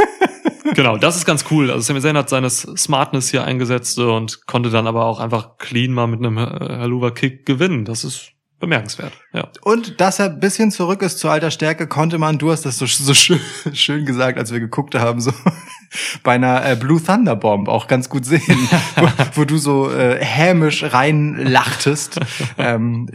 genau, 0.75 0.97
das 0.97 1.15
ist 1.15 1.25
ganz 1.25 1.45
cool. 1.49 1.71
Also 1.71 1.81
Sami 1.81 2.01
Zayn 2.01 2.17
hat 2.17 2.29
seine 2.29 2.49
Smartness 2.49 3.31
hier 3.31 3.45
eingesetzt 3.45 3.97
und 3.97 4.45
konnte 4.45 4.69
dann 4.69 4.87
aber 4.87 5.05
auch 5.05 5.19
einfach 5.19 5.57
clean 5.57 5.91
mal 5.93 6.07
mit 6.07 6.19
einem 6.19 6.37
äh, 6.37 6.41
Haluva-Kick 6.41 7.45
gewinnen. 7.45 7.85
Das 7.85 8.03
ist 8.03 8.30
bemerkenswert. 8.61 9.11
Ja. 9.33 9.49
Und 9.61 9.99
dass 9.99 10.19
er 10.19 10.27
ein 10.27 10.39
bisschen 10.39 10.71
zurück 10.71 11.01
ist 11.01 11.19
zu 11.19 11.27
alter 11.27 11.51
Stärke, 11.51 11.87
konnte 11.87 12.17
man, 12.17 12.37
du 12.37 12.51
hast 12.51 12.65
das 12.65 12.77
so, 12.77 12.85
so 12.85 13.13
schön, 13.13 13.41
schön 13.73 14.05
gesagt, 14.05 14.37
als 14.37 14.53
wir 14.53 14.61
geguckt 14.61 14.95
haben, 14.95 15.19
so 15.19 15.33
bei 16.23 16.35
einer 16.35 16.65
äh, 16.65 16.75
Blue 16.77 17.03
Thunder 17.03 17.35
Bomb 17.35 17.67
auch 17.67 17.87
ganz 17.87 18.07
gut 18.07 18.23
sehen, 18.23 18.41
wo, 18.95 19.07
wo 19.33 19.45
du 19.45 19.57
so 19.57 19.91
äh, 19.91 20.23
hämisch 20.23 20.83
reinlachtest, 20.83 22.19
ähm, 22.57 23.09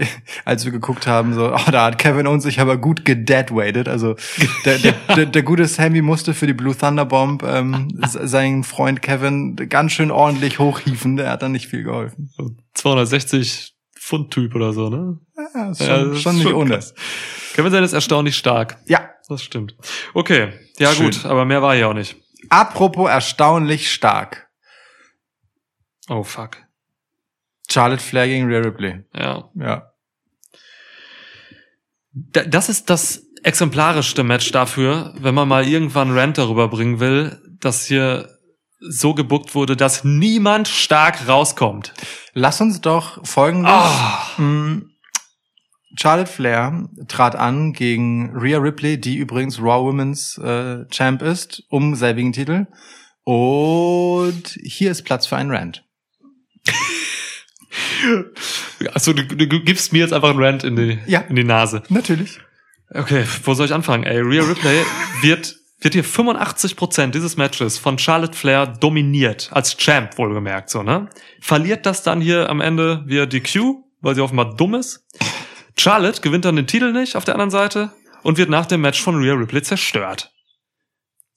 als 0.44 0.66
wir 0.66 0.72
geguckt 0.72 1.06
haben, 1.06 1.32
so, 1.32 1.54
oh, 1.54 1.70
da 1.70 1.86
hat 1.86 1.98
Kevin 1.98 2.26
Owens 2.26 2.42
sich 2.42 2.60
aber 2.60 2.76
gut 2.76 3.04
gedeadweighted. 3.04 3.88
Also 3.88 4.16
der, 4.64 4.78
der, 4.78 4.94
der, 5.14 5.26
der 5.26 5.42
gute 5.42 5.66
Sammy 5.66 6.02
musste 6.02 6.34
für 6.34 6.46
die 6.46 6.54
Blue 6.54 6.76
Thunder 6.76 7.06
Bomb 7.06 7.42
ähm, 7.44 7.88
seinen 8.04 8.64
Freund 8.64 9.00
Kevin 9.00 9.56
ganz 9.68 9.92
schön 9.92 10.10
ordentlich 10.10 10.58
hochhieven, 10.58 11.16
der 11.16 11.30
hat 11.30 11.42
dann 11.42 11.52
nicht 11.52 11.68
viel 11.68 11.84
geholfen. 11.84 12.30
So 12.36 12.50
260 12.74 13.75
Pfund 14.06 14.30
Typ 14.32 14.54
oder 14.54 14.72
so, 14.72 14.88
ne? 14.88 15.18
Ja, 15.54 15.70
ist 15.70 15.80
Ja, 15.80 15.86
schon, 15.98 16.08
das 16.08 16.16
ist 16.18 16.22
schon 16.22 16.34
nicht 16.36 16.44
schon 16.44 16.54
ohne. 16.54 16.70
krass. 16.74 16.94
Kevin 17.54 17.72
Zayn 17.72 17.82
ist 17.84 17.92
erstaunlich 17.92 18.36
stark. 18.36 18.76
Ja, 18.86 19.10
Das 19.28 19.42
stimmt. 19.42 19.74
Okay. 20.14 20.52
Ja, 20.78 20.92
Schön. 20.92 21.06
gut, 21.06 21.24
aber 21.24 21.44
mehr 21.44 21.60
war 21.62 21.74
hier 21.74 21.88
auch 21.88 21.94
nicht. 21.94 22.14
apropos 22.48 23.08
erstaunlich 23.10 23.90
stark. 23.92 24.48
Oh, 26.08 26.22
fuck. 26.22 26.58
Charlotte 27.68 28.00
Flair 28.02 28.28
gegen 28.28 28.46
Rhea 28.46 28.60
Ripley. 28.60 29.02
Ja. 29.12 29.50
Ja. 29.56 29.90
Da- 32.12 32.44
Das 32.44 32.68
ist 32.68 32.88
das 32.90 33.26
exemplarischste 33.42 34.22
Match 34.22 34.52
dafür, 34.52 35.14
wenn 35.18 35.34
man 35.34 35.48
mal 35.48 35.66
irgendwann 35.66 36.16
Rant 36.16 36.38
darüber 36.38 36.68
bringen 36.68 37.00
will, 37.00 37.40
dass 37.60 37.86
hier 37.86 38.35
so 38.88 39.14
gebuckt 39.14 39.54
wurde, 39.54 39.76
dass 39.76 40.04
niemand 40.04 40.68
stark 40.68 41.26
rauskommt. 41.28 41.92
Lass 42.34 42.60
uns 42.60 42.80
doch 42.80 43.24
folgendes. 43.26 43.72
Mm, 44.38 44.78
Charlotte 45.98 46.30
Flair 46.30 46.88
trat 47.08 47.36
an 47.36 47.72
gegen 47.72 48.36
Rhea 48.36 48.58
Ripley, 48.58 49.00
die 49.00 49.16
übrigens 49.16 49.58
Raw 49.58 49.84
Women's 49.86 50.36
äh, 50.38 50.86
Champ 50.90 51.22
ist, 51.22 51.62
um 51.68 51.94
selbigen 51.94 52.32
Titel. 52.32 52.66
Und 53.24 54.56
hier 54.62 54.90
ist 54.90 55.04
Platz 55.04 55.26
für 55.26 55.36
einen 55.36 55.50
Rant. 55.50 55.82
Also 58.92 59.12
du, 59.12 59.24
du 59.24 59.46
gibst 59.64 59.92
mir 59.92 60.00
jetzt 60.00 60.12
einfach 60.12 60.30
einen 60.30 60.42
Rant 60.42 60.64
in 60.64 60.76
die, 60.76 60.98
Ja. 61.06 61.20
in 61.20 61.36
die 61.36 61.44
Nase. 61.44 61.82
Natürlich. 61.88 62.40
Okay, 62.90 63.24
wo 63.44 63.54
soll 63.54 63.66
ich 63.66 63.74
anfangen? 63.74 64.04
Ey, 64.04 64.20
Rhea 64.20 64.42
Ripley 64.44 64.82
wird, 65.22 65.56
wird 65.78 65.94
hier 65.94 66.04
85% 66.04 67.10
dieses 67.10 67.36
Matches 67.36 67.78
von 67.78 67.98
Charlotte 67.98 68.36
Flair 68.36 68.66
dominiert, 68.66 69.50
als 69.52 69.76
Champ 69.76 70.16
wohlgemerkt, 70.16 70.70
so, 70.70 70.82
ne? 70.82 71.08
Verliert 71.40 71.84
das 71.86 72.02
dann 72.02 72.20
hier 72.20 72.48
am 72.48 72.60
Ende 72.60 73.02
via 73.06 73.26
DQ, 73.26 73.74
weil 74.00 74.14
sie 74.14 74.22
offenbar 74.22 74.56
dumm 74.56 74.74
ist. 74.74 75.04
Charlotte 75.78 76.22
gewinnt 76.22 76.44
dann 76.44 76.56
den 76.56 76.66
Titel 76.66 76.92
nicht 76.92 77.16
auf 77.16 77.24
der 77.24 77.34
anderen 77.34 77.50
Seite 77.50 77.92
und 78.22 78.38
wird 78.38 78.48
nach 78.48 78.66
dem 78.66 78.80
Match 78.80 79.00
von 79.00 79.16
Rhea 79.16 79.34
Ripley 79.34 79.62
zerstört. 79.62 80.32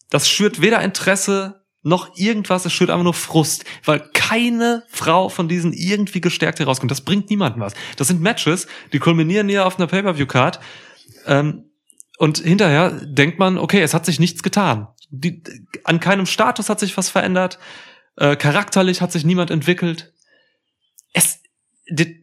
Das 0.10 0.30
schürt 0.30 0.62
weder 0.62 0.82
Interesse 0.82 1.66
noch 1.82 2.18
irgendwas, 2.18 2.66
es 2.66 2.74
schürt 2.74 2.90
einfach 2.90 3.04
nur 3.04 3.14
Frust, 3.14 3.64
weil 3.86 4.00
keine 4.14 4.84
Frau 4.90 5.30
von 5.30 5.48
diesen 5.48 5.72
irgendwie 5.72 6.20
gestärkt 6.20 6.60
herauskommt. 6.60 6.92
Das 6.92 7.02
bringt 7.02 7.30
niemandem 7.30 7.62
was. 7.62 7.74
Das 7.96 8.08
sind 8.08 8.22
Matches, 8.22 8.68
die 8.92 9.00
kulminieren 9.00 9.48
hier 9.48 9.66
auf 9.66 9.78
einer 9.78 9.88
Pay-Per-View-Card 9.88 10.60
ähm, 11.26 11.69
und 12.20 12.38
hinterher 12.40 12.92
denkt 12.92 13.40
man, 13.40 13.58
okay, 13.58 13.82
es 13.82 13.94
hat 13.94 14.06
sich 14.06 14.20
nichts 14.20 14.44
getan. 14.44 14.90
Die, 15.10 15.42
an 15.86 16.02
keinem 16.02 16.26
Status 16.26 16.70
hat 16.70 16.80
sich 16.80 16.98
was 16.98 17.10
verändert. 17.10 17.58
Äh, 18.18 18.36
charakterlich 18.36 19.02
hat 19.02 19.14
sich 19.14 19.24
niemand 19.24 19.52
entwickelt. 19.52 20.12
Es, 21.14 21.40
di- 21.90 22.20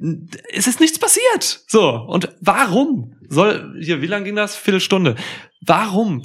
es 0.53 0.67
ist 0.67 0.81
nichts 0.81 0.99
passiert. 0.99 1.65
So. 1.67 1.91
Und 1.91 2.29
warum 2.43 3.17
soll, 3.29 3.75
hier, 3.81 4.03
wie 4.03 4.07
lang 4.07 4.25
ging 4.25 4.37
das? 4.37 4.55
Viertelstunde. 4.55 5.17
Warum 5.63 6.23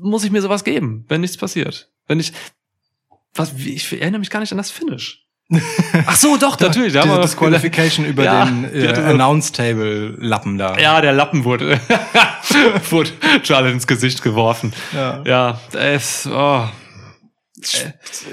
muss 0.00 0.24
ich 0.24 0.30
mir 0.30 0.42
sowas 0.42 0.62
geben, 0.62 1.06
wenn 1.08 1.22
nichts 1.22 1.38
passiert? 1.38 1.90
Wenn 2.06 2.20
ich, 2.20 2.34
was, 3.32 3.54
ich 3.54 3.90
erinnere 3.94 4.18
mich 4.20 4.30
gar 4.30 4.40
nicht 4.40 4.52
an 4.52 4.58
das 4.58 4.70
Finish. 4.70 5.23
Ach 6.06 6.16
so, 6.16 6.36
doch, 6.36 6.58
natürlich. 6.58 6.94
da 6.94 7.00
haben 7.02 7.10
Diese 7.10 7.20
Disqualification 7.20 8.06
über 8.06 8.24
Ja, 8.24 8.46
den 8.46 8.64
äh, 8.74 8.88
Announce-Table-Lappen 8.96 10.58
da. 10.58 10.78
Ja, 10.78 11.00
der 11.00 11.12
Lappen 11.12 11.44
wurde, 11.44 11.78
wurde 12.90 13.10
Charlotte 13.42 13.72
ins 13.74 13.86
Gesicht 13.86 14.22
geworfen. 14.22 14.72
Ja. 14.94 15.22
Ja, 15.26 15.60
es, 15.74 16.26
oh, 16.26 16.66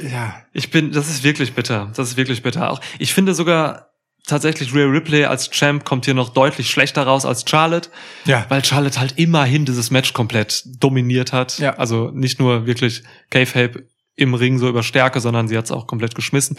ja. 0.09 0.36
ich 0.53 0.72
bin, 0.72 0.91
das 0.91 1.09
ist 1.09 1.24
wirklich 1.24 1.53
bitter. 1.53 1.91
Das 1.95 2.09
ist 2.09 2.18
wirklich 2.18 2.43
bitter. 2.43 2.72
Auch, 2.72 2.82
ich 2.97 3.14
finde 3.14 3.34
sogar 3.34 3.91
tatsächlich 4.28 4.74
Rhea 4.74 4.86
Ripley 4.86 5.26
als 5.26 5.49
Champ 5.49 5.84
kommt 5.84 6.05
hier 6.05 6.14
noch 6.14 6.30
deutlich 6.30 6.70
schlechter 6.70 7.03
raus 7.03 7.26
als 7.26 7.43
Charlotte, 7.47 7.89
Ja. 8.26 8.45
weil 8.49 8.64
Charlotte 8.64 8.99
halt 8.99 9.14
immerhin 9.18 9.66
dieses 9.66 9.91
Match 9.91 10.14
komplett 10.14 10.64
dominiert 10.80 11.34
hat. 11.34 11.57
Ja. 11.59 11.76
Also 11.78 12.12
nicht 12.14 12.39
nur 12.39 12.66
wirklich 12.66 13.03
Cave 13.30 13.84
im 14.16 14.34
Ring 14.34 14.59
so 14.59 14.68
über 14.68 14.84
Stärke, 14.84 15.20
sondern 15.20 15.47
sie 15.47 15.57
hat 15.57 15.66
es 15.66 15.72
auch 15.72 15.88
komplett 15.88 16.16
geschmissen. 16.16 16.57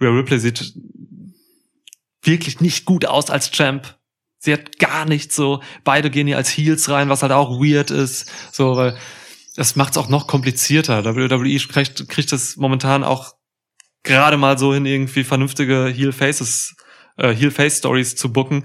Rhea 0.00 0.10
Ripley 0.10 0.38
sieht 0.38 0.74
wirklich 2.22 2.60
nicht 2.60 2.84
gut 2.84 3.06
aus 3.06 3.30
als 3.30 3.50
Champ. 3.50 3.98
Sie 4.38 4.52
hat 4.52 4.78
gar 4.78 5.04
nichts 5.04 5.36
so. 5.36 5.62
Beide 5.84 6.10
gehen 6.10 6.26
hier 6.26 6.36
als 6.36 6.50
Heels 6.56 6.88
rein, 6.88 7.08
was 7.08 7.22
halt 7.22 7.32
auch 7.32 7.60
weird 7.60 7.90
ist. 7.90 8.30
So, 8.52 8.76
weil 8.76 8.98
das 9.56 9.76
macht's 9.76 9.96
auch 9.96 10.08
noch 10.08 10.26
komplizierter. 10.26 11.04
WWE 11.04 11.58
kriegt, 11.58 12.08
kriegt 12.08 12.32
es 12.32 12.56
momentan 12.56 13.04
auch 13.04 13.34
gerade 14.02 14.36
mal 14.36 14.58
so 14.58 14.74
hin, 14.74 14.86
irgendwie 14.86 15.24
vernünftige 15.24 15.86
Heel 15.86 16.12
Faces 16.12 16.76
äh, 17.16 17.34
Heel-Face-Stories 17.34 18.16
zu 18.16 18.32
booken. 18.32 18.64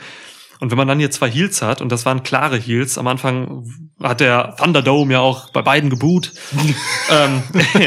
Und 0.62 0.70
wenn 0.70 0.78
man 0.78 0.88
dann 0.88 1.00
hier 1.00 1.10
zwei 1.10 1.30
Heels 1.30 1.64
hat, 1.64 1.82
und 1.82 1.92
das 1.92 2.06
waren 2.06 2.22
klare 2.22 2.56
Heels, 2.56 3.00
am 3.00 3.08
Anfang 3.08 3.66
hat 4.02 4.20
der 4.20 4.56
Thunderdome 4.58 5.14
ja 5.14 5.20
auch 5.20 5.50
bei 5.50 5.64
beiden 5.64 5.90
geboot. 5.90 6.34
ähm, 7.12 7.42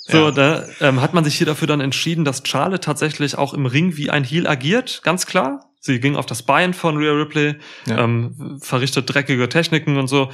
so, 0.00 0.32
da 0.32 0.64
ähm, 0.80 1.00
hat 1.00 1.14
man 1.14 1.22
sich 1.22 1.36
hier 1.36 1.46
dafür 1.46 1.68
dann 1.68 1.80
entschieden, 1.80 2.24
dass 2.24 2.42
Charlotte 2.44 2.80
tatsächlich 2.80 3.38
auch 3.38 3.54
im 3.54 3.64
Ring 3.64 3.96
wie 3.96 4.10
ein 4.10 4.24
Heel 4.24 4.48
agiert, 4.48 5.02
ganz 5.04 5.24
klar. 5.24 5.60
Sie 5.80 6.00
ging 6.00 6.16
auf 6.16 6.26
das 6.26 6.42
Bein 6.42 6.74
von 6.74 6.96
Rhea 6.96 7.12
Ripley, 7.12 7.54
Ja. 7.86 7.98
ähm, 7.98 8.58
verrichtet 8.60 9.14
dreckige 9.14 9.48
Techniken 9.48 9.98
und 9.98 10.08
so. 10.08 10.30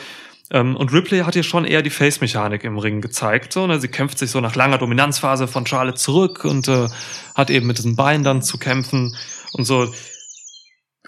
Ähm, 0.51 0.77
und 0.77 0.95
Ripley 0.95 1.21
hat 1.21 1.35
hier 1.35 1.43
schon 1.43 1.67
eher 1.67 1.83
die 1.83 1.91
Face-Mechanik 1.91 2.65
im 2.65 2.79
Ring 2.79 3.03
gezeigt. 3.03 3.53
So, 3.53 3.67
ne? 3.67 3.81
Sie 3.81 3.89
kämpft 3.89 4.19
sich 4.19 4.31
so 4.31 4.41
nach 4.41 4.55
langer 4.55 4.79
Dominanzphase 4.79 5.47
von 5.47 5.67
Charlotte 5.67 5.99
zurück 5.99 6.47
und 6.47 6.69
äh, 6.69 6.89
hat 7.35 7.51
eben 7.51 7.67
mit 7.67 7.77
diesem 7.77 7.97
Bein 7.97 8.25
dann 8.25 8.41
zu 8.41 8.57
kämpfen 8.57 9.15
und 9.53 9.65
so. 9.65 9.93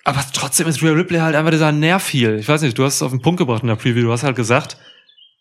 Aber 0.06 0.24
trotzdem 0.32 0.68
ist 0.68 0.82
Rhea 0.82 0.92
Ripley 0.92 1.18
halt 1.18 1.34
einfach 1.34 1.50
dieser 1.50 1.72
Nervheel. 1.72 2.38
Ich 2.38 2.48
weiß 2.48 2.62
nicht, 2.62 2.78
du 2.78 2.84
hast 2.84 2.94
es 2.94 3.02
auf 3.02 3.10
den 3.10 3.20
Punkt 3.20 3.38
gebracht 3.38 3.62
in 3.62 3.68
der 3.68 3.74
Preview. 3.74 4.02
Du 4.02 4.12
hast 4.12 4.22
halt 4.22 4.36
gesagt, 4.36 4.76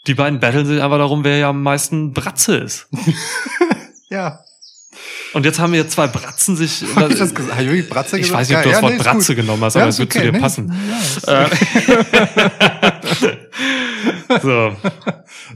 die 0.07 0.15
beiden 0.15 0.39
battlen 0.39 0.65
sich 0.65 0.81
einfach 0.81 0.97
darum, 0.97 1.23
wer 1.23 1.37
ja 1.37 1.49
am 1.49 1.61
meisten 1.63 2.13
Bratze 2.13 2.57
ist. 2.57 2.87
Ja. 4.07 4.39
Und 5.33 5.45
jetzt 5.45 5.59
haben 5.59 5.73
wir 5.73 5.89
zwei 5.89 6.05
Bratzen 6.07 6.55
sich. 6.55 6.83
Hab 6.95 7.09
ich 7.09 7.17
das 7.17 7.33
gesagt? 7.33 7.55
Hab 7.55 7.61
ich 7.63 7.67
wirklich 7.67 7.89
Bratze 7.89 8.17
ich 8.17 8.23
gesagt? 8.27 8.39
weiß 8.39 8.49
nicht, 8.49 8.57
ob 8.57 8.63
du 8.63 8.69
Ja, 8.69 8.75
das 8.75 8.81
ja, 8.81 8.87
Wort 8.87 8.93
nee, 8.97 9.03
Bratze 9.03 9.35
gut. 9.35 9.43
genommen 9.43 9.63
hast, 9.63 9.73
Ja, 9.73 9.81
aber 9.81 9.89
es 9.89 9.97
wird 9.99 10.09
okay, 10.09 10.19
zu 10.19 10.25
dir 10.25 10.31
nee, 10.31 10.39
passen. 10.39 10.73
Ja, 11.27 11.43
Äh, 11.43 11.49
so. 14.41 14.75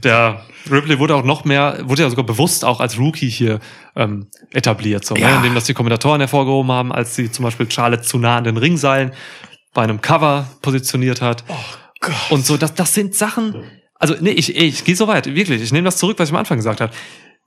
Der 0.02 0.42
Ripley 0.70 0.98
wurde 0.98 1.14
auch 1.14 1.24
noch 1.24 1.44
mehr, 1.44 1.78
wurde 1.84 2.02
ja 2.02 2.10
sogar 2.10 2.24
bewusst 2.26 2.64
auch 2.64 2.80
als 2.80 2.98
Rookie 2.98 3.28
hier 3.30 3.60
ähm, 3.96 4.28
etabliert, 4.52 5.04
so, 5.04 5.16
Ja. 5.16 5.30
ne? 5.30 5.36
indem 5.38 5.54
das 5.54 5.64
die 5.64 5.74
Kommentatoren 5.74 6.20
hervorgehoben 6.20 6.70
haben, 6.72 6.92
als 6.92 7.14
sie 7.16 7.30
zum 7.30 7.44
Beispiel 7.44 7.70
Charlotte 7.70 8.02
zu 8.02 8.18
nah 8.18 8.36
an 8.38 8.44
den 8.44 8.56
Ringseilen 8.56 9.12
bei 9.74 9.82
einem 9.82 10.00
Cover 10.00 10.46
positioniert 10.62 11.20
hat. 11.22 11.44
Oh 11.48 11.54
Gott. 12.00 12.14
Und 12.30 12.46
so, 12.46 12.56
das, 12.56 12.74
das 12.74 12.94
sind 12.94 13.14
Sachen. 13.14 13.54
Also, 13.94 14.14
nee, 14.20 14.30
ich, 14.30 14.56
ich 14.56 14.84
gehe 14.84 14.96
so 14.96 15.06
weit, 15.08 15.26
wirklich. 15.34 15.60
Ich 15.62 15.72
nehme 15.72 15.84
das 15.84 15.96
zurück, 15.98 16.18
was 16.18 16.28
ich 16.28 16.32
am 16.34 16.38
Anfang 16.40 16.56
gesagt 16.56 16.80
habe. 16.80 16.92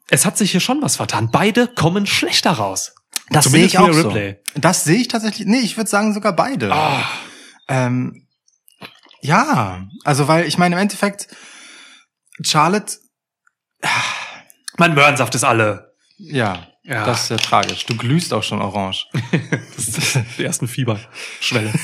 Es 0.10 0.26
hat 0.26 0.38
sich 0.38 0.52
hier 0.52 0.60
schon 0.60 0.82
was 0.82 0.98
vertan. 0.98 1.30
Beide 1.32 1.68
kommen 1.68 2.06
schlechter 2.06 2.52
raus. 2.52 2.94
Das 3.30 3.46
sehe 3.46 3.66
ich 3.66 3.78
auch 3.80 3.92
so. 3.92 4.10
Ripley. 4.10 4.36
Das 4.56 4.84
sehe 4.84 4.98
ich 5.00 5.08
tatsächlich. 5.08 5.48
Nee, 5.48 5.60
ich 5.62 5.78
würde 5.78 5.90
sagen 5.90 6.14
sogar 6.14 6.36
beide. 6.36 6.72
Ah, 6.72 7.04
Ähm, 7.70 8.23
ja, 9.24 9.88
also 10.04 10.28
weil 10.28 10.46
ich 10.48 10.58
meine 10.58 10.76
im 10.76 10.82
Endeffekt 10.82 11.28
Charlotte, 12.46 12.98
mein 14.78 14.94
Möhrensaft 14.94 15.34
ist 15.36 15.44
alle. 15.44 15.94
ja, 16.18 16.68
Ja. 16.84 17.06
das 17.06 17.24
ist 17.24 17.30
ja 17.30 17.38
tragisch. 17.38 17.86
Du 17.86 17.96
glühst 17.96 18.34
auch 18.34 18.44
schon 18.44 18.62
orange. 18.62 19.08
Das 19.76 19.88
ist 19.88 20.20
die 20.38 20.44
ersten 20.44 20.68
Fieberschwelle. 20.68 21.72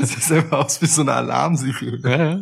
Das 0.00 0.10
sieht 0.10 0.22
selber 0.22 0.58
aus 0.64 0.80
wie 0.80 0.86
so 0.86 1.00
eine 1.02 1.12
Alarmsiegel. 1.14 2.00
ja, 2.04 2.10
ja. 2.16 2.38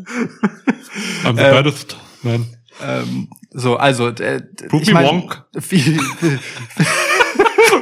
I'm 1.24 1.34
the 1.34 1.43
Ähm, 1.43 1.55
baddest 1.55 1.97
man. 2.22 2.47
Ähm, 2.82 3.30
so, 3.51 3.76
also 3.78 4.09
äh, 4.09 4.43
Prove 4.68 4.82
ich 4.82 4.89
me 4.89 4.95
mein, 4.95 5.05
wrong. 5.07 5.34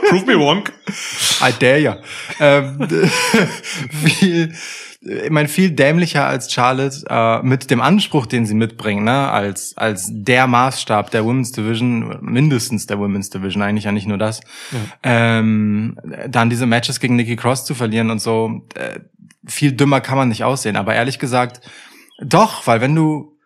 Prove 0.08 0.26
me 0.26 0.34
wrong. 0.34 0.68
I 1.40 1.52
dare 1.58 1.78
ya. 1.78 1.98
Ähm, 2.40 2.88
viel, 3.90 4.54
ich 5.00 5.30
meine, 5.30 5.48
viel 5.48 5.70
dämlicher 5.70 6.26
als 6.26 6.52
Charlotte 6.52 7.04
äh, 7.08 7.42
mit 7.42 7.70
dem 7.70 7.80
Anspruch, 7.80 8.26
den 8.26 8.46
sie 8.46 8.54
mitbringen, 8.54 9.04
ne, 9.04 9.30
als 9.30 9.76
als 9.76 10.08
der 10.10 10.46
Maßstab 10.46 11.10
der 11.10 11.24
Women's 11.24 11.52
Division, 11.52 12.18
mindestens 12.20 12.86
der 12.86 12.98
Women's 12.98 13.30
Division, 13.30 13.62
eigentlich 13.62 13.84
ja 13.84 13.92
nicht 13.92 14.06
nur 14.06 14.18
das. 14.18 14.40
Ähm, 15.02 15.98
dann 16.28 16.50
diese 16.50 16.66
Matches 16.66 17.00
gegen 17.00 17.16
Nikki 17.16 17.36
Cross 17.36 17.64
zu 17.64 17.74
verlieren 17.74 18.10
und 18.10 18.20
so, 18.20 18.66
äh, 18.74 19.00
viel 19.46 19.72
dümmer 19.72 20.00
kann 20.00 20.18
man 20.18 20.28
nicht 20.28 20.44
aussehen. 20.44 20.76
Aber 20.76 20.94
ehrlich 20.94 21.18
gesagt, 21.18 21.60
doch, 22.20 22.66
weil 22.66 22.80
wenn 22.80 22.94
du 22.94 23.36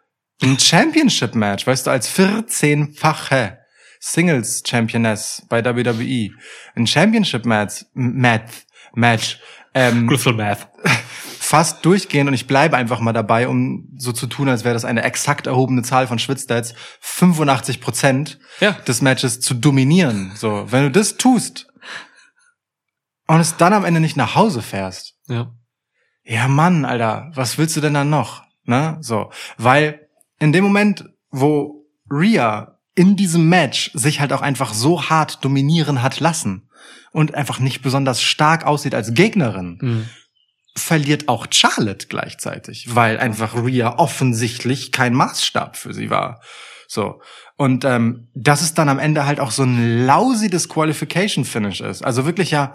ein 0.43 0.59
Championship-Match, 0.59 1.67
weißt 1.67 1.87
du, 1.87 1.91
als 1.91 2.11
14-fache 2.17 3.60
Singles-Championess 4.01 5.47
bei 5.49 5.65
WWE, 5.65 6.31
ein 6.75 6.87
Championship-Match, 6.87 7.87
Match, 7.95 8.67
Match, 8.95 9.39
ähm, 9.75 10.09
Crystal 10.09 10.33
Math. 10.35 10.69
fast 11.39 11.85
durchgehend 11.85 12.29
und 12.29 12.35
ich 12.35 12.47
bleibe 12.47 12.77
einfach 12.77 13.01
mal 13.01 13.13
dabei, 13.13 13.49
um 13.49 13.89
so 13.97 14.13
zu 14.13 14.27
tun, 14.27 14.49
als 14.49 14.63
wäre 14.65 14.75
das 14.75 14.85
eine 14.85 15.03
exakt 15.03 15.47
erhobene 15.47 15.83
Zahl 15.83 16.07
von 16.07 16.19
Schwitzstats, 16.19 16.75
85 17.01 17.81
Prozent 17.81 18.39
Ja. 18.61 18.73
des 18.73 19.03
Matches 19.03 19.41
zu 19.41 19.55
dominieren. 19.55 20.33
So, 20.37 20.67
wenn 20.71 20.85
du 20.85 20.91
das 20.91 21.17
tust 21.17 21.67
und 23.27 23.41
es 23.41 23.57
dann 23.57 23.73
am 23.73 23.85
Ende 23.85 24.01
nicht 24.01 24.17
nach 24.17 24.35
Hause 24.35 24.63
fährst, 24.63 25.15
Ja. 25.29 25.53
ja 26.25 26.47
Mann, 26.49 26.85
Alter, 26.85 27.31
was 27.35 27.59
willst 27.59 27.77
du 27.77 27.81
denn 27.81 27.95
dann 27.95 28.11
noch? 28.11 28.45
Ne? 28.65 28.99
So, 29.01 29.31
weil 29.57 30.09
in 30.39 30.53
dem 30.53 30.63
Moment, 30.65 31.05
wo 31.31 31.85
Rhea 32.11 32.79
in 33.01 33.17
diesem 33.17 33.49
Match 33.49 33.91
sich 33.95 34.21
halt 34.21 34.31
auch 34.35 34.43
einfach 34.43 34.75
so 34.75 35.09
hart 35.09 35.43
dominieren 35.43 36.03
hat 36.03 36.21
lassen 36.21 36.69
und 37.13 37.35
einfach 37.35 37.59
nicht 37.59 37.81
besonders 37.81 38.21
stark 38.21 38.67
aussieht 38.67 38.95
als 38.95 39.15
Gegnerin, 39.15 39.79
Mhm. 39.81 40.09
verliert 40.77 41.27
auch 41.27 41.47
Charlotte 41.51 42.09
gleichzeitig, 42.09 42.95
weil 42.95 43.19
einfach 43.19 43.55
Rhea 43.55 43.95
offensichtlich 43.97 44.93
kein 44.93 45.15
Maßstab 45.15 45.79
für 45.79 45.95
sie 45.95 46.11
war. 46.11 46.43
So. 46.89 47.23
Und 47.57 47.87
ähm, 47.87 48.29
dass 48.35 48.61
es 48.61 48.75
dann 48.75 48.91
am 48.91 48.99
Ende 48.99 49.25
halt 49.25 49.41
auch 49.41 49.51
so 49.51 49.63
ein 49.63 50.05
lousy 50.07 50.51
Disqualification-Finish 50.51 51.81
ist. 51.81 52.05
Also 52.05 52.27
wirklich 52.27 52.51
ja 52.51 52.75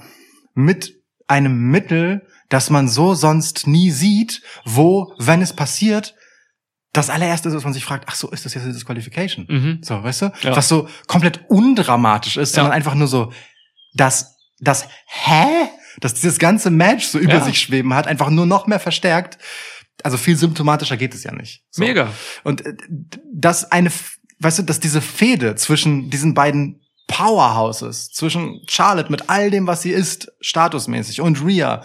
mit 0.56 0.96
einem 1.28 1.70
Mittel, 1.70 2.26
das 2.50 2.72
man 2.72 2.88
so 2.88 3.14
sonst 3.14 3.68
nie 3.68 3.92
sieht, 3.92 4.42
wo, 4.66 5.14
wenn 5.20 5.44
es 5.44 5.54
passiert, 5.54 6.16
das 6.96 7.10
allererste 7.10 7.50
ist, 7.50 7.56
was 7.56 7.64
man 7.64 7.74
sich 7.74 7.84
fragt, 7.86 8.06
ach 8.08 8.16
so, 8.16 8.30
ist 8.32 8.46
das 8.46 8.54
jetzt 8.54 8.64
eine 8.64 8.74
Disqualification? 8.74 9.46
Mhm. 9.50 9.80
So, 9.84 10.04
weißt 10.04 10.22
du? 10.24 10.32
Ja. 10.41 10.56
Was 10.56 10.68
so 10.68 10.88
komplett 11.08 11.41
undramatisch 11.50 12.38
ist, 12.38 12.54
sondern 12.54 12.72
Ja. 12.72 12.76
einfach 12.76 12.96
nur 12.96 13.08
so, 13.08 13.32
das, 13.93 14.36
das, 14.60 14.88
hä? 15.08 15.68
Dass 16.02 16.14
dieses 16.14 16.39
ganze 16.39 16.72
Match 16.72 17.06
so 17.06 17.20
über 17.20 17.36
Ja. 17.36 17.41
sich 17.41 17.60
schweben 17.60 17.93
hat, 17.93 18.08
einfach 18.08 18.30
nur 18.30 18.46
noch 18.46 18.68
mehr 18.68 18.80
verstärkt. 18.80 19.38
Also 20.04 20.18
viel 20.18 20.36
symptomatischer 20.36 20.98
geht 20.98 21.14
es 21.14 21.24
ja 21.24 21.32
nicht. 21.34 21.64
So. 21.72 21.82
Mega. 21.84 22.10
Und 22.43 22.66
äh, 22.66 22.74
dass 23.34 23.72
eine, 23.72 23.91
weißt 24.39 24.60
du, 24.60 24.64
dass 24.64 24.80
diese 24.80 25.02
Fehde 25.02 25.56
zwischen 25.56 26.10
diesen 26.10 26.34
beiden 26.34 26.82
Powerhouses, 27.08 28.10
zwischen 28.12 28.62
Charlotte 28.68 29.12
mit 29.12 29.30
all 29.30 29.52
dem, 29.52 29.68
was 29.68 29.82
sie 29.84 29.91
ist, 29.91 30.32
statusmäßig, 30.41 31.22
und 31.22 31.43
Rhea 31.46 31.84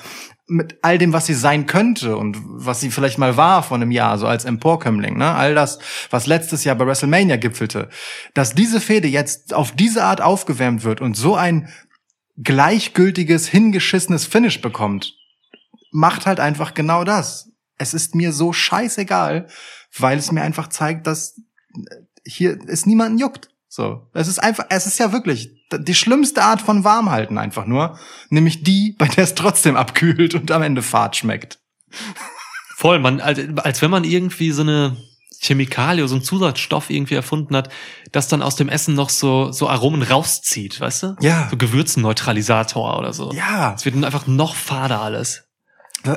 mit 0.50 0.78
all 0.82 0.98
dem, 0.98 1.12
was 1.12 1.26
sie 1.26 1.34
sein 1.34 1.66
könnte 1.66 2.16
und 2.16 2.36
was 2.42 2.80
sie 2.80 2.90
vielleicht 2.90 3.18
mal 3.18 3.36
war 3.36 3.62
vor 3.62 3.76
einem 3.76 3.92
Jahr, 3.92 4.18
so 4.18 4.26
als 4.26 4.44
Emporkömmling, 4.44 5.16
ne? 5.16 5.32
All 5.32 5.54
das, 5.54 5.78
was 6.10 6.26
letztes 6.26 6.64
Jahr 6.64 6.74
bei 6.76 6.86
WrestleMania 6.86 7.36
gipfelte, 7.36 7.88
dass 8.34 8.54
diese 8.54 8.80
Fehde 8.80 9.08
jetzt 9.08 9.54
auf 9.54 9.72
diese 9.72 10.04
Art 10.04 10.20
aufgewärmt 10.20 10.82
wird 10.82 11.00
und 11.00 11.16
so 11.16 11.36
ein 11.36 11.68
gleichgültiges, 12.36 13.46
hingeschissenes 13.46 14.26
Finish 14.26 14.60
bekommt, 14.60 15.14
macht 15.92 16.26
halt 16.26 16.40
einfach 16.40 16.74
genau 16.74 17.04
das. 17.04 17.50
Es 17.78 17.94
ist 17.94 18.14
mir 18.14 18.32
so 18.32 18.52
scheißegal, 18.52 19.46
weil 19.96 20.18
es 20.18 20.32
mir 20.32 20.42
einfach 20.42 20.68
zeigt, 20.68 21.06
dass 21.06 21.40
hier 22.26 22.58
es 22.66 22.86
niemanden 22.86 23.18
juckt. 23.18 23.48
So, 23.72 24.08
es 24.14 24.26
ist 24.26 24.40
einfach, 24.40 24.64
es 24.68 24.86
ist 24.86 24.98
ja 24.98 25.12
wirklich 25.12 25.52
die 25.72 25.94
schlimmste 25.94 26.42
Art 26.42 26.60
von 26.60 26.82
Warmhalten 26.82 27.38
einfach 27.38 27.66
nur, 27.66 27.96
nämlich 28.28 28.64
die, 28.64 28.96
bei 28.98 29.06
der 29.06 29.22
es 29.22 29.36
trotzdem 29.36 29.76
abkühlt 29.76 30.34
und 30.34 30.50
am 30.50 30.62
Ende 30.62 30.82
Fahrt 30.82 31.14
schmeckt. 31.14 31.60
Voll, 32.74 32.98
man, 32.98 33.20
als, 33.20 33.38
als 33.58 33.80
wenn 33.80 33.92
man 33.92 34.02
irgendwie 34.02 34.50
so 34.50 34.62
eine 34.62 34.96
Chemikalie, 35.40 36.08
so 36.08 36.16
einen 36.16 36.24
Zusatzstoff 36.24 36.90
irgendwie 36.90 37.14
erfunden 37.14 37.54
hat, 37.54 37.70
das 38.10 38.26
dann 38.26 38.42
aus 38.42 38.56
dem 38.56 38.68
Essen 38.68 38.96
noch 38.96 39.08
so, 39.08 39.52
so 39.52 39.68
Aromen 39.68 40.02
rauszieht, 40.02 40.80
weißt 40.80 41.02
du? 41.04 41.16
Ja. 41.20 41.46
So 41.48 41.56
Gewürzenneutralisator 41.56 42.98
oder 42.98 43.12
so. 43.12 43.30
Ja, 43.32 43.74
Es 43.74 43.84
wird 43.84 43.94
dann 43.94 44.04
einfach 44.04 44.26
noch 44.26 44.56
fader 44.56 45.00
alles. 45.00 45.44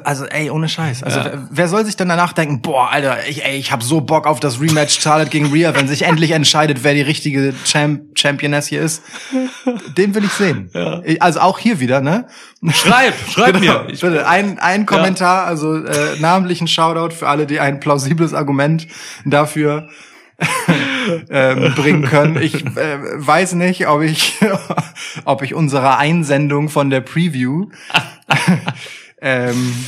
Also 0.04 0.26
ey, 0.26 0.50
ohne 0.50 0.70
Scheiß. 0.70 1.04
Also 1.04 1.20
Ja. 1.20 1.26
wer, 1.26 1.48
wer 1.52 1.68
soll 1.68 1.86
sich 1.86 1.96
denn 1.98 2.08
danach 2.10 2.34
denken, 2.34 2.62
boah, 2.62 2.90
Alter, 2.92 3.18
ich, 3.28 3.44
ey, 3.46 3.58
ich 3.58 3.72
hab 3.72 3.84
so 3.84 4.02
Bock 4.02 4.26
auf 4.28 4.40
das 4.40 4.62
Rematch 4.62 5.00
Charlotte 5.02 5.30
gegen 5.30 5.48
Rhea, 5.52 5.76
wenn 5.76 5.88
sich 5.88 6.04
endlich 6.04 6.32
entscheidet, 6.32 6.84
wer 6.84 6.94
die 6.94 7.02
richtige 7.02 7.54
Champ 7.66 8.02
Championess 8.18 8.68
hier 8.68 8.82
ist. 8.82 9.04
Den 9.98 10.16
will 10.16 10.24
ich 10.24 10.32
sehen. 10.32 10.70
Also 11.20 11.42
auch 11.42 11.60
hier 11.60 11.80
wieder, 11.80 12.00
ne? 12.00 12.28
Schreib, 12.72 13.14
schreib 13.30 13.60
Genau, 13.60 13.84
mir. 13.84 13.88
Ich, 13.94 14.00
bitte, 14.02 14.26
ein, 14.28 14.60
ein 14.60 14.86
Kommentar, 14.86 15.46
also 15.46 15.76
äh, 15.84 16.18
namentlichen 16.20 16.68
Shoutout 16.68 17.14
für 17.14 17.28
alle, 17.28 17.46
die 17.46 17.60
ein 17.60 17.80
plausibles 17.82 18.34
Argument 18.34 18.88
dafür 19.26 19.90
ähm, 21.30 21.74
bringen 21.76 22.04
können. 22.04 22.42
Ich 22.42 22.66
äh, 22.66 22.98
weiß 23.16 23.54
nicht, 23.54 23.88
ob 23.88 24.02
ich, 24.02 24.36
ob 25.26 25.42
ich 25.42 25.54
unserer 25.54 25.98
Einsendung 25.98 26.70
von 26.70 26.90
der 26.90 27.02
Preview 27.02 27.68
ähm, 29.24 29.86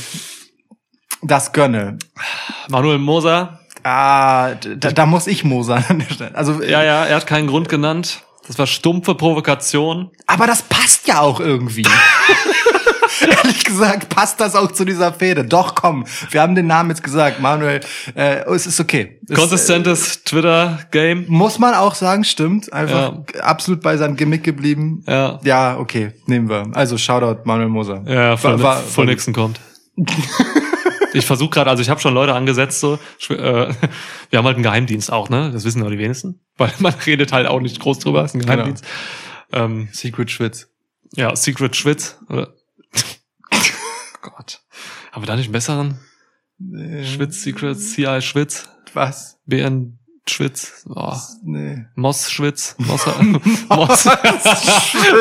das 1.22 1.52
gönne. 1.52 1.98
Manuel 2.68 2.98
Moser, 2.98 3.60
Ah, 3.88 4.56
da, 4.56 4.90
da 4.90 5.06
muss 5.06 5.28
ich 5.28 5.44
Moser 5.44 5.80
an 5.88 6.00
der 6.00 6.12
Stelle. 6.12 6.34
Also 6.34 6.60
ja, 6.60 6.82
ja, 6.82 7.04
er 7.04 7.14
hat 7.14 7.26
keinen 7.28 7.46
Grund 7.46 7.68
genannt. 7.68 8.24
Das 8.48 8.58
war 8.58 8.66
stumpfe 8.66 9.14
Provokation. 9.14 10.10
Aber 10.26 10.48
das 10.48 10.62
passt 10.62 11.06
ja 11.06 11.20
auch 11.20 11.38
irgendwie. 11.38 11.86
Ehrlich 13.42 13.64
gesagt 13.64 14.08
passt 14.08 14.40
das 14.40 14.54
auch 14.54 14.72
zu 14.72 14.84
dieser 14.84 15.12
Fehde. 15.12 15.44
Doch, 15.44 15.74
komm, 15.74 16.04
wir 16.30 16.40
haben 16.42 16.54
den 16.54 16.66
Namen 16.66 16.90
jetzt 16.90 17.02
gesagt, 17.02 17.40
Manuel. 17.40 17.80
Äh, 18.14 18.44
es 18.54 18.66
ist 18.66 18.80
okay. 18.80 19.20
Es, 19.28 19.36
Konsistentes 19.36 20.24
Twitter-Game. 20.24 21.24
Muss 21.28 21.58
man 21.58 21.74
auch 21.74 21.94
sagen, 21.94 22.24
stimmt. 22.24 22.72
Einfach 22.72 23.14
absolut 23.40 23.80
bei 23.82 23.96
seinem 23.96 24.16
Gimmick 24.16 24.42
geblieben. 24.44 25.02
Ja. 25.06 25.40
Ja, 25.44 25.78
okay, 25.78 26.12
nehmen 26.26 26.48
wir. 26.48 26.64
Also 26.74 26.98
Shoutout 26.98 27.42
Manuel 27.44 27.68
Moser. 27.68 28.02
Ja, 28.06 28.36
voll, 28.36 28.54
War- 28.54 28.76
war- 28.76 28.82
voll 28.82 29.06
Nixon 29.06 29.34
kommt. 29.34 29.60
ich 31.14 31.24
versuche 31.24 31.50
gerade, 31.50 31.70
also 31.70 31.82
ich 31.82 31.88
habe 31.88 32.00
schon 32.00 32.14
Leute 32.14 32.34
angesetzt, 32.34 32.80
so. 32.80 32.98
Äh, 33.28 33.34
wir 34.30 34.38
haben 34.38 34.44
halt 34.44 34.56
einen 34.56 34.62
Geheimdienst 34.62 35.10
auch, 35.12 35.28
ne? 35.30 35.50
Das 35.52 35.64
wissen 35.64 35.80
nur 35.80 35.90
die 35.90 35.98
wenigsten. 35.98 36.40
Weil 36.56 36.72
man 36.78 36.94
redet 37.06 37.32
halt 37.32 37.46
auch 37.46 37.60
nicht 37.60 37.80
groß 37.80 37.98
drüber, 38.00 38.24
ist 38.24 38.34
ein 38.34 38.40
Geheimdienst. 38.40 38.84
Ähm, 39.52 39.88
Secret 39.92 40.30
Schwitz. 40.30 40.68
ja, 41.14 41.34
Secret 41.36 41.76
Schwitz. 41.76 42.18
Oder? 42.28 42.48
Gott. 44.30 44.62
Haben 45.12 45.22
wir 45.22 45.26
da 45.26 45.36
nicht 45.36 45.46
einen 45.46 45.52
besseren? 45.52 45.98
Schwitz, 47.04 47.42
Secret, 47.42 47.78
CI 47.78 48.20
Schwitz, 48.22 48.68
Was? 48.94 49.38
BN 49.44 49.98
Schwitz, 50.28 50.84
oh, 50.88 51.14
Nee. 51.44 51.84
Moss 51.94 52.30
Schwitz, 52.30 52.74
Moss, 52.78 53.06
Moss, 53.68 54.08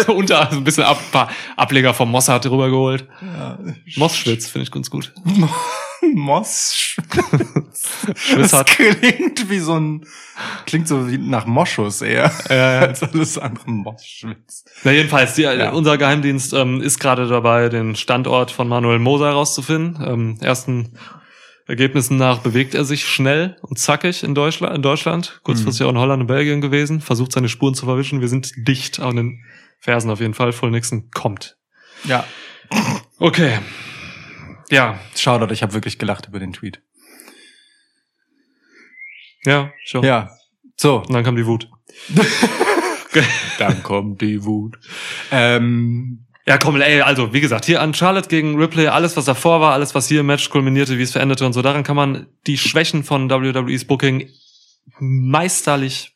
unter, 0.08 0.52
ein 0.52 0.64
bisschen 0.64 0.84
ab, 0.84 1.00
paar 1.12 1.30
Ableger 1.58 1.94
vom 1.94 2.10
Mossad 2.10 2.46
drüber 2.46 2.70
geholt. 2.70 3.08
Ja. 3.22 3.60
Moss 3.98 4.16
Schwitz 4.18 4.48
finde 4.48 4.64
ich 4.64 4.72
ganz 4.72 4.90
gut. 4.90 5.14
Moss. 6.14 6.96
Das 8.38 8.66
klingt 8.66 9.50
wie 9.50 9.60
so 9.60 9.80
ein, 9.80 10.06
klingt 10.66 10.88
so 10.88 11.10
wie 11.10 11.18
nach 11.18 11.46
Moschus 11.46 12.02
eher. 12.02 12.32
ja, 12.50 12.56
ja. 12.56 12.80
Als 12.82 13.04
alles 13.04 13.38
andere 13.38 13.70
Moschwitz. 13.70 14.66
Na 14.84 14.92
jedenfalls, 14.92 15.34
die, 15.36 15.44
Ja. 15.44 15.72
unser 15.72 15.98
Geheimdienst 15.98 16.54
ähm, 16.54 16.82
ist 16.82 17.00
gerade 17.00 17.28
dabei, 17.28 17.70
den 17.70 17.96
Standort 17.96 18.52
von 18.52 18.68
Manuel 18.68 19.00
Moser 19.00 19.28
herauszufinden. 19.28 20.04
Ähm, 20.06 20.38
ersten 20.42 20.98
Ergebnissen 21.68 22.18
nach 22.18 22.40
bewegt 22.40 22.76
er 22.76 22.86
sich 22.86 23.06
schnell 23.08 23.58
und 23.62 23.80
zackig 23.80 24.24
in 24.24 24.36
Deutschland, 24.36 24.76
in 24.76 24.82
Deutschland. 24.84 25.40
kurzfristig 25.44 25.86
auch 25.86 25.90
in 25.92 25.98
Holland 25.98 26.22
und 26.22 26.28
Belgien 26.28 26.62
gewesen, 26.62 27.02
versucht 27.02 27.32
seine 27.32 27.50
Spuren 27.50 27.74
zu 27.74 27.86
verwischen. 27.86 28.22
Wir 28.22 28.28
sind 28.28 28.52
dicht 28.68 29.00
an 29.00 29.16
den 29.16 29.44
Fersen 29.80 30.12
auf 30.12 30.20
jeden 30.20 30.34
Fall. 30.36 30.52
Voll 30.54 30.72
Nixon 30.72 31.10
kommt. 31.12 31.58
Ja. 32.04 32.24
Okay. 33.20 33.60
Ja, 34.70 35.00
Shoutout, 35.16 35.54
ich 35.54 35.62
habe 35.64 35.74
wirklich 35.74 36.00
gelacht 36.00 36.28
über 36.28 36.40
den 36.40 36.54
Tweet. 36.54 36.82
ja, 39.46 39.72
schon. 39.84 40.04
Ja. 40.04 40.32
So, 40.78 40.98
Und 40.98 41.14
dann 41.14 41.24
kam 41.24 41.36
die 41.36 41.46
Wut. 41.46 41.70
dann 43.60 43.82
kommt 43.84 44.22
die 44.22 44.44
Wut. 44.44 44.78
Ähm, 45.32 46.26
Ja, 46.48 46.58
komm, 46.58 46.82
ey, 46.82 47.02
also 47.02 47.32
wie 47.34 47.42
gesagt, 47.42 47.66
hier 47.66 47.82
an 47.82 47.94
Charlotte 47.94 48.28
gegen 48.28 48.60
Ripley, 48.60 48.88
alles 48.88 49.16
was 49.16 49.26
davor 49.26 49.62
war, 49.62 49.74
alles 49.74 49.96
was 49.96 50.08
hier 50.08 50.20
im 50.20 50.26
Match 50.26 50.50
kulminierte, 50.50 50.98
wie 50.98 51.04
es 51.04 51.12
verendete 51.12 51.46
und 51.46 51.54
so, 51.54 51.62
daran 51.62 51.84
kann 51.84 51.96
man 51.96 52.28
die 52.46 52.58
Schwächen 52.58 53.04
von 53.04 53.30
WWE's 53.30 53.86
Booking 53.86 54.30
meisterlich 55.00 56.15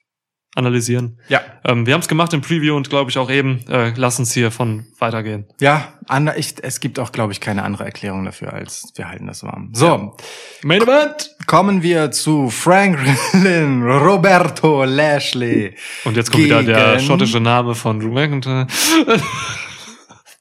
analysieren. 0.56 1.20
ja. 1.30 1.41
Ähm, 1.64 1.86
wir 1.86 1.93
haben 1.93 2.02
es 2.02 2.08
gemacht 2.08 2.34
im 2.34 2.41
Preview 2.41 2.76
und 2.76 2.89
glaube 2.89 3.12
ich 3.12 3.18
auch 3.18 3.30
eben, 3.30 3.66
äh, 3.70 3.93
lass 3.95 4.18
uns 4.20 4.34
hier 4.34 4.50
von 4.52 4.88
weitergehen. 4.97 5.45
Ja, 5.62 5.93
ander, 6.08 6.38
ich, 6.38 6.56
es 6.62 6.80
gibt 6.80 7.00
auch, 7.00 7.12
glaube 7.12 7.32
ich, 7.34 7.39
keine 7.39 7.64
andere 7.64 7.86
Erklärung 7.86 8.26
dafür, 8.26 8.54
als 8.54 8.91
wir 8.95 9.08
halten 9.08 9.28
das 9.28 9.43
warm. 9.43 9.72
So, 9.74 10.16
Main 10.64 10.82
Event! 10.82 11.36
kommen 11.45 11.84
wir 11.84 12.12
zu 12.12 12.50
Franklin 12.50 13.84
Roberto 13.88 14.84
Lashley. 14.86 15.76
Und 16.06 16.18
jetzt 16.18 16.32
kommt 16.32 16.45
wieder 16.45 16.64
der 16.64 17.00
schottische 17.00 17.39
Name 17.39 17.76
von 17.76 18.00
Drew 18.00 18.12
McIntyre. 18.12 18.68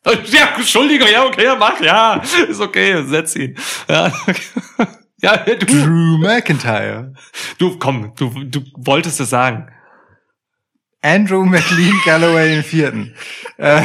ja, 0.04 0.48
Entschuldigung, 0.56 1.08
ja, 1.12 1.24
okay, 1.24 1.48
mach, 1.58 1.80
ja, 1.80 2.22
ist 2.48 2.60
okay, 2.60 3.02
setz 3.06 3.36
ihn. 3.36 3.56
Ja, 3.88 4.12
ja 5.22 5.36
du, 5.36 5.66
Drew 5.66 6.18
McIntyre. 6.18 7.12
du, 7.58 7.78
komm, 7.78 8.12
du, 8.16 8.44
du 8.44 8.62
wolltest 8.76 9.20
es 9.20 9.30
sagen. 9.30 9.70
Andrew 11.02 11.44
McLean 11.44 11.94
Galloway 12.04 12.48
den 12.48 12.62
vierten. 12.64 13.14
Äh, 13.56 13.82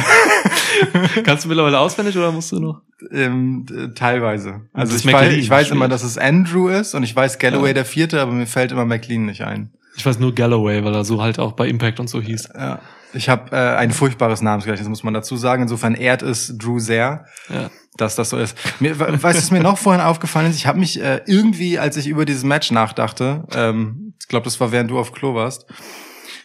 Kannst 1.24 1.44
du 1.44 1.48
mittlerweile 1.48 1.78
auswendig 1.78 2.16
oder 2.16 2.32
musst 2.32 2.50
du 2.52 2.60
noch? 2.60 2.80
ähm, 3.12 3.66
äh, 3.70 3.94
teilweise. 3.94 4.62
Also 4.72 4.96
ich 4.96 5.04
weiß, 5.12 5.34
ich 5.34 5.48
weiß 5.50 5.70
immer, 5.70 5.88
dass 5.88 6.02
es 6.02 6.16
Andrew 6.18 6.68
ist 6.68 6.94
und 6.94 7.02
ich 7.02 7.14
weiß 7.14 7.38
Galloway 7.38 7.68
Ja. 7.68 7.74
der 7.74 7.84
vierte, 7.84 8.20
aber 8.20 8.32
mir 8.32 8.46
fällt 8.46 8.72
immer 8.72 8.84
McLean 8.84 9.26
nicht 9.26 9.42
ein. 9.42 9.70
Ich 9.96 10.04
weiß 10.06 10.18
nur 10.18 10.34
Galloway, 10.34 10.82
weil 10.84 10.94
er 10.94 11.04
so 11.04 11.22
halt 11.22 11.38
auch 11.38 11.52
bei 11.52 11.68
Impact 11.68 12.00
und 12.00 12.08
so 12.08 12.20
hieß. 12.20 12.48
Ja. 12.56 12.80
Ich 13.12 13.28
habe 13.28 13.54
äh, 13.54 13.76
ein 13.76 13.92
furchtbares 13.92 14.42
Namensgleichnis, 14.42 14.88
muss 14.88 15.04
man 15.04 15.14
dazu 15.14 15.36
sagen. 15.36 15.62
Insofern 15.62 15.94
ehrt 15.94 16.22
es 16.22 16.56
Drew 16.58 16.78
sehr, 16.80 17.26
Ja. 17.48 17.70
dass 17.96 18.16
das 18.16 18.30
so 18.30 18.38
ist. 18.38 18.56
Mir, 18.80 18.98
we- 18.98 19.06
weißt 19.22 19.38
du, 19.38 19.42
was 19.42 19.50
mir 19.52 19.60
noch 19.60 19.78
vorhin 19.78 20.02
aufgefallen 20.02 20.50
ist? 20.50 20.56
Ich 20.56 20.66
habe 20.66 20.78
mich 20.80 21.00
äh, 21.00 21.20
irgendwie, 21.26 21.78
als 21.78 21.96
ich 21.96 22.08
über 22.08 22.24
dieses 22.24 22.42
Match 22.42 22.72
nachdachte, 22.72 23.44
ähm, 23.54 24.14
ich 24.20 24.26
glaube, 24.28 24.44
das 24.44 24.58
war 24.58 24.72
während 24.72 24.90
du 24.90 24.98
auf 24.98 25.12
Klo 25.12 25.34
warst, 25.34 25.66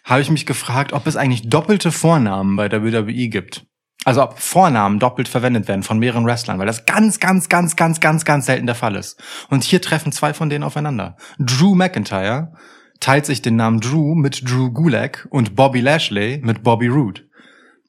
habe 0.10 0.22
ich 0.22 0.30
mich 0.30 0.45
gefragt, 0.45 0.93
ob 0.93 1.07
es 1.07 1.16
eigentlich 1.16 1.49
doppelte 1.49 1.91
Vornamen 1.91 2.55
bei 2.55 2.68
der 2.68 2.84
WWE 2.84 3.30
gibt. 3.30 3.66
Also 4.05 4.24
ob 4.24 4.39
Vornamen 4.39 4.99
doppelt 4.99 5.28
verwendet 5.28 5.68
werden 5.68 5.84
von 5.84 5.99
mehreren 5.99 6.26
Wrestlern, 6.26 6.57
weil 6.57 6.66
das 6.66 6.86
ganz, 6.86 7.20
ganz, 7.20 7.49
ganz, 7.49 7.76
ganz, 7.76 7.99
ganz, 7.99 8.26
ganz 8.26 8.45
selten 8.45 8.66
der 8.66 8.76
Fall 8.76 8.95
ist. 8.95 9.22
Und 9.49 9.64
hier 9.64 9.82
treffen 9.82 10.12
zwei 10.12 10.34
von 10.34 10.49
denen 10.49 10.64
aufeinander. 10.64 11.18
Drew 11.38 11.76
McIntyre 11.76 12.53
teilt 13.01 13.26
sich 13.26 13.41
den 13.41 13.55
Namen 13.57 13.82
Drew 13.82 14.16
mit 14.16 14.49
Drew 14.49 14.72
Gulak 14.72 15.28
und 15.30 15.55
Bobby 15.55 15.82
Lashley 15.82 16.39
mit 16.43 16.64
Bobby 16.64 16.88
Roode. 16.88 17.22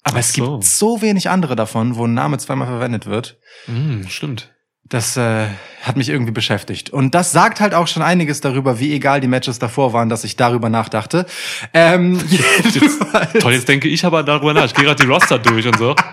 Aber 0.03 0.17
Ach 0.17 0.21
es 0.21 0.33
so. 0.33 0.53
gibt 0.53 0.65
so 0.65 1.03
wenig 1.03 1.31
andere 1.31 1.57
davon, 1.57 1.97
wo 1.97 2.07
ein 2.07 2.15
Name 2.15 2.39
zweimal 2.39 2.67
verwendet 2.67 3.07
wird. 3.07 3.39
Hm, 3.67 4.09
stimmt. 4.09 4.53
Das 4.91 5.17
äh, 5.17 5.47
hat 5.83 5.97
mich 5.97 6.09
irgendwie 6.09 6.33
beschäftigt. 6.33 6.91
Und 6.91 7.15
das 7.15 7.33
sagt 7.33 7.61
halt 7.61 7.75
auch 7.75 7.87
schon 7.87 8.03
einiges 8.03 8.41
darüber, 8.41 8.79
wie 8.81 8.93
egal 8.93 9.21
die 9.21 9.29
Matches 9.29 9.59
davor 9.59 9.93
waren, 9.93 10.09
dass 10.09 10.25
ich 10.25 10.37
darüber 10.37 10.69
nachdachte. 10.69 11.27
Ähm, 11.73 12.21
jedenfalls- 12.65 13.33
Toll, 13.41 13.53
jetzt 13.53 13.69
denke 13.69 13.89
ich 13.89 14.05
aber 14.05 14.23
darüber 14.25 14.53
nach. 14.53 14.65
Ich 14.67 14.75
gehe 14.75 14.85
gerade 14.85 15.03
die 15.03 15.09
Roster 15.11 15.39
durch 15.39 15.67
und 15.67 15.79
so. 15.79 15.95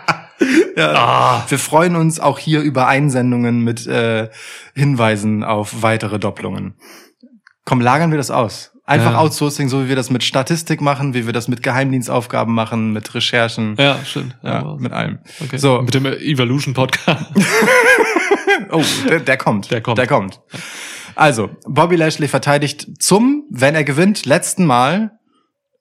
Ja. 0.77 0.93
Ah, 0.93 1.45
Wir 1.49 1.57
freuen 1.57 1.95
uns 1.95 2.19
auch 2.19 2.37
hier 2.37 2.61
über 2.61 2.87
Einsendungen 2.87 3.61
mit 3.63 3.87
äh, 3.87 4.29
Hinweisen 4.75 5.43
auf 5.43 5.81
weitere 5.81 6.19
Doppelungen. 6.19 6.75
Komm, 7.65 7.81
lagern 7.81 8.11
wir 8.11 8.19
das 8.19 8.29
aus. 8.29 8.73
Einfach 8.85 9.13
Ja. 9.13 9.17
Outsourcing, 9.17 9.67
so 9.69 9.83
wie 9.83 9.89
wir 9.89 9.95
das 9.95 10.11
mit 10.11 10.23
Statistik 10.23 10.79
machen, 10.79 11.15
wie 11.15 11.25
wir 11.25 11.33
das 11.33 11.47
mit 11.47 11.63
Geheimdienstaufgaben 11.63 12.53
machen, 12.53 12.93
mit 12.93 13.15
Recherchen, 13.15 13.75
ja, 13.79 13.97
stimmt. 14.05 14.37
ja, 14.43 14.75
mit 14.77 14.93
allem. 14.93 15.17
okay. 15.43 15.57
So, 15.57 15.81
Mit 15.81 15.95
dem 15.95 16.05
Evolution 16.05 16.75
Podcast. 16.75 17.25
oh, 18.71 18.83
der, 19.09 19.19
der 19.19 19.37
kommt. 19.37 19.71
Der 19.71 19.81
kommt. 19.81 19.97
Der 19.97 20.07
kommt. 20.07 20.41
Also, 21.15 21.49
Bobby 21.65 21.95
Lashley 21.95 22.27
verteidigt 22.27 22.87
zum, 22.99 23.45
wenn 23.49 23.75
er 23.75 23.83
gewinnt, 23.83 24.25
letzten 24.25 24.65
Mal, 24.65 25.11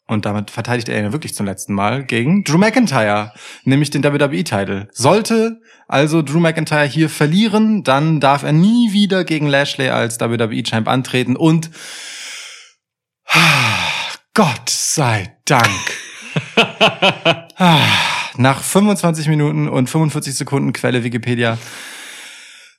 und 0.07 0.25
damit 0.25 0.51
verteidigt 0.51 0.89
er 0.89 0.99
ihn 0.99 1.13
wirklich 1.13 1.35
zum 1.35 1.47
letzten 1.47 1.75
Mal, 1.75 2.05
gegen 2.05 2.45
Drew 2.45 2.59
McIntyre, 2.59 3.33
nämlich 3.65 3.91
den 3.91 4.05
WWE-Titel. 4.05 4.89
Sollte 4.93 5.61
also 5.89 6.23
Drew 6.23 6.41
McIntyre 6.41 6.87
hier 6.87 7.11
verlieren, 7.11 7.83
dann 7.83 8.21
darf 8.21 8.43
er 8.43 8.53
nie 8.53 8.93
wieder 8.93 9.25
gegen 9.25 9.47
Lashley 9.47 9.91
als 9.91 10.21
WWE-Champ 10.21 10.89
antreten 10.89 11.37
und 11.37 11.71
Gott 14.35 14.69
sei 14.69 15.37
Dank. 15.45 15.71
Ah, 17.59 17.81
Nach 18.37 18.63
25 18.63 19.29
Minuten 19.29 19.67
und 19.67 19.89
45 19.89 20.35
Sekunden 20.35 20.75
Quelle 20.75 21.05
Wikipedia 21.05 21.57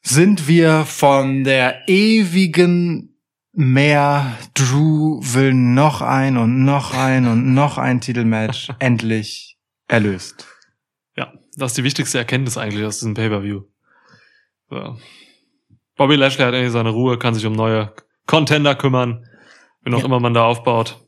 sind 0.07 0.47
wir 0.47 0.85
von 0.85 1.43
der 1.43 1.87
ewigen 1.87 3.13
Mehr 3.59 4.37
Drew 4.53 5.19
will 5.21 5.53
noch 5.53 6.01
ein 6.01 6.37
und 6.37 6.63
noch 6.63 6.93
ein 6.93 7.27
und 7.27 7.53
noch 7.55 7.77
ein 7.79 8.01
Titelmatch 8.01 8.69
endlich 8.79 9.57
erlöst. 9.87 10.45
ja, 11.15 11.33
das 11.55 11.71
ist 11.71 11.77
die 11.77 11.83
wichtigste 11.83 12.19
Erkenntnis 12.19 12.57
eigentlich 12.57 12.85
aus 12.85 12.99
diesem 12.99 13.15
Pay-Per-View. 13.15 13.61
So. 14.69 14.97
Bobby 15.95 16.15
Lashley 16.15 16.45
hat 16.45 16.53
eigentlich 16.53 16.71
seine 16.71 16.89
Ruhe, 16.89 17.17
kann 17.17 17.33
sich 17.33 17.45
um 17.47 17.53
neue 17.53 17.93
Contender 18.27 18.75
kümmern, 18.75 19.25
wenn 19.81 19.93
auch 19.95 19.99
Ja. 19.99 20.05
immer 20.05 20.19
man 20.19 20.35
da 20.35 20.43
aufbaut. 20.45 21.03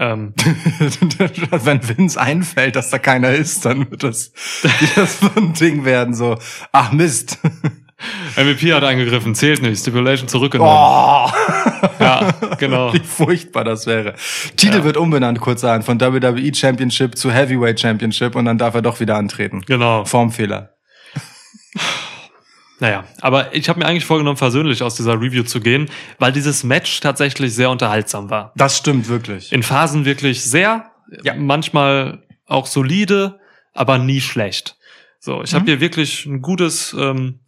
Ähm, 0.00 0.34
Wenn 0.38 1.88
Vince 1.88 2.20
einfällt, 2.20 2.74
dass 2.74 2.90
da 2.90 2.98
keiner 2.98 3.30
ist, 3.30 3.64
dann 3.64 3.88
wird 3.88 4.02
das 4.02 4.32
wieder 4.80 5.06
so 5.06 5.30
ein 5.36 5.52
Ding 5.54 5.84
werden, 5.84 6.12
so, 6.14 6.36
ach 6.72 6.90
Mist. 6.90 7.38
MVP 8.36 8.72
hat 8.72 8.84
eingegriffen, 8.84 9.34
zählt 9.34 9.62
nicht, 9.62 9.78
Stipulation 9.80 10.28
zurückgenommen. 10.28 10.72
Oh. 10.72 11.30
Ja, 12.00 12.32
genau. 12.58 12.92
Wie 12.92 12.98
furchtbar 13.00 13.64
das 13.64 13.86
wäre. 13.86 14.14
Titel 14.56 14.78
Ja. 14.78 14.84
wird 14.84 14.96
umbenannt 14.96 15.40
kurzerhand 15.40 15.84
von 15.84 16.00
WWE 16.00 16.54
Championship 16.54 17.16
zu 17.16 17.30
Heavyweight 17.30 17.80
Championship 17.80 18.34
und 18.36 18.44
dann 18.46 18.58
darf 18.58 18.74
er 18.74 18.82
doch 18.82 19.00
wieder 19.00 19.16
antreten. 19.16 19.62
Genau. 19.66 20.04
Formfehler. 20.04 20.70
Naja, 22.80 23.04
aber 23.20 23.54
ich 23.54 23.68
habe 23.68 23.78
mir 23.78 23.86
eigentlich 23.86 24.04
vorgenommen, 24.04 24.36
versöhnlich 24.36 24.82
aus 24.82 24.96
dieser 24.96 25.14
Review 25.14 25.44
zu 25.44 25.60
gehen, 25.60 25.88
weil 26.18 26.32
dieses 26.32 26.64
Match 26.64 27.00
tatsächlich 27.00 27.54
sehr 27.54 27.70
unterhaltsam 27.70 28.30
war. 28.30 28.52
Das 28.56 28.76
stimmt 28.78 29.08
wirklich. 29.08 29.52
In 29.52 29.62
Phasen 29.62 30.04
wirklich 30.04 30.42
sehr 30.42 30.90
Ja. 31.22 31.34
Manchmal 31.34 32.22
auch 32.46 32.66
solide, 32.66 33.38
aber 33.74 33.98
nie 33.98 34.20
schlecht. 34.20 34.76
So, 35.20 35.42
ich 35.42 35.52
Mhm. 35.52 35.56
habe 35.56 35.66
hier 35.66 35.80
wirklich 35.80 36.26
ein 36.26 36.42
gutes 36.42 36.94
ähm, 36.98 37.40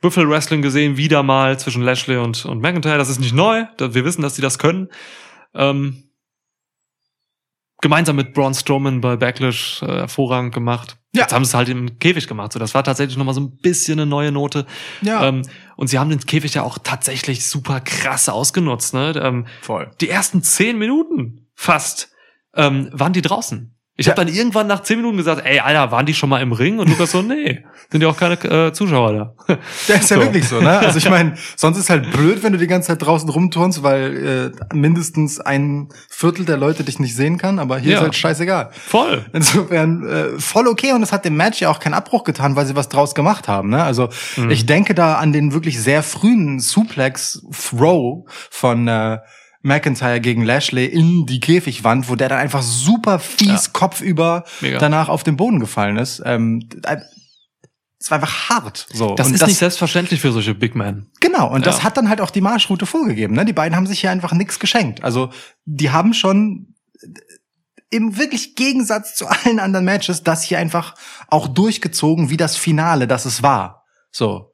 Büffel-Wrestling 0.00 0.62
gesehen, 0.62 0.96
wieder 0.96 1.22
mal 1.22 1.58
zwischen 1.58 1.82
Lashley 1.82 2.16
und, 2.16 2.44
und 2.46 2.60
McIntyre. 2.60 2.98
Das 2.98 3.08
ist 3.08 3.20
nicht 3.20 3.34
neu. 3.34 3.64
Wir 3.78 4.04
wissen, 4.04 4.22
dass 4.22 4.34
die 4.34 4.42
das 4.42 4.58
können. 4.58 4.88
Ähm, 5.54 6.10
gemeinsam 7.82 8.16
mit 8.16 8.34
Braun 8.34 8.54
Strowman 8.54 9.00
bei 9.00 9.16
Backlash 9.16 9.82
äh, 9.82 9.86
hervorragend 9.86 10.54
gemacht. 10.54 10.96
Ja. 11.12 11.22
Jetzt 11.22 11.32
haben 11.32 11.44
sie 11.44 11.50
es 11.50 11.54
halt 11.54 11.68
im 11.68 11.98
Käfig 11.98 12.28
gemacht. 12.28 12.52
So, 12.52 12.58
das 12.58 12.74
war 12.74 12.84
tatsächlich 12.84 13.16
nochmal 13.16 13.34
so 13.34 13.40
ein 13.40 13.56
bisschen 13.56 13.98
eine 13.98 14.08
neue 14.08 14.32
Note. 14.32 14.66
Ja, 15.02 15.26
Ähm, 15.26 15.42
und 15.76 15.88
sie 15.88 15.98
haben 15.98 16.10
den 16.10 16.20
Käfig 16.20 16.54
ja 16.54 16.62
auch 16.62 16.78
tatsächlich 16.78 17.46
super 17.46 17.80
krass 17.80 18.28
ausgenutzt. 18.28 18.94
Ne? 18.94 19.14
Ähm, 19.20 19.46
voll. 19.62 19.90
die 20.00 20.08
ersten 20.08 20.42
zehn 20.42 20.78
Minuten 20.78 21.48
fast 21.54 22.12
ähm, 22.54 22.88
waren 22.92 23.12
die 23.12 23.22
draußen. 23.22 23.74
Ich 24.00 24.06
Ja. 24.06 24.12
habe 24.14 24.24
dann 24.24 24.34
irgendwann 24.34 24.66
nach 24.66 24.80
zehn 24.82 24.96
Minuten 24.96 25.18
gesagt, 25.18 25.42
ey, 25.44 25.60
Alter, 25.60 25.92
waren 25.92 26.06
die 26.06 26.14
schon 26.14 26.30
mal 26.30 26.40
im 26.40 26.52
Ring? 26.52 26.78
Und 26.78 26.88
Lukas 26.88 27.10
so, 27.10 27.20
nee, 27.20 27.62
sind 27.92 28.00
ja 28.02 28.08
auch 28.08 28.16
keine 28.16 28.34
äh, 28.68 28.72
Zuschauer 28.72 29.12
da. 29.12 29.34
Das 29.88 30.00
ist 30.04 30.10
ja 30.10 30.16
So. 30.16 30.22
wirklich 30.22 30.48
so, 30.48 30.58
ne? 30.58 30.78
Also 30.78 30.96
ich 30.96 31.10
meine, 31.10 31.34
sonst 31.54 31.76
ist 31.76 31.90
halt 31.90 32.10
blöd, 32.10 32.42
wenn 32.42 32.52
du 32.54 32.58
die 32.58 32.66
ganze 32.66 32.88
Zeit 32.88 33.02
draußen 33.02 33.28
rumturnst, 33.28 33.82
weil 33.82 34.52
äh, 34.72 34.74
mindestens 34.74 35.38
ein 35.38 35.88
Viertel 36.08 36.46
der 36.46 36.56
Leute 36.56 36.82
dich 36.82 36.98
nicht 36.98 37.14
sehen 37.14 37.36
kann, 37.36 37.58
aber 37.58 37.78
hier 37.78 37.90
Ja. 37.92 37.96
ist 37.98 38.02
halt 38.04 38.14
scheißegal. 38.16 38.70
Voll. 38.72 39.26
Insofern 39.34 40.08
äh, 40.08 40.38
voll 40.40 40.66
okay 40.66 40.92
und 40.92 41.02
es 41.02 41.12
hat 41.12 41.26
dem 41.26 41.36
Match 41.36 41.60
ja 41.60 41.68
auch 41.68 41.78
keinen 41.78 41.92
Abbruch 41.94 42.24
getan, 42.24 42.56
weil 42.56 42.64
sie 42.64 42.76
was 42.76 42.88
draus 42.88 43.14
gemacht 43.14 43.48
haben. 43.48 43.68
Ne? 43.68 43.82
Also 43.84 44.08
Mhm. 44.36 44.50
ich 44.50 44.64
denke 44.64 44.94
da 44.94 45.16
an 45.16 45.34
den 45.34 45.52
wirklich 45.52 45.78
sehr 45.78 46.02
frühen 46.02 46.58
Suplex-Throw 46.58 48.24
von 48.50 48.88
äh, 48.88 49.18
McIntyre 49.62 50.20
gegen 50.20 50.42
Lashley 50.44 50.86
in 50.86 51.26
die 51.26 51.40
Käfigwand, 51.40 52.08
wo 52.08 52.14
der 52.16 52.28
dann 52.28 52.38
einfach 52.38 52.62
super 52.62 53.18
fies 53.18 53.66
Ja. 53.66 53.70
kopfüber 53.72 54.44
Mega. 54.60 54.78
danach 54.78 55.08
auf 55.08 55.22
den 55.22 55.36
Boden 55.36 55.60
gefallen 55.60 55.96
ist. 55.98 56.22
Ähm, 56.24 56.68
äh, 56.84 56.96
es 57.98 58.10
war 58.10 58.16
einfach 58.18 58.48
hart. 58.48 58.86
So. 58.92 59.14
Das 59.14 59.26
und 59.26 59.34
ist 59.34 59.46
nicht 59.46 59.58
selbstverständlich 59.58 60.20
für 60.22 60.32
solche 60.32 60.54
Big 60.54 60.74
Men. 60.74 61.10
Genau, 61.20 61.50
und 61.52 61.66
das 61.66 61.78
Ja. 61.78 61.84
hat 61.84 61.98
dann 61.98 62.08
halt 62.08 62.22
auch 62.22 62.30
die 62.30 62.40
Marschroute 62.40 62.86
vorgegeben. 62.86 63.34
Ne? 63.34 63.44
Die 63.44 63.52
beiden 63.52 63.76
haben 63.76 63.86
sich 63.86 64.00
hier 64.00 64.10
einfach 64.10 64.32
nichts 64.32 64.58
geschenkt. 64.58 65.04
Also 65.04 65.28
die 65.66 65.90
haben 65.90 66.14
schon 66.14 66.74
im 67.90 68.16
wirklich 68.16 68.54
Gegensatz 68.54 69.14
zu 69.16 69.26
allen 69.26 69.58
anderen 69.58 69.84
Matches 69.84 70.22
das 70.22 70.42
hier 70.42 70.58
einfach 70.58 70.94
auch 71.28 71.48
durchgezogen 71.48 72.30
wie 72.30 72.36
das 72.38 72.56
Finale, 72.56 73.06
das 73.06 73.26
es 73.26 73.42
war. 73.42 73.84
So. 74.10 74.49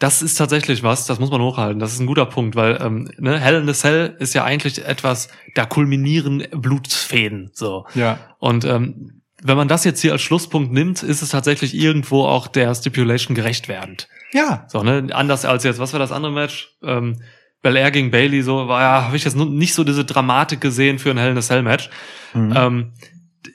Das 0.00 0.22
ist 0.22 0.34
tatsächlich 0.36 0.82
was, 0.82 1.06
das 1.06 1.20
muss 1.20 1.30
man 1.30 1.42
hochhalten. 1.42 1.78
Das 1.78 1.92
ist 1.92 2.00
ein 2.00 2.06
guter 2.06 2.26
Punkt, 2.26 2.56
weil 2.56 2.80
ähm, 2.80 3.10
ne, 3.18 3.38
Hell 3.38 3.60
in 3.60 3.66
the 3.66 3.74
Cell 3.74 4.16
ist 4.18 4.34
ja 4.34 4.44
eigentlich 4.44 4.84
etwas, 4.84 5.28
da 5.54 5.66
kulminieren 5.66 6.46
Blutfäden. 6.50 7.50
So. 7.52 7.86
Ja. 7.94 8.18
Und 8.38 8.64
ähm, 8.64 9.20
wenn 9.42 9.58
man 9.58 9.68
das 9.68 9.84
jetzt 9.84 10.00
hier 10.00 10.12
als 10.12 10.22
Schlusspunkt 10.22 10.72
nimmt, 10.72 11.02
ist 11.02 11.20
es 11.20 11.28
tatsächlich 11.28 11.74
irgendwo 11.74 12.24
auch 12.24 12.48
der 12.48 12.74
Stipulation 12.74 13.34
gerecht 13.34 13.68
werdend. 13.68 14.08
Ja. 14.32 14.64
So, 14.68 14.82
ne? 14.82 15.08
Anders 15.12 15.44
als 15.44 15.64
jetzt, 15.64 15.78
was 15.78 15.92
war 15.92 16.00
das 16.00 16.12
andere 16.12 16.32
Match? 16.32 16.74
Ähm, 16.82 17.20
Belair 17.62 17.90
gegen 17.90 18.10
Bailey, 18.10 18.42
so, 18.42 18.68
war 18.68 18.80
ja, 18.80 19.04
habe 19.04 19.16
ich 19.16 19.24
jetzt 19.24 19.36
nicht 19.36 19.74
so 19.74 19.84
diese 19.84 20.06
Dramatik 20.06 20.62
gesehen 20.62 20.98
für 20.98 21.10
ein 21.10 21.18
Hell 21.18 21.32
in 21.32 21.38
a 21.38 21.42
Cell 21.42 21.62
Match. 21.62 21.90
Mhm. 22.32 22.54
Ähm, 22.56 22.92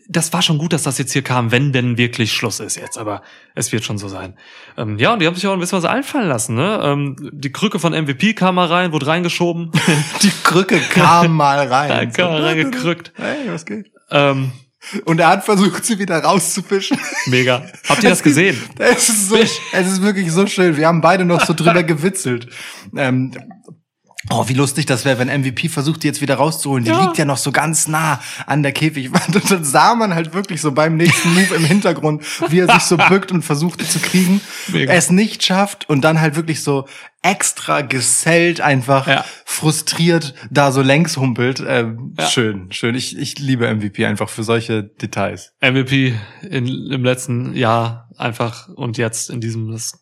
das 0.07 0.31
war 0.33 0.41
schon 0.41 0.57
gut, 0.57 0.73
dass 0.73 0.83
das 0.83 0.97
jetzt 0.97 1.13
hier 1.13 1.21
kam, 1.23 1.51
wenn 1.51 1.71
denn 1.73 1.97
wirklich 1.97 2.31
Schluss 2.33 2.59
ist 2.59 2.75
jetzt, 2.75 2.97
aber 2.97 3.21
es 3.55 3.71
wird 3.71 3.83
schon 3.83 3.97
so 3.97 4.07
sein. 4.07 4.35
Ähm, 4.77 4.97
ja, 4.99 5.13
und 5.13 5.19
die 5.19 5.27
haben 5.27 5.35
sich 5.35 5.47
auch 5.47 5.53
ein 5.53 5.59
bisschen 5.59 5.77
was 5.77 5.85
einfallen 5.85 6.27
lassen, 6.29 6.55
ne? 6.55 6.79
Ähm, 6.83 7.15
die 7.33 7.51
Krücke 7.51 7.79
von 7.79 7.93
MVP 7.93 8.33
kam 8.33 8.55
mal 8.55 8.67
rein, 8.67 8.91
wurde 8.91 9.07
reingeschoben, 9.07 9.71
Die 10.21 10.31
Krücke 10.43 10.79
kam 10.79 11.35
mal 11.35 11.67
rein. 11.67 11.89
da 11.89 12.05
kam 12.05 12.31
mal 12.33 12.43
reingekrückt. 12.43 13.13
Hey, 13.15 13.37
was 13.47 13.65
geht? 13.65 13.91
Ähm, 14.11 14.51
Und 15.05 15.19
er 15.19 15.29
hat 15.29 15.43
versucht, 15.45 15.83
sie 15.85 15.97
wieder 15.97 16.19
rauszufischen. 16.19 16.99
mega. 17.25 17.65
Habt 17.89 18.03
ihr 18.03 18.09
das 18.09 18.21
gesehen? 18.23 18.61
Es 18.77 19.09
ist 19.09 19.29
so, 19.29 19.35
es 19.37 19.59
ist 19.73 20.01
wirklich 20.03 20.31
so 20.31 20.45
schön. 20.45 20.77
Wir 20.77 20.87
haben 20.87 21.01
beide 21.01 21.25
noch 21.25 21.43
so 21.43 21.53
drüber 21.53 21.81
gewitzelt. 21.83 22.47
Ähm, 22.95 23.31
oh, 24.31 24.47
wie 24.47 24.53
lustig 24.53 24.85
das 24.85 25.05
wäre, 25.05 25.19
wenn 25.19 25.27
MVP 25.41 25.69
versucht, 25.69 26.03
die 26.03 26.07
jetzt 26.07 26.21
wieder 26.21 26.35
rauszuholen. 26.35 26.83
Die 26.83 26.89
Ja. 26.89 27.03
liegt 27.03 27.17
ja 27.17 27.25
noch 27.25 27.37
so 27.37 27.51
ganz 27.51 27.87
nah 27.87 28.19
an 28.47 28.63
der 28.63 28.71
Käfigwand. 28.71 29.35
Und 29.35 29.51
dann 29.51 29.63
sah 29.63 29.95
man 29.95 30.13
halt 30.15 30.33
wirklich 30.33 30.61
so 30.61 30.71
beim 30.71 30.97
nächsten 30.97 31.33
Move 31.33 31.53
im 31.55 31.63
Hintergrund, 31.65 32.23
wie 32.49 32.59
er 32.59 32.73
sich 32.73 32.83
so 32.83 32.97
bückt 32.97 33.31
und 33.31 33.43
versucht 33.43 33.81
zu 33.89 33.99
kriegen, 33.99 34.41
Mega. 34.67 34.93
es 34.93 35.09
nicht 35.11 35.43
schafft 35.43 35.89
und 35.89 36.01
dann 36.01 36.19
halt 36.21 36.35
wirklich 36.35 36.63
so 36.63 36.87
extra 37.21 37.81
gesellt 37.81 38.61
einfach 38.61 39.07
Ja. 39.07 39.25
frustriert 39.45 40.33
da 40.51 40.71
so 40.71 40.81
längs 40.81 41.17
humpelt. 41.17 41.63
Ähm, 41.67 42.13
Ja. 42.17 42.27
Schön, 42.27 42.71
schön. 42.71 42.95
Ich, 42.95 43.17
ich 43.17 43.39
liebe 43.39 43.67
MVP 43.73 44.05
einfach 44.05 44.29
für 44.29 44.43
solche 44.43 44.83
Details. 44.83 45.53
MVP 45.61 46.13
in, 46.43 46.67
im 46.67 47.03
letzten 47.03 47.55
Jahr 47.55 48.09
einfach 48.17 48.67
und 48.69 48.97
jetzt 48.97 49.29
in 49.29 49.41
diesem 49.41 49.71
das 49.71 49.85
ist 49.85 49.99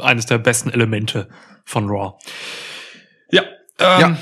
eines 0.00 0.26
der 0.26 0.38
besten 0.38 0.70
Elemente 0.70 1.28
von 1.64 1.88
Raw. 1.88 2.14
Ja, 3.32 3.42
ähm, 3.78 4.16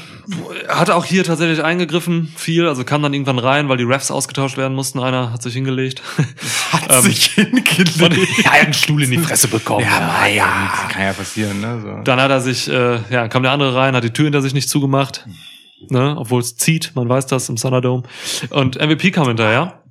hat 0.68 0.90
auch 0.90 1.04
hier 1.04 1.24
tatsächlich 1.24 1.64
eingegriffen, 1.64 2.32
viel, 2.36 2.68
also 2.68 2.84
kam 2.84 3.02
dann 3.02 3.14
irgendwann 3.14 3.38
rein, 3.38 3.68
weil 3.68 3.76
die 3.78 3.84
Refs 3.84 4.10
ausgetauscht 4.10 4.56
werden 4.56 4.74
mussten. 4.74 4.98
Einer 5.00 5.32
hat 5.32 5.42
sich 5.42 5.54
hingelegt. 5.54 6.02
Hat 6.72 6.84
Ähm, 6.90 7.02
sich 7.02 7.26
hingelegt. 7.28 8.00
Und, 8.00 8.14
ja, 8.44 8.44
er 8.44 8.52
hat 8.52 8.64
einen 8.64 8.74
Stuhl 8.74 9.02
in 9.02 9.10
die 9.10 9.18
Fresse 9.18 9.48
bekommen. 9.48 9.86
Ja, 9.86 10.18
na 10.20 10.28
ja, 10.28 10.70
kann 10.90 11.02
ja 11.02 11.12
passieren, 11.14 11.60
ne? 11.60 11.80
So. 11.80 12.02
Dann 12.04 12.20
hat 12.20 12.30
er 12.30 12.42
sich, 12.42 12.68
äh, 12.68 13.00
ja, 13.10 13.26
kam 13.28 13.42
der 13.42 13.52
andere 13.52 13.74
rein, 13.74 13.96
hat 13.96 14.04
die 14.04 14.12
Tür 14.12 14.24
hinter 14.24 14.42
sich 14.42 14.52
nicht 14.52 14.68
zugemacht. 14.68 15.26
Ne, 15.90 16.16
obwohl 16.18 16.40
es 16.40 16.56
zieht, 16.56 16.92
man 16.94 17.08
weiß 17.08 17.26
das 17.26 17.48
im 17.48 17.56
Thunderdome. 17.56 18.02
Und 18.50 18.76
MVP 18.80 19.12
kam 19.12 19.28
hinterher. 19.28 19.82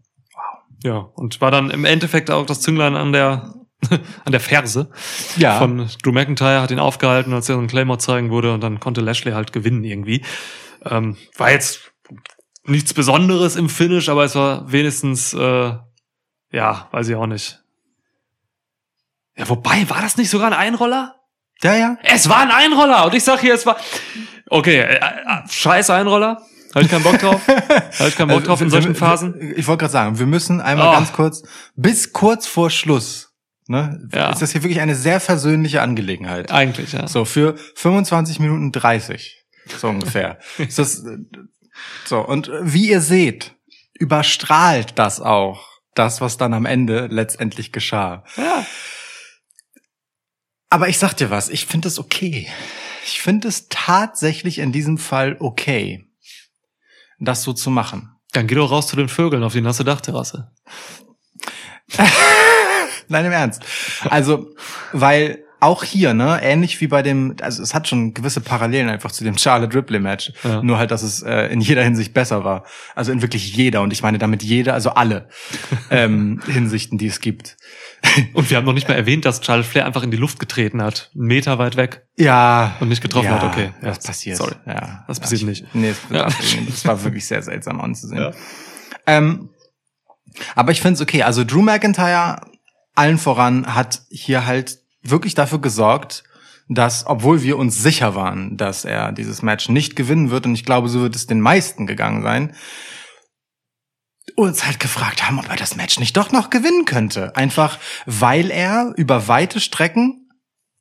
Ja, 0.83 0.97
und 1.15 1.41
war 1.41 1.49
dann 1.49 1.71
im 1.71 1.85
Endeffekt 1.85 2.29
auch 2.29 2.45
das 2.45 2.59
Zünglein 2.61 2.95
an 2.95 3.13
der, 3.13 3.53
an 4.25 4.31
der 4.31 4.39
Ferse 4.39 4.89
ja, 5.37 5.57
von 5.59 5.87
Drew 6.03 6.11
McIntyre, 6.11 6.61
hat 6.61 6.71
ihn 6.71 6.79
aufgehalten, 6.79 7.33
als 7.33 7.47
er 7.49 7.55
so 7.55 7.59
einen 7.59 7.67
Claymore 7.67 7.99
zeigen 7.99 8.31
wurde 8.31 8.53
und 8.53 8.61
dann 8.61 8.79
konnte 8.79 9.01
Lashley 9.01 9.33
halt 9.33 9.53
gewinnen 9.53 9.83
irgendwie. 9.83 10.23
Ähm, 10.83 11.17
war 11.37 11.51
jetzt 11.51 11.91
nichts 12.63 12.93
Besonderes 12.93 13.55
im 13.55 13.69
Finish, 13.69 14.09
aber 14.09 14.23
es 14.23 14.35
war 14.35 14.71
wenigstens, 14.71 15.33
äh, 15.33 15.73
ja, 16.51 16.87
weiß 16.91 17.07
ich 17.07 17.15
auch 17.15 17.27
nicht. 17.27 17.59
Ja, 19.37 19.47
wobei, 19.49 19.87
war 19.89 20.01
das 20.01 20.17
nicht 20.17 20.29
sogar 20.29 20.47
ein 20.47 20.53
Einroller? 20.53 21.15
ja, 21.63 21.75
ja. 21.75 21.97
Es 22.03 22.29
war 22.29 22.39
ein 22.39 22.51
Einroller 22.51 23.05
und 23.05 23.13
ich 23.13 23.23
sag 23.23 23.39
hier, 23.41 23.53
es 23.53 23.65
war. 23.65 23.77
Okay, 24.49 24.77
äh, 24.79 24.95
äh, 24.95 24.99
scheiß 25.49 25.89
Einroller. 25.89 26.41
Habe 26.75 26.85
ich 26.85 26.91
keinen 26.91 27.03
Bock 27.03 27.17
drauf. 27.19 27.41
Habe 27.47 28.09
ich 28.09 28.15
keinen 28.15 28.27
Bock 28.29 28.43
drauf 28.43 28.61
in 28.61 28.69
solchen 28.69 28.93
Phasen. 28.93 29.53
Ich 29.55 29.67
wollte 29.67 29.81
gerade 29.81 29.91
sagen, 29.91 30.19
wir 30.19 30.25
müssen 30.25 30.61
einmal 30.61 30.89
Oh. 30.89 30.91
ganz 30.91 31.13
kurz, 31.13 31.43
bis 31.75 32.13
kurz 32.13 32.45
vor 32.45 32.69
Schluss, 32.69 33.26
ne, 33.67 34.07
Ja. 34.13 34.31
ist 34.31 34.41
das 34.41 34.51
hier 34.51 34.63
wirklich 34.63 34.81
eine 34.81 34.95
sehr 34.95 35.19
versöhnliche 35.19 35.81
Angelegenheit. 35.81 36.51
Eigentlich, 36.51 36.93
ja. 36.93 37.07
So, 37.07 37.25
für 37.25 37.55
25 37.75 38.39
Minuten 38.39 38.71
30, 38.71 39.43
so 39.77 39.87
ungefähr. 39.89 40.39
ist 40.57 40.79
das, 40.79 41.03
so, 42.05 42.19
und 42.21 42.49
wie 42.61 42.89
ihr 42.89 43.01
seht, 43.01 43.55
überstrahlt 43.93 44.93
das 44.99 45.19
auch 45.21 45.67
das, 45.95 46.21
was 46.21 46.37
dann 46.37 46.53
am 46.53 46.65
Ende 46.65 47.07
letztendlich 47.07 47.71
geschah. 47.71 48.23
ja. 48.37 48.65
Aber 50.69 50.89
ich 50.89 50.97
sag 50.97 51.13
dir 51.13 51.29
was, 51.29 51.47
ich 51.47 51.65
finde 51.65 51.87
es 51.87 51.97
okay. 51.97 52.47
Ich 53.05 53.21
finde 53.21 53.47
es 53.47 53.67
tatsächlich 53.69 54.59
in 54.59 54.73
diesem 54.73 54.97
Fall 54.97 55.37
okay, 55.39 56.09
das 57.19 57.43
so 57.43 57.53
zu 57.53 57.69
machen. 57.71 58.11
Dann 58.33 58.47
geh 58.47 58.55
doch 58.55 58.69
raus 58.69 58.87
zu 58.87 58.97
den 58.97 59.07
Vögeln 59.07 59.43
auf 59.43 59.53
die 59.53 59.61
nasse 59.61 59.85
Dachterrasse. 59.85 60.51
Nein, 63.09 63.25
im 63.25 63.31
Ernst. 63.31 63.63
Also, 64.09 64.47
weil 64.93 65.43
auch 65.59 65.83
hier, 65.83 66.13
ne, 66.13 66.39
ähnlich 66.43 66.79
wie 66.81 66.87
bei 66.87 67.01
dem, 67.01 67.35
also 67.41 67.63
es 67.63 67.73
hat 67.73 67.87
schon 67.87 68.13
gewisse 68.13 68.41
Parallelen 68.41 68.89
einfach 68.89 69.11
zu 69.11 69.23
dem 69.23 69.39
Charlotte 69.39 69.75
Ripley 69.75 69.99
Match. 69.99 70.31
Ja. 70.43 70.61
Nur 70.61 70.77
halt, 70.77 70.91
dass 70.91 71.01
es 71.01 71.23
äh, 71.23 71.47
in 71.47 71.61
jeder 71.61 71.83
Hinsicht 71.83 72.13
besser 72.13 72.43
war. 72.43 72.63
Also 72.93 73.11
in 73.11 73.23
wirklich 73.23 73.55
jeder. 73.55 73.81
Und 73.81 73.91
ich 73.91 74.03
meine 74.03 74.19
damit 74.19 74.43
jeder, 74.43 74.75
also 74.75 74.91
alle 74.91 75.29
ähm, 75.89 76.41
Hinsichten, 76.45 76.99
die 76.99 77.07
es 77.07 77.21
gibt. 77.21 77.57
Und 78.33 78.51
wir 78.51 78.57
haben 78.57 78.65
noch 78.65 78.73
nicht 78.73 78.87
mal 78.87 78.93
erwähnt, 78.93 79.25
dass 79.25 79.41
Charles 79.41 79.65
Flair 79.65 79.87
einfach 79.87 80.03
in 80.03 80.11
die 80.11 80.17
Luft 80.17 80.39
getreten 80.39 80.79
hat. 80.79 81.09
Einen 81.15 81.25
Meter 81.25 81.57
weit 81.57 81.75
weg. 81.75 82.05
Ja. 82.17 82.77
Und 82.79 82.89
nicht 82.89 83.01
getroffen 83.01 83.25
ja, 83.25 83.41
hat, 83.41 83.43
okay. 83.43 83.71
Ja, 83.81 83.87
Das 83.89 84.03
passiert. 84.05 84.37
sorry. 84.37 84.53
Ja. 84.67 85.05
Das 85.07 85.17
ja, 85.17 85.21
passiert 85.23 85.41
ich- 85.41 85.47
nicht. 85.47 85.65
Nee, 85.73 85.89
es, 85.89 85.97
Ja. 86.11 86.25
das 86.67 86.85
war 86.85 87.03
wirklich 87.03 87.25
sehr 87.25 87.41
seltsam 87.41 87.81
anzusehen. 87.81 88.21
Ja. 88.21 88.31
Ähm, 89.07 89.49
aber 90.53 90.71
ich 90.71 90.81
finde 90.81 90.93
es 90.93 91.01
okay. 91.01 91.23
Also 91.23 91.43
Drew 91.43 91.63
McIntyre 91.63 92.41
allen 92.97 93.17
voran 93.17 93.75
hat 93.75 94.01
hier 94.09 94.45
halt 94.45 94.79
wirklich 95.01 95.35
dafür 95.35 95.59
gesorgt, 95.59 96.23
dass, 96.69 97.05
obwohl 97.05 97.43
wir 97.43 97.57
uns 97.57 97.81
sicher 97.81 98.15
waren, 98.15 98.57
dass 98.57 98.83
er 98.83 99.11
dieses 99.11 99.41
Match 99.41 99.69
nicht 99.69 99.95
gewinnen 99.95 100.29
wird, 100.31 100.45
und 100.45 100.53
ich 100.53 100.65
glaube, 100.65 100.89
so 100.89 101.01
wird 101.01 101.15
es 101.15 101.27
den 101.27 101.39
meisten 101.39 101.87
gegangen 101.87 102.23
sein, 102.23 102.55
uns 104.35 104.65
halt 104.65 104.79
gefragt 104.79 105.25
haben, 105.25 105.39
ob 105.39 105.49
er 105.49 105.55
das 105.55 105.75
Match 105.75 105.99
nicht 105.99 106.17
doch 106.17 106.31
noch 106.31 106.49
gewinnen 106.49 106.85
könnte. 106.85 107.35
Einfach, 107.35 107.79
weil 108.05 108.51
er 108.51 108.93
über 108.97 109.27
weite 109.27 109.59
Strecken, 109.59 110.29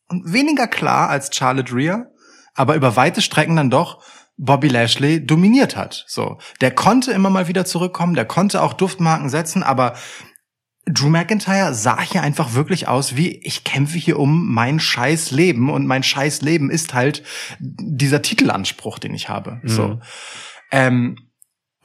und 0.09 0.33
weniger 0.33 0.69
klar 0.69 1.09
als 1.09 1.35
Charlotte 1.35 1.75
Rhea, 1.75 2.07
aber 2.55 2.77
über 2.77 2.97
weite 2.97 3.23
Strecken 3.23 3.57
dann 3.57 3.71
doch 3.71 4.03
Bobby 4.37 4.69
Lashley 4.69 5.25
dominiert 5.25 5.77
hat. 5.77 6.05
So, 6.07 6.39
der 6.61 6.71
konnte 6.71 7.13
immer 7.13 7.31
mal 7.31 7.49
wieder 7.49 7.65
zurückkommen, 7.65 8.15
der 8.15 8.25
konnte 8.25 8.63
auch 8.63 8.75
Duftmarken 8.75 9.31
setzen, 9.31 9.63
aber 9.63 9.95
Drew 10.89 11.09
McIntyre 11.09 11.75
sah 11.75 12.01
hier 12.01 12.23
einfach 12.23 12.55
wirklich 12.55 12.87
aus 12.87 13.17
wie, 13.17 13.41
ich 13.43 13.65
kämpfe 13.65 13.99
hier 13.99 14.19
um 14.19 14.53
mein 14.53 14.79
scheiß 14.79 15.33
Leben 15.33 15.69
und 15.71 15.87
mein 15.87 16.05
scheiß 16.05 16.43
Leben 16.43 16.71
ist 16.71 16.95
halt 16.95 17.25
dieser 17.59 18.23
Titelanspruch, 18.23 18.99
den 19.01 19.13
ich 19.13 19.29
habe. 19.29 19.61
So. 19.65 20.01
Ähm, 20.71 21.17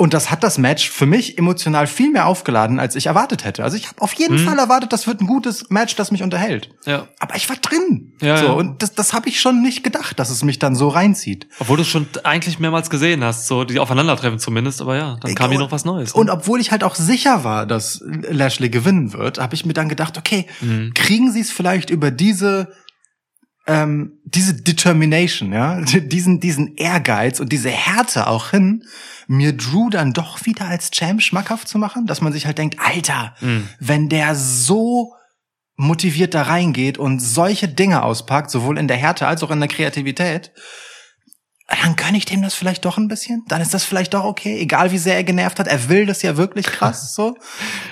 und 0.02 0.16
das 0.16 0.32
hat 0.32 0.44
das 0.44 0.58
Match 0.58 0.90
für 0.90 1.06
mich 1.06 1.38
emotional 1.38 1.86
viel 1.86 2.10
mehr 2.12 2.26
aufgeladen, 2.26 2.80
als 2.80 2.96
ich 2.96 3.06
erwartet 3.06 3.46
hätte. 3.46 3.64
Also 3.64 3.78
ich 3.78 3.88
habe 3.88 4.02
auf 4.02 4.14
jeden 4.14 4.36
Mhm. 4.42 4.46
Fall 4.48 4.58
erwartet, 4.58 4.92
das 4.94 5.06
wird 5.06 5.22
ein 5.22 5.28
gutes 5.28 5.70
Match, 5.70 5.96
das 5.96 6.10
mich 6.12 6.24
unterhält. 6.24 6.70
Ja. 6.88 7.08
Aber 7.20 7.36
ich 7.36 7.48
war 7.50 7.56
drin. 7.58 8.14
Ja, 8.20 8.38
so, 8.38 8.46
ja. 8.46 8.52
Und 8.54 8.82
das, 8.82 8.94
das 8.96 9.14
habe 9.14 9.30
ich 9.30 9.40
schon 9.40 9.62
nicht 9.62 9.84
gedacht, 9.84 10.20
dass 10.20 10.32
es 10.32 10.44
mich 10.44 10.58
dann 10.58 10.76
so 10.76 10.88
reinzieht. 10.88 11.48
Obwohl 11.60 11.78
du 11.78 11.84
es 11.84 11.88
schon 11.88 12.08
eigentlich 12.24 12.58
mehrmals 12.58 12.90
gesehen 12.90 13.24
hast, 13.24 13.46
so 13.46 13.64
die 13.64 13.80
Aufeinandertreffen 13.80 14.40
zumindest, 14.40 14.82
aber 14.82 14.96
ja, 14.98 15.18
dann 15.22 15.36
kam 15.36 15.52
hier 15.52 15.60
noch 15.60 15.72
was 15.72 15.86
Neues. 15.86 16.16
ne? 16.16 16.20
Und 16.20 16.30
obwohl 16.32 16.60
ich 16.60 16.72
halt 16.72 16.84
auch 16.84 16.96
sicher 16.96 17.44
war, 17.44 17.68
dass 17.68 18.02
Lashley 18.04 18.70
gewinnen 18.70 19.14
wird, 19.14 19.38
habe 19.40 19.54
ich 19.54 19.66
mir 19.66 19.74
dann 19.74 19.88
gedacht, 19.88 20.18
okay, 20.18 20.48
Mhm. 20.62 20.94
kriegen 20.96 21.32
sie 21.32 21.42
es 21.42 21.52
vielleicht 21.52 21.90
über 21.92 22.10
diese 22.10 22.70
ähm, 23.68 24.14
diese 24.26 24.54
Determination, 24.54 25.54
ja, 25.54 25.80
diesen 25.86 26.40
diesen 26.40 26.76
Ehrgeiz 26.76 27.40
und 27.40 27.52
diese 27.52 27.70
Härte 27.70 28.28
auch 28.28 28.50
hin, 28.52 28.84
mir 29.28 29.54
Drew 29.54 29.90
dann 29.90 30.14
doch 30.14 30.46
wieder 30.46 30.66
als 30.66 30.92
Champ 30.92 31.22
schmackhaft 31.22 31.68
zu 31.68 31.78
machen, 31.78 32.06
dass 32.08 32.22
man 32.22 32.34
sich 32.34 32.46
halt 32.46 32.58
denkt, 32.58 32.78
Alter, 32.80 33.36
Mhm. 33.42 33.68
wenn 33.80 34.10
der 34.10 34.36
so 34.36 35.14
motiviert 35.78 36.34
da 36.34 36.44
reingeht 36.44 36.98
und 36.98 37.20
solche 37.20 37.68
Dinge 37.68 38.04
auspackt, 38.04 38.52
sowohl 38.52 38.78
in 38.78 38.88
der 38.88 38.98
Härte 38.98 39.26
als 39.28 39.42
auch 39.42 39.52
in 39.52 39.60
der 39.60 39.70
Kreativität, 39.70 40.52
dann 41.84 41.96
gönne 41.96 42.18
ich 42.18 42.26
dem 42.26 42.42
das 42.42 42.54
vielleicht 42.54 42.86
doch 42.86 42.98
ein 42.98 43.08
bisschen. 43.08 43.44
Dann 43.48 43.62
ist 43.62 43.74
das 43.74 43.84
vielleicht 43.84 44.14
doch 44.14 44.24
okay, 44.24 44.58
egal 44.60 44.92
wie 44.92 44.98
sehr 44.98 45.16
er 45.16 45.24
genervt 45.24 45.60
hat. 45.60 45.68
Er 45.68 45.90
will 45.90 46.06
das 46.06 46.22
ja 46.22 46.38
wirklich 46.38 46.66
krass 46.66 47.16
so. 47.16 47.36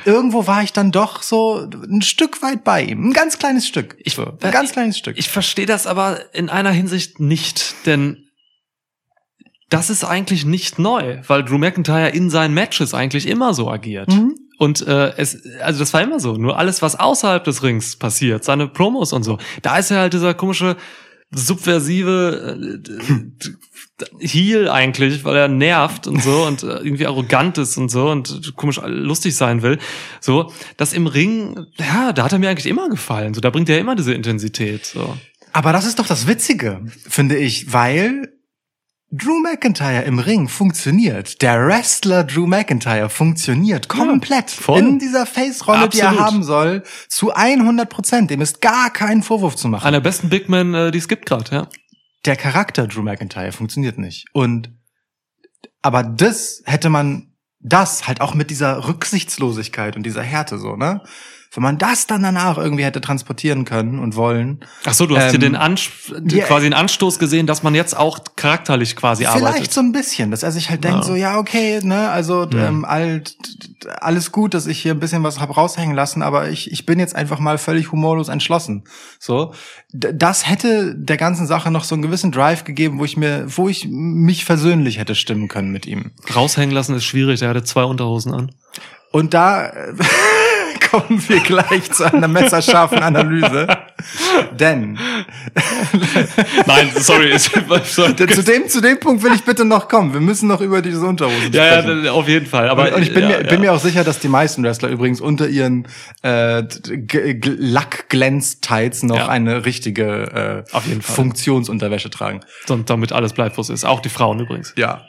Irgendwo 0.06 0.48
war 0.48 0.64
ich 0.64 0.74
dann 0.74 0.92
doch 0.92 1.22
so 1.24 1.68
ein 1.90 2.02
Stück 2.02 2.42
weit 2.42 2.64
bei 2.64 2.82
ihm. 2.84 3.10
Ein 3.10 3.14
ganz 3.14 3.38
kleines 3.40 3.68
Stück. 3.68 3.96
Ich- 4.00 4.16
so, 4.16 4.26
ein 4.42 4.52
ganz 4.52 4.72
kleines 4.72 4.98
Stück. 4.98 5.18
Ich 5.18 5.30
verstehe 5.30 5.66
das 5.66 5.88
aber 5.88 6.34
in 6.34 6.50
einer 6.50 6.72
Hinsicht 6.72 7.20
nicht, 7.20 7.76
denn 7.86 8.26
das 9.70 9.90
ist 9.90 10.04
eigentlich 10.04 10.46
nicht 10.46 10.80
neu, 10.80 11.22
weil 11.28 11.44
Drew 11.44 11.58
McIntyre 11.60 12.10
in 12.10 12.30
seinen 12.30 12.54
Matches 12.56 12.94
eigentlich 12.94 13.28
immer 13.28 13.54
so 13.54 13.70
agiert. 13.70 14.10
Mhm. 14.10 14.36
Und 14.58 14.86
äh, 14.86 15.14
es, 15.16 15.38
also 15.62 15.80
das 15.80 15.94
war 15.94 16.02
immer 16.02 16.20
so. 16.20 16.34
Nur 16.34 16.58
alles, 16.58 16.82
was 16.82 16.96
außerhalb 17.00 17.44
des 17.44 17.64
Rings 17.64 17.96
passiert, 17.98 18.44
seine 18.44 18.68
Promos 18.68 19.14
und 19.14 19.24
so, 19.24 19.38
da 19.62 19.78
ist 19.78 19.92
er 19.92 20.00
halt 20.00 20.14
dieser 20.14 20.34
komische 20.34 20.76
subversive 21.32 22.58
äh, 22.60 24.26
Heel 24.26 24.70
eigentlich, 24.70 25.26
weil 25.26 25.36
er 25.36 25.48
nervt 25.50 26.08
und 26.08 26.24
so 26.24 26.46
und 26.46 26.64
äh, 26.64 26.78
irgendwie 26.78 27.06
arrogant 27.06 27.58
ist 27.58 27.78
und 27.78 27.90
so 27.90 28.10
und 28.10 28.56
komisch 28.56 28.80
lustig 28.86 29.36
sein 29.36 29.62
will. 29.62 29.78
So, 30.22 30.52
das 30.78 30.94
im 30.94 31.06
Ring, 31.06 31.66
ja, 31.78 32.14
da 32.14 32.24
hat 32.24 32.32
er 32.32 32.40
mir 32.40 32.50
eigentlich 32.50 32.66
immer 32.66 32.90
gefallen. 32.90 33.34
So, 33.34 33.42
da 33.42 33.50
bringt 33.50 33.70
er 33.70 33.78
immer 33.78 33.96
diese 33.96 34.14
Intensität. 34.14 34.86
So. 34.86 35.18
Aber 35.52 35.74
das 35.74 35.86
ist 35.86 36.00
doch 36.00 36.08
das 36.08 36.28
Witzige, 36.28 36.82
finde 37.08 37.38
ich, 37.38 37.74
weil 37.74 38.32
Drew 39.12 39.39
McIntyre 39.39 40.03
im 40.03 40.20
Ring 40.20 40.47
funktioniert. 40.47 41.41
Der 41.41 41.66
Wrestler 41.66 42.24
Drew 42.24 42.45
McIntyre 42.45 43.10
funktioniert 43.10 43.88
komplett 43.88 44.51
voll. 44.51 44.80
in 44.80 44.99
dieser 44.99 45.26
Face-Rolle, 45.26 45.89
die 45.89 45.99
er 45.99 46.20
haben 46.20 46.43
soll, 46.43 46.84
zu 47.07 47.34
100 47.34 47.89
Prozent. 47.89 48.30
Dem 48.30 48.41
ist 48.41 48.62
gar 48.62 48.91
kein 48.91 49.24
Vorwurf 49.24 49.55
zu 49.55 49.68
machen. 49.68 49.88
Einer 49.88 49.97
der 49.97 50.10
besten 50.10 50.30
Big 50.30 50.47
Men, 50.47 50.76
äh, 50.76 50.91
die 50.91 50.99
es 50.99 51.07
gibt 51.07 51.26
gerade, 51.26 51.51
ja. 51.51 51.68
der 52.26 52.36
Charakter 52.36 52.86
Drew 52.86 53.01
McIntyre 53.01 53.51
funktioniert 53.51 53.97
nicht. 53.97 54.28
Und 54.34 54.72
aber 55.82 56.03
das 56.03 56.62
hätte 56.66 56.89
man 56.89 57.34
das 57.60 58.07
halt 58.07 58.22
auch 58.22 58.36
mit 58.36 58.51
dieser 58.51 58.88
Rücksichtslosigkeit 58.88 59.95
und 59.95 60.03
dieser 60.03 60.24
Härte 60.24 60.60
so, 60.60 60.76
ne? 60.76 61.01
Wenn 61.52 61.64
man 61.64 61.78
das 61.80 62.06
dann 62.06 62.22
danach 62.22 62.58
irgendwie 62.60 62.84
hätte 62.84 63.02
transportieren 63.02 63.66
können 63.66 63.97
und 63.97 64.16
wollen, 64.16 64.60
Ach 64.86 64.93
so, 64.93 65.08
du 65.08 65.18
hast 65.18 65.26
Ähm, 65.34 65.39
dir 65.39 65.39
den 65.39 65.56
Ans 65.56 65.89
ja, 66.30 66.45
quasi 66.45 66.68
einen 66.68 66.76
Anstoß 66.76 67.18
gesehen, 67.18 67.47
dass 67.47 67.64
man 67.64 67.74
jetzt 67.74 67.97
auch 67.97 68.20
charakterlich 68.36 68.95
quasi 68.95 69.24
vielleicht 69.26 69.43
arbeitet. 69.43 69.74
so 69.74 69.82
ein 69.82 69.91
bisschen, 69.91 70.30
dass 70.30 70.43
er 70.43 70.52
sich 70.52 70.70
halt 70.70 70.84
denkt 70.84 71.00
Ja. 71.00 71.04
so, 71.04 71.16
ja 71.16 71.38
okay, 71.39 71.80
ne, 71.84 72.10
also 72.12 72.47
Ja. 72.52 72.68
ähm, 72.68 72.86
alt, 72.86 73.36
alles 74.00 74.32
gut, 74.32 74.54
dass 74.54 74.68
ich 74.68 74.80
hier 74.80 74.93
ein 74.93 75.00
bisschen 75.00 75.24
was 75.24 75.39
hab 75.39 75.58
raushängen 75.58 75.95
lassen, 75.95 76.22
aber 76.22 76.50
ich 76.50 76.72
ich 76.72 76.86
bin 76.86 77.00
jetzt 77.00 77.16
einfach 77.16 77.39
mal 77.39 77.58
völlig 77.58 77.91
humorlos 77.91 78.28
entschlossen. 78.30 78.84
So, 79.20 79.54
das 79.91 80.47
hätte 80.47 80.93
der 80.95 81.18
ganzen 81.18 81.47
Sache 81.47 81.72
noch 81.72 81.84
so 81.84 81.95
einen 81.95 82.04
gewissen 82.04 82.32
Drive 82.32 82.64
gegeben, 82.64 83.00
wo 83.00 83.06
ich 83.06 83.18
mir, 83.18 83.45
wo 83.47 83.68
ich 83.70 83.88
mich 83.89 84.45
versöhnlich 84.45 85.00
hätte 85.00 85.16
stimmen 85.16 85.47
können 85.47 85.72
mit 85.72 85.88
ihm. 85.88 86.12
Raushängen 86.36 86.76
lassen 86.76 86.93
ist 86.95 87.06
schwierig, 87.06 87.39
der 87.39 87.50
hatte 87.50 87.64
zwei 87.64 87.84
Unterhosen 87.86 88.34
an. 88.36 88.52
Und 89.12 89.34
da 89.34 89.72
kommen 90.90 91.22
wir 91.28 91.40
gleich 91.42 91.92
zu 91.92 92.06
einer 92.06 92.28
messerscharfen 92.28 93.00
Analyse. 93.00 93.68
Denn 94.52 94.98
Nein, 96.66 96.90
sorry. 96.96 97.38
zu 97.38 98.44
dem, 98.44 98.68
zu 98.68 98.82
dem 98.82 99.00
Punkt 99.00 99.24
will 99.24 99.34
ich 99.34 99.44
bitte 99.44 99.66
noch 99.66 99.88
kommen. 99.88 100.14
Wir 100.14 100.22
müssen 100.22 100.48
noch 100.48 100.62
über 100.62 100.82
diese 100.82 101.06
Unterhosen 101.06 101.52
ja, 101.52 101.82
sprechen. 101.82 102.06
ja, 102.06 102.12
auf 102.12 102.28
jeden 102.28 102.46
Fall. 102.46 102.70
Aber 102.70 102.84
und, 102.88 102.94
und 102.96 103.02
ich 103.04 103.14
bin, 103.14 103.24
ja, 103.24 103.30
mir, 103.30 103.42
ja. 103.44 103.50
bin 103.50 103.62
mir 103.62 103.74
auch 103.74 103.80
sicher, 103.80 104.04
dass 104.04 104.20
die 104.20 104.28
meisten 104.30 104.64
Wrestler 104.64 104.90
übrigens 104.90 105.22
unter 105.22 105.48
ihren 105.48 105.88
äh, 106.24 106.64
Lackglänz-Tights 107.44 109.04
noch 109.04 109.18
Ja. 109.18 109.28
eine 109.30 109.66
richtige 109.66 110.66
äh, 110.70 110.76
Auf 110.76 110.86
jeden 110.88 111.02
Fall. 111.02 111.16
Funktionsunterwäsche 111.16 112.10
tragen. 112.10 112.42
Dam- 112.68 112.86
damit 112.86 113.12
alles 113.12 113.34
es 113.58 113.70
ist. 113.70 113.86
Auch 113.86 114.00
die 114.00 114.10
Frauen 114.10 114.40
übrigens. 114.40 114.74
Ja. 114.78 115.06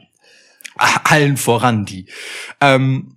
Allen 0.76 1.36
voran 1.36 1.84
die. 1.84 2.06
Ähm, 2.60 3.16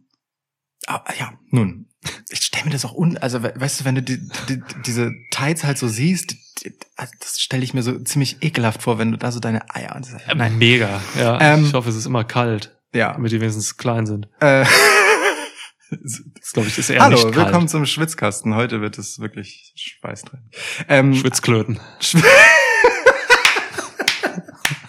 aber 0.85 1.15
ja, 1.17 1.33
nun. 1.49 1.87
Ich 2.29 2.41
stelle 2.41 2.65
mir 2.65 2.71
das 2.71 2.85
auch 2.85 2.93
un, 2.93 3.17
also 3.17 3.43
we- 3.43 3.53
weißt 3.55 3.81
du, 3.81 3.85
wenn 3.85 3.95
du 3.95 4.01
die, 4.03 4.19
die, 4.49 4.61
diese 4.85 5.11
Tights 5.31 5.63
halt 5.63 5.77
so 5.77 5.87
siehst, 5.87 6.31
die, 6.63 6.73
also 6.97 7.13
das 7.19 7.39
stelle 7.39 7.63
ich 7.63 7.73
mir 7.73 7.83
so 7.83 7.97
ziemlich 7.99 8.37
ekelhaft 8.41 8.83
vor, 8.83 8.97
wenn 8.99 9.11
du 9.11 9.17
da 9.17 9.31
so 9.31 9.39
deine 9.39 9.73
Eier 9.73 9.95
und 9.95 10.07
Äh, 10.27 10.35
nein, 10.35 10.57
Mega. 10.57 11.01
Ja. 11.17 11.39
Ähm, 11.41 11.65
ich 11.65 11.73
hoffe, 11.73 11.89
es 11.89 11.95
ist 11.95 12.05
immer 12.05 12.23
kalt, 12.23 12.75
ja. 12.93 13.13
damit 13.13 13.31
die 13.31 13.39
wenigstens 13.41 13.77
klein 13.77 14.05
sind. 14.05 14.27
Äh, 14.39 14.65
Das 16.41 16.51
glaube 16.53 16.69
ich 16.69 16.77
ist 16.79 16.89
eher 16.89 17.01
hallo, 17.01 17.13
nicht 17.13 17.23
kalt. 17.25 17.35
willkommen 17.35 17.67
zum 17.67 17.85
Schwitzkasten. 17.85 18.55
Heute 18.55 18.81
wird 18.81 18.97
es 18.97 19.19
wirklich 19.19 19.73
Schweiß 19.75 20.23
drin. 20.23 20.39
Ähm, 20.89 21.13
Schwitzklöten. 21.13 21.79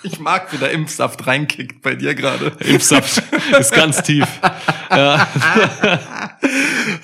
ich 0.02 0.18
mag, 0.18 0.50
wie 0.52 0.58
der 0.58 0.70
Impfsaft 0.70 1.26
reinkickt 1.26 1.82
bei 1.82 1.94
dir 1.94 2.14
gerade. 2.14 2.52
Impfsaft 2.60 3.22
ist 3.58 3.72
ganz 3.72 4.02
tief. 4.02 4.26
Ja. 4.90 5.28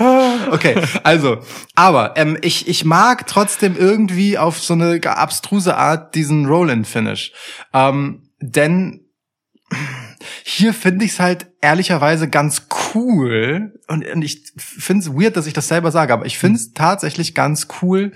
Okay, 0.51 0.83
also, 1.05 1.43
aber 1.75 2.15
ähm, 2.17 2.39
ich, 2.41 2.67
ich 2.69 2.85
mag 2.85 3.27
trotzdem 3.27 3.77
irgendwie 3.77 4.39
auf 4.39 4.59
so 4.59 4.75
eine 4.75 5.01
abstruse 5.05 5.77
Art 5.77 6.15
diesen 6.15 6.47
Roll-In-Finish. 6.47 7.33
Ähm, 7.75 8.31
denn 8.41 9.07
hier 10.43 10.75
finde 10.75 11.05
ich 11.05 11.13
es 11.13 11.21
halt 11.21 11.49
ehrlicherweise 11.61 12.29
ganz 12.29 12.67
cool 12.95 13.79
und, 13.87 14.07
und 14.07 14.23
ich 14.23 14.53
finde 14.57 15.03
es 15.05 15.13
weird, 15.13 15.37
dass 15.37 15.47
ich 15.47 15.53
das 15.53 15.69
selber 15.69 15.93
sage, 15.93 16.13
aber 16.13 16.27
ich 16.27 16.39
finde 16.39 16.59
es 16.59 16.73
tatsächlich 16.73 17.35
ganz 17.35 17.69
cool, 17.83 18.13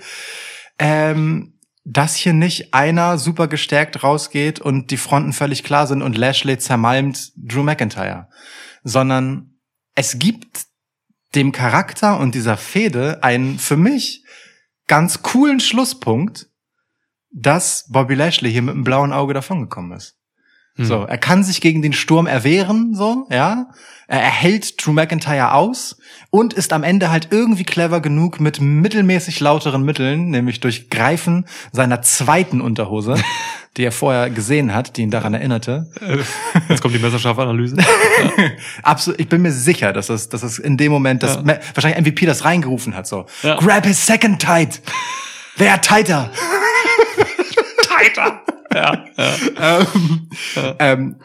ähm, 0.79 1.59
dass 1.85 2.15
hier 2.15 2.33
nicht 2.33 2.73
einer 2.73 3.17
super 3.19 3.47
gestärkt 3.47 4.03
rausgeht 4.03 4.59
und 4.59 4.89
die 4.91 4.97
Fronten 4.97 5.33
völlig 5.33 5.63
klar 5.63 5.87
sind 5.87 6.01
und 6.01 6.17
Lashley 6.17 6.57
zermalmt 6.57 7.31
Drew 7.37 7.63
McIntyre, 7.63 8.27
sondern 8.83 9.51
es 9.93 10.19
gibt 10.19 10.65
dem 11.35 11.51
Charakter 11.51 12.19
und 12.19 12.35
dieser 12.35 12.57
Fehde 12.57 13.23
einen 13.23 13.59
für 13.59 13.77
mich 13.77 14.23
ganz 14.87 15.21
coolen 15.21 15.59
Schlusspunkt, 15.59 16.49
dass 17.31 17.85
Bobby 17.89 18.15
Lashley 18.15 18.51
hier 18.51 18.61
mit 18.61 18.75
einem 18.75 18.83
blauen 18.83 19.11
Auge 19.11 19.33
davongekommen 19.33 19.97
ist. 19.97 20.17
Hm. 20.77 20.85
So, 20.85 21.03
er 21.03 21.17
kann 21.17 21.43
sich 21.43 21.61
gegen 21.61 21.81
den 21.81 21.93
Sturm 21.93 22.27
erwehren, 22.27 22.93
so, 22.95 23.27
ja. 23.29 23.67
Er 24.07 24.21
erhält 24.21 24.85
Drew 24.85 24.91
McIntyre 24.93 25.53
aus 25.53 25.97
und 26.29 26.53
ist 26.53 26.73
am 26.73 26.83
Ende 26.83 27.09
halt 27.09 27.29
irgendwie 27.31 27.63
clever 27.63 28.01
genug 28.01 28.39
mit 28.39 28.61
mittelmäßig 28.61 29.39
lauteren 29.39 29.83
Mitteln, 29.83 30.29
nämlich 30.29 30.59
durch 30.59 30.91
Greifen 30.91 31.45
seiner 31.71 32.03
zweiten 32.03 32.61
Unterhose, 32.61 33.15
die 33.77 33.83
er 33.83 33.91
vorher 33.91 34.29
gesehen 34.29 34.75
hat, 34.75 34.97
die 34.97 35.01
ihn 35.01 35.09
daran 35.09 35.33
erinnerte. 35.33 35.89
Jetzt 36.69 36.81
kommt 36.83 36.93
die 36.93 36.99
messerscharfe 36.99 37.41
Analyse. 37.41 37.77
Absolut, 38.83 39.19
ich 39.19 39.27
bin 39.27 39.41
mir 39.41 39.51
sicher, 39.51 39.91
dass 39.91 40.09
es, 40.09 40.29
dass 40.29 40.43
es 40.43 40.59
in 40.59 40.77
dem 40.77 40.91
Moment, 40.91 41.23
dass 41.23 41.37
Ja. 41.37 41.57
Wahrscheinlich 41.73 41.99
MVP 42.05 42.27
das 42.27 42.45
reingerufen 42.45 42.95
hat, 42.95 43.07
so. 43.07 43.25
Ja. 43.41 43.55
Grab 43.55 43.87
his 43.87 44.05
second 44.05 44.39
tight. 44.39 44.81
Wer 45.57 45.81
tighter? 45.81 46.29
Tighter. 47.87 48.41
Ja, 48.75 49.05
ja. 49.17 49.79
ähm, 49.79 50.29
ähm, 50.79 51.15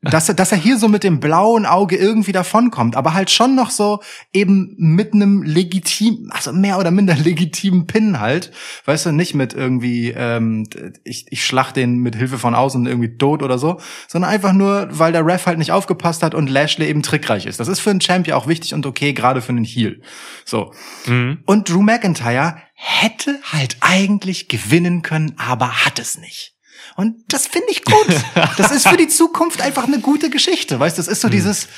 dass 0.00 0.28
er, 0.28 0.34
dass 0.34 0.52
er 0.52 0.58
hier 0.58 0.78
so 0.78 0.88
mit 0.88 1.02
dem 1.02 1.18
blauen 1.18 1.66
Auge 1.66 1.96
irgendwie 1.96 2.30
davonkommt, 2.30 2.94
aber 2.94 3.14
halt 3.14 3.30
schon 3.30 3.56
noch 3.56 3.70
so 3.70 4.00
eben 4.32 4.74
mit 4.78 5.12
einem 5.12 5.42
legitim, 5.42 6.30
also 6.32 6.52
mehr 6.52 6.78
oder 6.78 6.92
minder 6.92 7.16
legitimen 7.16 7.88
Pin 7.88 8.20
halt, 8.20 8.52
weißt 8.84 9.06
du, 9.06 9.12
nicht 9.12 9.34
mit 9.34 9.54
irgendwie, 9.54 10.10
ähm, 10.10 10.68
ich, 11.02 11.26
ich 11.30 11.44
schlach 11.44 11.72
den 11.72 11.98
mit 11.98 12.14
Hilfe 12.14 12.38
von 12.38 12.54
außen 12.54 12.86
irgendwie 12.86 13.16
tot 13.16 13.42
oder 13.42 13.58
so, 13.58 13.80
sondern 14.06 14.30
einfach 14.30 14.52
nur, 14.52 14.88
weil 14.92 15.10
der 15.10 15.26
Ref 15.26 15.46
halt 15.46 15.58
nicht 15.58 15.72
aufgepasst 15.72 16.22
hat 16.22 16.34
und 16.34 16.48
Lashley 16.48 16.88
eben 16.88 17.02
trickreich 17.02 17.46
ist. 17.46 17.58
Das 17.58 17.66
ist 17.66 17.80
für 17.80 17.90
einen 17.90 18.00
Champion 18.00 18.36
auch 18.36 18.46
wichtig 18.46 18.74
und 18.74 18.86
okay, 18.86 19.12
gerade 19.12 19.42
für 19.42 19.50
einen 19.50 19.64
Heel. 19.64 20.00
So. 20.44 20.72
Mhm. 21.06 21.38
Und 21.44 21.68
Drew 21.68 21.82
McIntyre 21.82 22.56
hätte 22.74 23.40
halt 23.42 23.78
eigentlich 23.80 24.46
gewinnen 24.46 25.02
können, 25.02 25.34
aber 25.38 25.84
hat 25.84 25.98
es 25.98 26.18
nicht. 26.18 26.57
Und 26.98 27.14
das 27.28 27.46
finde 27.46 27.68
ich 27.70 27.84
gut. 27.84 28.08
Das 28.56 28.72
ist 28.72 28.88
für 28.88 28.96
die 28.96 29.06
Zukunft 29.06 29.62
einfach 29.62 29.84
eine 29.84 30.00
gute 30.00 30.30
Geschichte. 30.30 30.80
Weißt, 30.80 30.98
du, 30.98 31.00
das 31.00 31.06
ist 31.06 31.20
so 31.20 31.28
dieses 31.28 31.68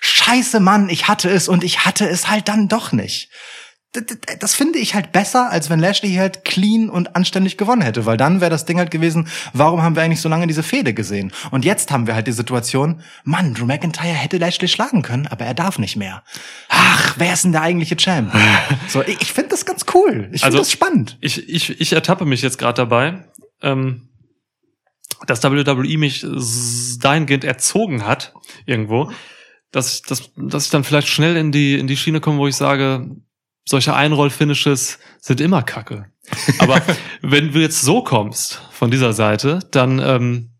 Scheiße 0.00 0.60
Mann, 0.60 0.90
ich 0.90 1.08
hatte 1.08 1.30
es 1.30 1.48
und 1.48 1.64
ich 1.64 1.86
hatte 1.86 2.06
es 2.06 2.28
halt 2.28 2.46
dann 2.48 2.68
doch 2.68 2.92
nicht. 2.92 3.30
Das 4.38 4.54
finde 4.54 4.78
ich 4.78 4.94
halt 4.94 5.12
besser, 5.12 5.50
als 5.50 5.70
wenn 5.70 5.80
Lashley 5.80 6.10
hier 6.10 6.20
halt 6.20 6.44
clean 6.44 6.90
und 6.90 7.16
anständig 7.16 7.56
gewonnen 7.56 7.80
hätte, 7.80 8.04
weil 8.04 8.18
dann 8.18 8.42
wäre 8.42 8.50
das 8.50 8.66
Ding 8.66 8.76
halt 8.78 8.90
gewesen, 8.90 9.28
warum 9.54 9.80
haben 9.80 9.96
wir 9.96 10.02
eigentlich 10.02 10.20
so 10.20 10.28
lange 10.28 10.46
diese 10.46 10.62
Fehde 10.62 10.92
gesehen? 10.92 11.32
Und 11.50 11.64
jetzt 11.64 11.90
haben 11.90 12.06
wir 12.06 12.14
halt 12.14 12.26
die 12.26 12.32
Situation, 12.32 13.00
Mann, 13.24 13.54
Drew 13.54 13.64
McIntyre 13.64 14.12
hätte 14.12 14.36
Lashley 14.36 14.68
schlagen 14.68 15.00
können, 15.00 15.26
aber 15.26 15.46
er 15.46 15.54
darf 15.54 15.78
nicht 15.78 15.96
mehr. 15.96 16.22
Ach, 16.68 17.14
wer 17.16 17.32
ist 17.32 17.44
denn 17.44 17.52
der 17.52 17.62
eigentliche 17.62 17.96
Champ? 17.96 18.30
So, 18.88 19.00
ich, 19.02 19.22
ich 19.22 19.32
finde 19.32 19.48
das 19.50 19.64
ganz 19.64 19.86
cool. 19.94 20.28
Ich 20.32 20.42
finde 20.42 20.44
Also- 20.44 20.58
das 20.58 20.70
spannend. 20.70 21.16
Ich, 21.22 21.48
ich, 21.48 21.80
ich 21.80 21.92
ertappe 21.94 22.26
mich 22.26 22.42
jetzt 22.42 22.58
gerade 22.58 22.74
dabei, 22.82 23.24
ähm, 23.62 24.10
dass 25.26 25.42
WWE 25.42 25.98
mich 25.98 26.26
dahingehend 27.00 27.44
erzogen 27.44 28.06
hat, 28.06 28.34
irgendwo, 28.66 29.10
dass, 29.72 30.02
dass, 30.02 30.30
dass 30.36 30.64
ich 30.64 30.70
dann 30.70 30.84
vielleicht 30.84 31.08
schnell 31.08 31.36
in 31.36 31.52
die, 31.52 31.78
in 31.78 31.86
die 31.86 31.96
Schiene 31.96 32.20
komme, 32.20 32.38
wo 32.38 32.46
ich 32.46 32.56
sage, 32.56 33.10
solche 33.68 33.94
Einroll-Finishes 33.94 34.98
sind 35.20 35.40
immer 35.40 35.62
kacke. 35.62 36.06
Aber 36.58 36.80
wenn 37.22 37.52
du 37.52 37.60
jetzt 37.60 37.82
so 37.82 38.02
kommst 38.02 38.62
von 38.70 38.90
dieser 38.90 39.12
Seite, 39.12 39.60
dann 39.70 39.98
ähm, 39.98 40.50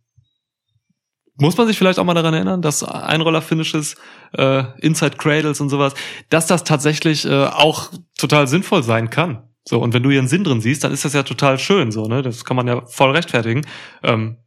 muss 1.39 1.57
man 1.57 1.67
sich 1.67 1.77
vielleicht 1.77 1.99
auch 1.99 2.05
mal 2.05 2.15
daran 2.15 2.35
erinnern, 2.35 2.63
dass 2.63 2.83
Einroller-Finishes, 2.83 3.97
äh, 4.37 4.65
Inside 4.81 5.17
Cradles 5.17 5.61
und 5.61 5.69
sowas, 5.69 5.95
dass 6.29 6.47
das 6.47 6.65
tatsächlich 6.65 7.25
äh, 7.25 7.47
auch 7.47 7.91
total 8.17 8.49
sinnvoll 8.49 8.83
sein 8.83 9.11
kann. 9.11 9.43
So, 9.69 9.81
und 9.81 9.93
wenn 9.93 10.03
du 10.03 10.11
einen 10.11 10.29
Sinn 10.29 10.45
drin 10.45 10.61
siehst, 10.61 10.85
dann 10.85 10.93
ist 10.93 11.05
das 11.05 11.13
ja 11.13 11.25
total 11.25 11.59
schön, 11.59 11.91
so, 11.91 12.07
ne? 12.07 12.23
Das 12.23 12.45
kann 12.45 12.57
man 12.57 12.69
ja 12.69 12.87
voll 12.87 13.11
rechtfertigen. 13.11 13.67
Ähm, 14.03 14.39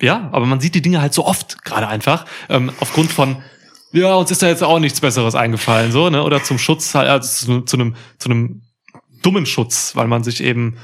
ja, 0.00 0.28
aber 0.32 0.46
man 0.46 0.60
sieht 0.60 0.74
die 0.74 0.82
Dinge 0.82 1.00
halt 1.00 1.14
so 1.14 1.26
oft 1.26 1.64
gerade 1.64 1.88
einfach, 1.88 2.26
ähm, 2.48 2.72
aufgrund 2.80 3.10
von, 3.12 3.42
ja, 3.92 4.14
uns 4.14 4.30
ist 4.30 4.42
da 4.42 4.48
jetzt 4.48 4.62
auch 4.62 4.78
nichts 4.78 5.00
Besseres 5.00 5.34
eingefallen, 5.34 5.92
so, 5.92 6.10
ne? 6.10 6.22
Oder 6.22 6.42
zum 6.42 6.58
Schutz, 6.58 6.94
halt, 6.94 7.08
also 7.08 7.28
zu, 7.28 7.60
zu 7.62 7.76
einem, 7.76 7.96
zu 8.18 8.30
einem 8.30 8.62
dummen 9.22 9.46
Schutz, 9.46 9.96
weil 9.96 10.06
man 10.06 10.24
sich 10.24 10.42
eben, 10.42 10.78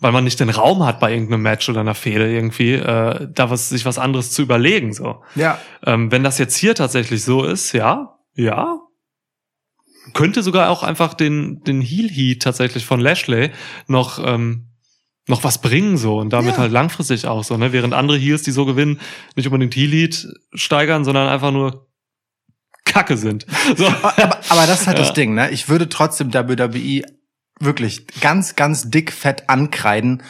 weil 0.00 0.12
man 0.12 0.24
nicht 0.24 0.40
den 0.40 0.50
Raum 0.50 0.84
hat 0.84 1.00
bei 1.00 1.12
irgendeinem 1.12 1.42
Match 1.42 1.68
oder 1.68 1.80
einer 1.80 1.94
Fehde 1.94 2.30
irgendwie, 2.30 2.72
äh, 2.72 3.28
da 3.32 3.50
was, 3.50 3.68
sich 3.68 3.84
was 3.84 3.98
anderes 3.98 4.32
zu 4.32 4.42
überlegen, 4.42 4.92
so. 4.92 5.22
Ja. 5.34 5.58
Ähm, 5.84 6.10
wenn 6.10 6.24
das 6.24 6.38
jetzt 6.38 6.56
hier 6.56 6.74
tatsächlich 6.74 7.22
so 7.24 7.44
ist, 7.44 7.72
ja, 7.72 8.18
ja. 8.34 8.80
Könnte 10.12 10.42
sogar 10.42 10.68
auch 10.68 10.82
einfach 10.82 11.14
den, 11.14 11.62
den 11.62 11.80
Heel 11.80 12.10
Heat 12.10 12.42
tatsächlich 12.42 12.84
von 12.84 13.00
Lashley 13.00 13.52
noch, 13.86 14.22
ähm, 14.22 14.73
noch 15.26 15.42
was 15.44 15.58
bringen, 15.60 15.96
so, 15.96 16.18
und 16.18 16.30
damit 16.32 16.52
Ja. 16.54 16.58
halt 16.58 16.72
langfristig 16.72 17.26
auch 17.26 17.44
so, 17.44 17.56
ne, 17.56 17.72
während 17.72 17.94
andere 17.94 18.18
Heels, 18.18 18.42
die 18.42 18.50
so 18.50 18.66
gewinnen, 18.66 19.00
nicht 19.36 19.46
unbedingt 19.46 19.74
Heel 19.74 19.90
Heat 19.90 20.26
steigern, 20.52 21.04
sondern 21.04 21.28
einfach 21.28 21.50
nur 21.52 21.88
Kacke 22.84 23.16
sind. 23.16 23.46
So. 23.76 23.86
aber, 23.86 24.40
aber 24.48 24.66
das 24.66 24.82
ist 24.82 24.86
halt 24.86 24.98
Ja. 24.98 25.04
das 25.04 25.14
Ding, 25.14 25.34
ne? 25.34 25.50
Ich 25.50 25.68
würde 25.68 25.88
trotzdem 25.88 26.32
WWE 26.34 27.02
wirklich 27.60 28.06
ganz, 28.20 28.56
ganz 28.56 28.90
dick 28.90 29.12
fett 29.12 29.48
ankreiden, 29.48 30.22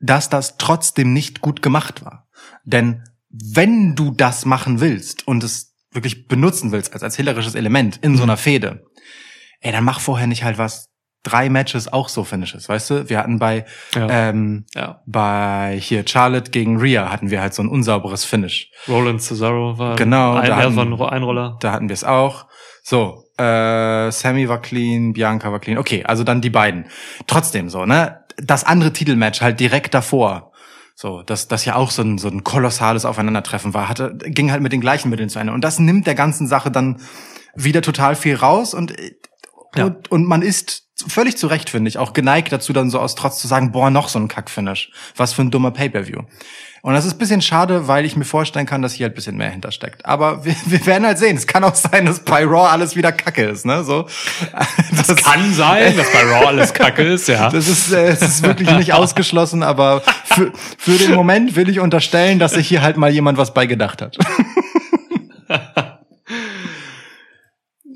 dass 0.00 0.28
das 0.30 0.56
trotzdem 0.56 1.12
nicht 1.12 1.40
gut 1.40 1.62
gemacht 1.62 2.04
war. 2.04 2.28
Denn 2.64 3.04
wenn 3.28 3.94
du 3.94 4.10
das 4.10 4.44
machen 4.44 4.80
willst 4.80 5.28
und 5.28 5.44
es 5.44 5.76
wirklich 5.92 6.26
benutzen 6.26 6.72
willst 6.72 6.92
als 6.92 7.02
erzählerisches 7.02 7.54
Element 7.54 7.98
in 8.02 8.16
so 8.16 8.22
einer 8.24 8.36
Fehde, 8.36 8.84
ey, 9.60 9.70
dann 9.72 9.84
mach 9.84 10.00
vorher 10.00 10.26
nicht 10.26 10.42
halt 10.42 10.58
was. 10.58 10.88
Drei 11.22 11.50
Matches 11.50 11.92
auch 11.92 12.08
so 12.08 12.24
Finishes, 12.24 12.68
weißt 12.68 12.90
du? 12.90 13.08
Wir 13.10 13.18
hatten 13.18 13.38
bei, 13.38 13.66
Ja. 13.94 14.08
ähm, 14.30 14.64
ja. 14.74 15.02
bei 15.06 15.76
hier 15.78 16.04
Charlotte 16.08 16.50
gegen 16.50 16.78
Rhea 16.78 17.10
hatten 17.10 17.30
wir 17.30 17.42
halt 17.42 17.52
so 17.52 17.62
ein 17.62 17.68
unsauberes 17.68 18.24
Finish. 18.24 18.70
Roland 18.88 19.20
Cesaro 19.20 19.76
war 19.78 19.96
Genau, 19.96 20.34
ein, 20.36 20.46
da 20.46 20.48
er 20.48 20.56
hatten- 20.64 20.76
war 20.76 20.86
ein 21.08 21.12
Einroller. 21.14 21.58
Da 21.60 21.72
hatten 21.72 21.88
wir 21.90 21.94
es 21.94 22.04
auch. 22.04 22.46
So, 22.82 23.24
äh, 23.36 24.10
Sammy 24.10 24.48
war 24.48 24.62
clean, 24.62 25.12
Bianca 25.12 25.52
war 25.52 25.60
clean. 25.60 25.76
Okay, 25.76 26.04
also 26.04 26.24
dann 26.24 26.40
die 26.40 26.48
beiden. 26.50 26.86
Trotzdem 27.26 27.68
so, 27.68 27.84
ne? 27.84 28.20
Das 28.42 28.64
andere 28.64 28.92
Titelmatch 28.94 29.42
halt 29.42 29.60
direkt 29.60 29.92
davor. 29.92 30.52
So, 30.94 31.22
das, 31.22 31.48
das 31.48 31.66
ja 31.66 31.76
auch 31.76 31.90
so 31.90 32.00
ein, 32.02 32.16
so 32.16 32.28
ein 32.28 32.44
kolossales 32.44 33.04
Aufeinandertreffen 33.04 33.74
war, 33.74 33.88
hatte, 33.90 34.16
ging 34.24 34.50
halt 34.50 34.62
mit 34.62 34.72
den 34.72 34.80
gleichen 34.80 35.10
Mitteln 35.10 35.28
zu 35.28 35.38
Ende. 35.38 35.52
Und 35.52 35.62
das 35.62 35.78
nimmt 35.78 36.06
der 36.06 36.14
ganzen 36.14 36.46
Sache 36.46 36.70
dann 36.70 37.00
wieder 37.54 37.82
total 37.82 38.14
viel 38.16 38.36
raus 38.36 38.72
und, 38.74 38.94
Ja. 39.76 39.86
und, 39.86 40.10
und 40.10 40.24
man 40.26 40.42
ist 40.42 40.84
völlig 41.08 41.36
zu 41.36 41.46
Recht, 41.46 41.70
finde 41.70 41.88
ich, 41.88 41.98
auch 41.98 42.12
geneigt 42.12 42.52
dazu, 42.52 42.72
dann 42.72 42.90
so 42.90 42.98
aus 42.98 43.14
Trotz 43.14 43.38
zu 43.38 43.46
sagen, 43.46 43.72
boah, 43.72 43.90
noch 43.90 44.08
so 44.08 44.18
ein 44.18 44.28
Kackfinish. 44.28 44.90
Was 45.16 45.32
für 45.32 45.42
ein 45.42 45.50
dummer 45.50 45.70
Pay-Per-View. 45.70 46.22
Und 46.82 46.94
das 46.94 47.04
ist 47.04 47.14
ein 47.14 47.18
bisschen 47.18 47.42
schade, 47.42 47.88
weil 47.88 48.06
ich 48.06 48.16
mir 48.16 48.24
vorstellen 48.24 48.64
kann, 48.64 48.80
dass 48.80 48.94
hier 48.94 49.04
halt 49.04 49.12
ein 49.12 49.16
bisschen 49.16 49.36
mehr 49.36 49.50
hintersteckt. 49.50 50.06
Aber 50.06 50.44
wir, 50.44 50.54
wir 50.66 50.86
werden 50.86 51.06
halt 51.06 51.18
sehen. 51.18 51.36
Es 51.36 51.46
kann 51.46 51.62
auch 51.64 51.74
sein, 51.74 52.06
dass 52.06 52.20
bei 52.20 52.44
Raw 52.44 52.68
alles 52.70 52.96
wieder 52.96 53.12
Kacke 53.12 53.44
ist, 53.44 53.66
ne? 53.66 53.84
So. 53.84 54.06
Das, 54.96 55.16
Kann 55.16 55.52
sein, 55.54 55.96
dass 55.96 56.10
bei 56.12 56.22
Raw 56.22 56.46
alles 56.46 56.74
Kacke 56.74 57.02
ist, 57.02 57.28
ja. 57.28 57.50
Das 57.50 57.68
ist, 57.68 57.92
äh, 57.92 58.08
es 58.08 58.22
ist 58.22 58.42
wirklich 58.42 58.70
nicht 58.72 58.92
ausgeschlossen, 58.92 59.62
aber 59.62 60.02
für, 60.24 60.52
für 60.78 60.92
den 60.92 61.14
Moment 61.14 61.56
will 61.56 61.68
ich 61.68 61.80
unterstellen, 61.80 62.38
dass 62.38 62.52
sich 62.52 62.68
hier 62.68 62.82
halt 62.82 62.96
mal 62.96 63.10
jemand 63.10 63.38
was 63.38 63.54
beigedacht 63.54 64.02
hat. 64.02 64.18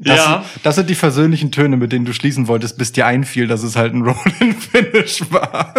Das, 0.05 0.18
ja. 0.18 0.44
sind, 0.52 0.66
das 0.66 0.74
sind 0.74 0.90
die 0.90 0.94
versöhnlichen 0.94 1.50
Töne, 1.50 1.78
mit 1.78 1.90
denen 1.90 2.05
du 2.05 2.12
schließen 2.12 2.46
wolltest, 2.46 2.76
bis 2.76 2.92
dir 2.92 3.07
einfiel, 3.07 3.46
dass 3.46 3.62
es 3.62 3.74
halt 3.74 3.94
ein 3.94 4.02
Roll-in-Finish 4.07 5.32
war. 5.32 5.74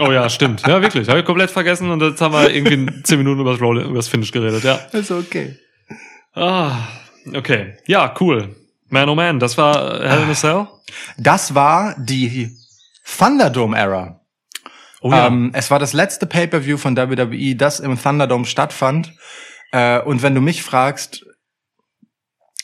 Oh 0.00 0.10
ja, 0.10 0.28
stimmt. 0.28 0.66
Ja, 0.66 0.82
wirklich. 0.82 1.08
Habe 1.08 1.20
ich 1.20 1.24
komplett 1.24 1.50
vergessen 1.50 1.90
und 1.90 2.02
jetzt 2.02 2.20
haben 2.20 2.34
wir 2.34 2.52
irgendwie 2.52 3.02
zehn 3.04 3.18
Minuten 3.18 3.40
über 3.40 3.52
das 3.52 3.60
Roll, 3.60 3.80
über 3.80 3.94
das 3.94 4.08
Finish 4.08 4.32
geredet, 4.32 4.64
ja. 4.64 4.74
ist 4.92 5.12
okay. 5.12 5.56
Ah, 6.34 6.88
okay. 7.32 7.74
Ja, 7.86 8.12
cool. 8.20 8.56
Man 8.88 9.08
oh 9.08 9.14
man, 9.14 9.38
das 9.38 9.56
war 9.56 10.00
Hell 10.00 10.22
in 10.24 10.30
a 10.30 10.34
Cell. 10.34 10.66
Das 11.16 11.54
war 11.54 11.94
die 11.96 12.50
Thunderdome-Era. 13.18 14.20
Oh 15.00 15.10
ja. 15.10 15.28
Ähm, 15.28 15.52
es 15.54 15.70
war 15.70 15.78
das 15.78 15.92
letzte 15.92 16.26
Pay-per-View 16.26 16.76
von 16.76 16.96
WWE, 16.96 17.54
das 17.54 17.78
im 17.78 18.00
Thunderdome 18.00 18.46
stattfand. 18.46 19.12
Äh, 19.70 20.00
und 20.00 20.22
wenn 20.22 20.34
du 20.34 20.40
mich 20.40 20.62
fragst, 20.62 21.24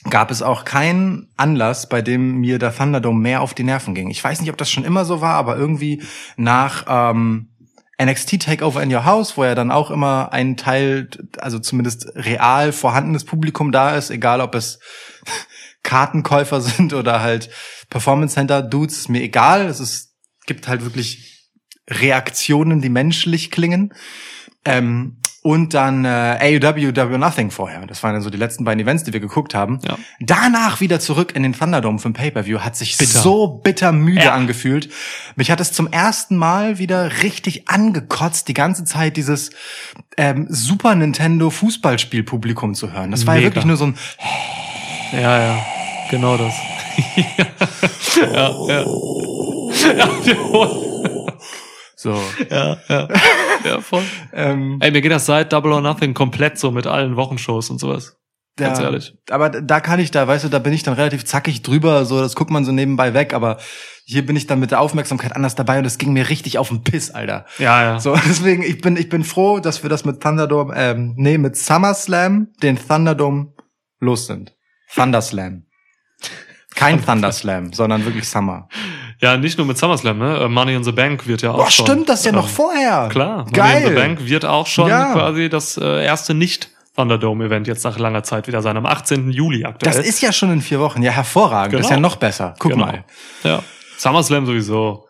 gab 0.08 0.30
es 0.30 0.40
auch 0.40 0.64
keinen 0.64 1.28
Anlass, 1.36 1.88
bei 1.88 2.00
dem 2.00 2.36
mir 2.36 2.58
der 2.58 2.74
Thunderdome 2.74 3.20
mehr 3.20 3.42
auf 3.42 3.52
die 3.52 3.64
Nerven 3.64 3.94
ging. 3.94 4.10
Ich 4.10 4.22
weiß 4.24 4.40
nicht, 4.40 4.50
ob 4.50 4.56
das 4.56 4.70
schon 4.70 4.84
immer 4.84 5.04
so 5.04 5.20
war, 5.20 5.34
aber 5.34 5.56
irgendwie 5.56 6.02
nach 6.36 6.86
ähm, 6.88 7.50
NXT 8.02 8.40
Takeover 8.42 8.82
in 8.82 8.92
Your 8.94 9.04
House, 9.04 9.36
wo 9.36 9.44
ja 9.44 9.54
dann 9.54 9.70
auch 9.70 9.90
immer 9.90 10.32
ein 10.32 10.56
Teil, 10.56 11.10
also 11.38 11.58
zumindest 11.58 12.06
real 12.14 12.72
vorhandenes 12.72 13.24
Publikum 13.24 13.72
da 13.72 13.94
ist, 13.94 14.10
egal 14.10 14.40
ob 14.40 14.54
es 14.54 14.80
Kartenkäufer 15.82 16.60
sind 16.62 16.94
oder 16.94 17.20
halt 17.20 17.50
Performance 17.90 18.34
Center 18.34 18.62
Dudes, 18.62 18.96
ist 18.98 19.08
mir 19.10 19.22
egal. 19.22 19.66
Es 19.66 19.80
ist, 19.80 20.14
gibt 20.46 20.66
halt 20.66 20.82
wirklich 20.82 21.50
Reaktionen, 21.88 22.80
die 22.80 22.88
menschlich 22.88 23.50
klingen. 23.50 23.92
Ähm, 24.64 25.19
und 25.42 25.72
dann 25.72 26.04
äh, 26.04 26.58
AEW 26.60 26.92
or 27.00 27.18
Nothing 27.18 27.50
vorher. 27.50 27.86
Das 27.86 28.02
waren 28.02 28.12
dann 28.12 28.22
so 28.22 28.28
die 28.30 28.36
letzten 28.36 28.64
beiden 28.64 28.80
Events, 28.82 29.04
die 29.04 29.12
wir 29.12 29.20
geguckt 29.20 29.54
haben. 29.54 29.78
Ja. 29.86 29.96
Danach 30.20 30.80
wieder 30.80 31.00
zurück 31.00 31.34
in 31.34 31.42
den 31.42 31.54
Thunderdome 31.54 31.98
für 31.98 32.10
ein 32.10 32.12
Pay-Per-View. 32.12 32.60
Hat 32.60 32.76
sich 32.76 32.98
Bitter. 32.98 33.20
so 33.20 33.46
bittermüde 33.48 34.24
Ja. 34.26 34.32
angefühlt. 34.34 34.90
Mich 35.36 35.50
hat 35.50 35.60
es 35.60 35.72
zum 35.72 35.86
ersten 35.90 36.36
Mal 36.36 36.78
wieder 36.78 37.22
richtig 37.22 37.68
angekotzt, 37.68 38.48
die 38.48 38.54
ganze 38.54 38.84
Zeit 38.84 39.16
dieses 39.16 39.50
ähm, 40.18 40.46
Super 40.50 40.94
Nintendo 40.94 41.48
Fußballspielpublikum 41.48 42.74
zu 42.74 42.92
hören. 42.92 43.10
Das 43.10 43.26
war 43.26 43.34
ja 43.34 43.40
Mega. 43.40 43.48
wirklich 43.50 43.64
nur 43.64 43.76
so 43.76 43.86
ein 43.86 43.94
Ja, 45.12 45.38
ja. 45.40 45.58
Genau 46.10 46.36
das. 46.36 46.52
ja, 48.32 48.50
ja. 48.68 48.84
So. 52.00 52.18
ja, 52.50 52.78
ja. 52.88 53.08
Ja, 53.62 53.80
voll. 53.82 54.02
Ähm, 54.32 54.78
Ey, 54.80 54.90
mir 54.90 55.02
geht 55.02 55.12
das 55.12 55.26
seit 55.26 55.52
Double 55.52 55.72
or 55.72 55.82
Nothing 55.82 56.14
komplett 56.14 56.58
so 56.58 56.70
mit 56.70 56.86
allen 56.86 57.14
Wochenshows 57.16 57.68
und 57.68 57.78
sowas. 57.78 58.16
Ganz 58.56 58.78
Ja, 58.78 58.86
ehrlich. 58.86 59.14
Aber 59.28 59.50
da 59.50 59.80
kann 59.80 60.00
ich 60.00 60.10
da, 60.10 60.26
weißt 60.26 60.44
du, 60.44 60.48
da 60.48 60.58
bin 60.58 60.72
ich 60.72 60.82
dann 60.82 60.94
relativ 60.94 61.26
zackig 61.26 61.60
drüber, 61.60 62.06
so, 62.06 62.20
das 62.20 62.36
guckt 62.36 62.50
man 62.50 62.64
so 62.64 62.72
nebenbei 62.72 63.12
weg, 63.12 63.34
aber 63.34 63.58
hier 64.04 64.24
bin 64.24 64.34
ich 64.34 64.46
dann 64.46 64.60
mit 64.60 64.70
der 64.70 64.80
Aufmerksamkeit 64.80 65.36
anders 65.36 65.54
dabei 65.56 65.78
und 65.78 65.84
es 65.84 65.98
ging 65.98 66.14
mir 66.14 66.30
richtig 66.30 66.56
auf 66.56 66.68
den 66.68 66.82
Piss, 66.82 67.10
Alter. 67.10 67.44
Ja, 67.58 67.82
ja. 67.82 68.00
So, 68.00 68.16
deswegen, 68.28 68.62
ich 68.62 68.80
bin, 68.80 68.96
ich 68.96 69.10
bin 69.10 69.22
froh, 69.22 69.60
dass 69.60 69.82
wir 69.82 69.90
das 69.90 70.06
mit 70.06 70.22
Thunderdome, 70.22 70.72
ähm, 70.74 71.14
nee, 71.16 71.36
mit 71.36 71.56
SummerSlam, 71.56 72.48
den 72.62 72.78
Thunderdome 72.78 73.52
los 73.98 74.26
sind. 74.26 74.56
Thunderslam. 74.94 75.66
Kein 76.74 77.02
Thunderslam, 77.04 77.72
sondern 77.72 78.04
wirklich 78.04 78.26
Summer. 78.26 78.68
Ja, 79.22 79.36
nicht 79.36 79.58
nur 79.58 79.66
mit 79.66 79.76
SummerSlam, 79.76 80.18
ne? 80.18 80.38
Äh, 80.44 80.48
Money 80.48 80.74
in 80.74 80.84
the 80.84 80.92
Bank 80.92 81.26
wird 81.26 81.42
ja 81.42 81.50
auch 81.52 81.56
Boah, 81.58 81.70
schon. 81.70 81.86
stimmt 81.86 82.08
das 82.08 82.24
ja 82.24 82.32
noch 82.32 82.46
ähm, 82.48 82.54
vorher. 82.54 83.08
Klar, 83.10 83.38
Money 83.38 83.52
Geil. 83.52 83.82
in 83.82 83.88
the 83.88 83.94
Bank 83.94 84.24
wird 84.26 84.44
auch 84.44 84.66
schon 84.66 84.88
Ja. 84.88 85.12
quasi 85.12 85.48
das 85.48 85.76
äh, 85.76 86.04
erste 86.04 86.32
nicht 86.34 86.70
Thunderdome-Event 86.96 87.66
jetzt 87.66 87.84
nach 87.84 87.98
langer 87.98 88.22
Zeit 88.22 88.46
wieder 88.48 88.62
sein, 88.62 88.76
am 88.76 88.86
18. 88.86 89.30
Juli 89.30 89.64
aktuell. 89.64 89.94
Das 89.94 90.04
ist 90.04 90.20
ja 90.22 90.32
schon 90.32 90.50
in 90.52 90.60
vier 90.60 90.80
Wochen. 90.80 91.02
Ja, 91.02 91.12
hervorragend. 91.12 91.72
Genau. 91.72 91.84
Ist 91.84 91.90
ja 91.90 91.98
noch 92.00 92.16
besser. 92.16 92.54
Guck 92.58 92.72
Genau. 92.72 92.86
mal. 92.86 93.04
Ja. 93.44 93.62
SummerSlam 93.98 94.46
sowieso. 94.46 95.06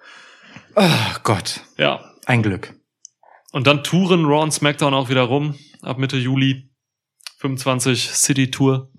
Ach 0.74 1.22
Gott. 1.22 1.60
Ja. 1.78 2.00
Ein 2.26 2.42
Glück. 2.42 2.74
Und 3.52 3.66
dann 3.66 3.82
touren 3.82 4.24
Raw 4.26 4.42
und 4.42 4.52
SmackDown 4.52 4.94
auch 4.94 5.08
wieder 5.08 5.22
rum. 5.22 5.56
Ab 5.82 5.98
Mitte 5.98 6.16
Juli. 6.16 6.70
25 7.38 8.10
City 8.12 8.50
Tour. 8.50 8.90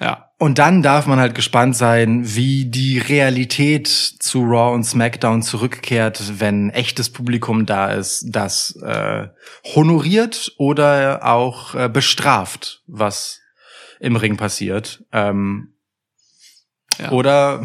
Ja. 0.00 0.30
Und 0.38 0.58
dann 0.58 0.82
darf 0.82 1.06
man 1.06 1.18
halt 1.18 1.34
gespannt 1.34 1.76
sein, 1.76 2.22
wie 2.24 2.66
die 2.66 2.98
Realität 2.98 3.88
zu 3.88 4.44
Raw 4.44 4.72
und 4.74 4.84
SmackDown 4.84 5.42
zurückkehrt, 5.42 6.40
wenn 6.40 6.70
echtes 6.70 7.10
Publikum 7.10 7.66
da 7.66 7.90
ist, 7.90 8.26
das 8.28 8.76
äh, 8.82 9.26
honoriert 9.74 10.52
oder 10.56 11.24
auch 11.24 11.74
äh, 11.74 11.88
bestraft, 11.88 12.82
was 12.86 13.40
im 13.98 14.14
Ring 14.14 14.36
passiert. 14.36 15.04
Ähm, 15.12 15.74
Ja. 17.00 17.12
Oder 17.12 17.62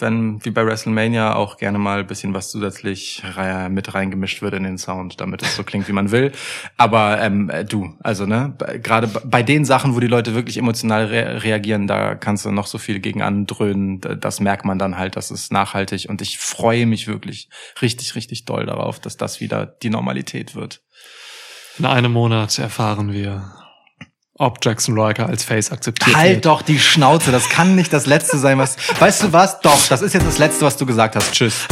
wenn, 0.00 0.44
wie 0.44 0.50
bei 0.50 0.64
WrestleMania, 0.64 1.34
auch 1.34 1.56
gerne 1.56 1.78
mal 1.78 2.00
ein 2.00 2.06
bisschen 2.06 2.34
was 2.34 2.50
zusätzlich 2.50 3.22
mit 3.68 3.94
reingemischt 3.94 4.42
wird 4.42 4.54
in 4.54 4.64
den 4.64 4.78
Sound, 4.78 5.20
damit 5.20 5.42
es 5.42 5.56
so 5.56 5.62
klingt, 5.64 5.88
wie 5.88 5.92
man 5.92 6.10
will. 6.10 6.32
Aber 6.76 7.20
ähm, 7.20 7.50
äh, 7.50 7.64
du, 7.64 7.94
also 8.02 8.26
ne, 8.26 8.54
gerade 8.82 9.06
bei- 9.06 9.42
den 9.42 9.64
Sachen, 9.64 9.94
wo 9.94 10.00
die 10.00 10.06
Leute 10.06 10.34
wirklich 10.34 10.58
emotional 10.58 11.06
re 11.06 11.42
reagieren, 11.42 11.86
da 11.86 12.14
kannst 12.14 12.44
du 12.44 12.50
noch 12.52 12.66
so 12.66 12.78
viel 12.78 13.00
gegen 13.00 13.22
andröhnen. 13.22 14.00
Das 14.20 14.40
merkt 14.40 14.64
man 14.64 14.78
dann 14.78 14.98
halt, 14.98 15.16
das 15.16 15.30
ist 15.30 15.50
nachhaltig. 15.52 16.08
Und 16.08 16.22
ich 16.22 16.38
freue 16.38 16.86
mich 16.86 17.08
wirklich 17.08 17.48
richtig, 17.80 18.14
richtig 18.14 18.44
doll 18.44 18.66
darauf, 18.66 19.00
dass 19.00 19.16
das 19.16 19.40
wieder 19.40 19.66
die 19.66 19.90
Normalität 19.90 20.54
wird. 20.54 20.82
In 21.78 21.86
einem 21.86 22.12
Monat 22.12 22.58
erfahren 22.58 23.12
wir, 23.12 23.52
ob 24.40 24.58
Jackson 24.62 24.98
Riker 24.98 25.26
als 25.26 25.44
Face 25.44 25.70
akzeptiert 25.70 26.16
Halt 26.16 26.36
wird. 26.36 26.46
doch 26.46 26.62
die 26.62 26.78
Schnauze, 26.78 27.30
das 27.30 27.48
kann 27.50 27.74
nicht 27.74 27.92
das 27.92 28.06
Letzte 28.06 28.38
sein, 28.38 28.58
was. 28.58 28.76
Weißt 28.98 29.22
du 29.22 29.32
was? 29.32 29.60
Doch, 29.60 29.78
das 29.88 30.00
ist 30.00 30.14
jetzt 30.14 30.26
das 30.26 30.38
Letzte, 30.38 30.64
was 30.64 30.76
du 30.76 30.86
gesagt 30.86 31.14
hast. 31.14 31.32
Tschüss. 31.32 31.66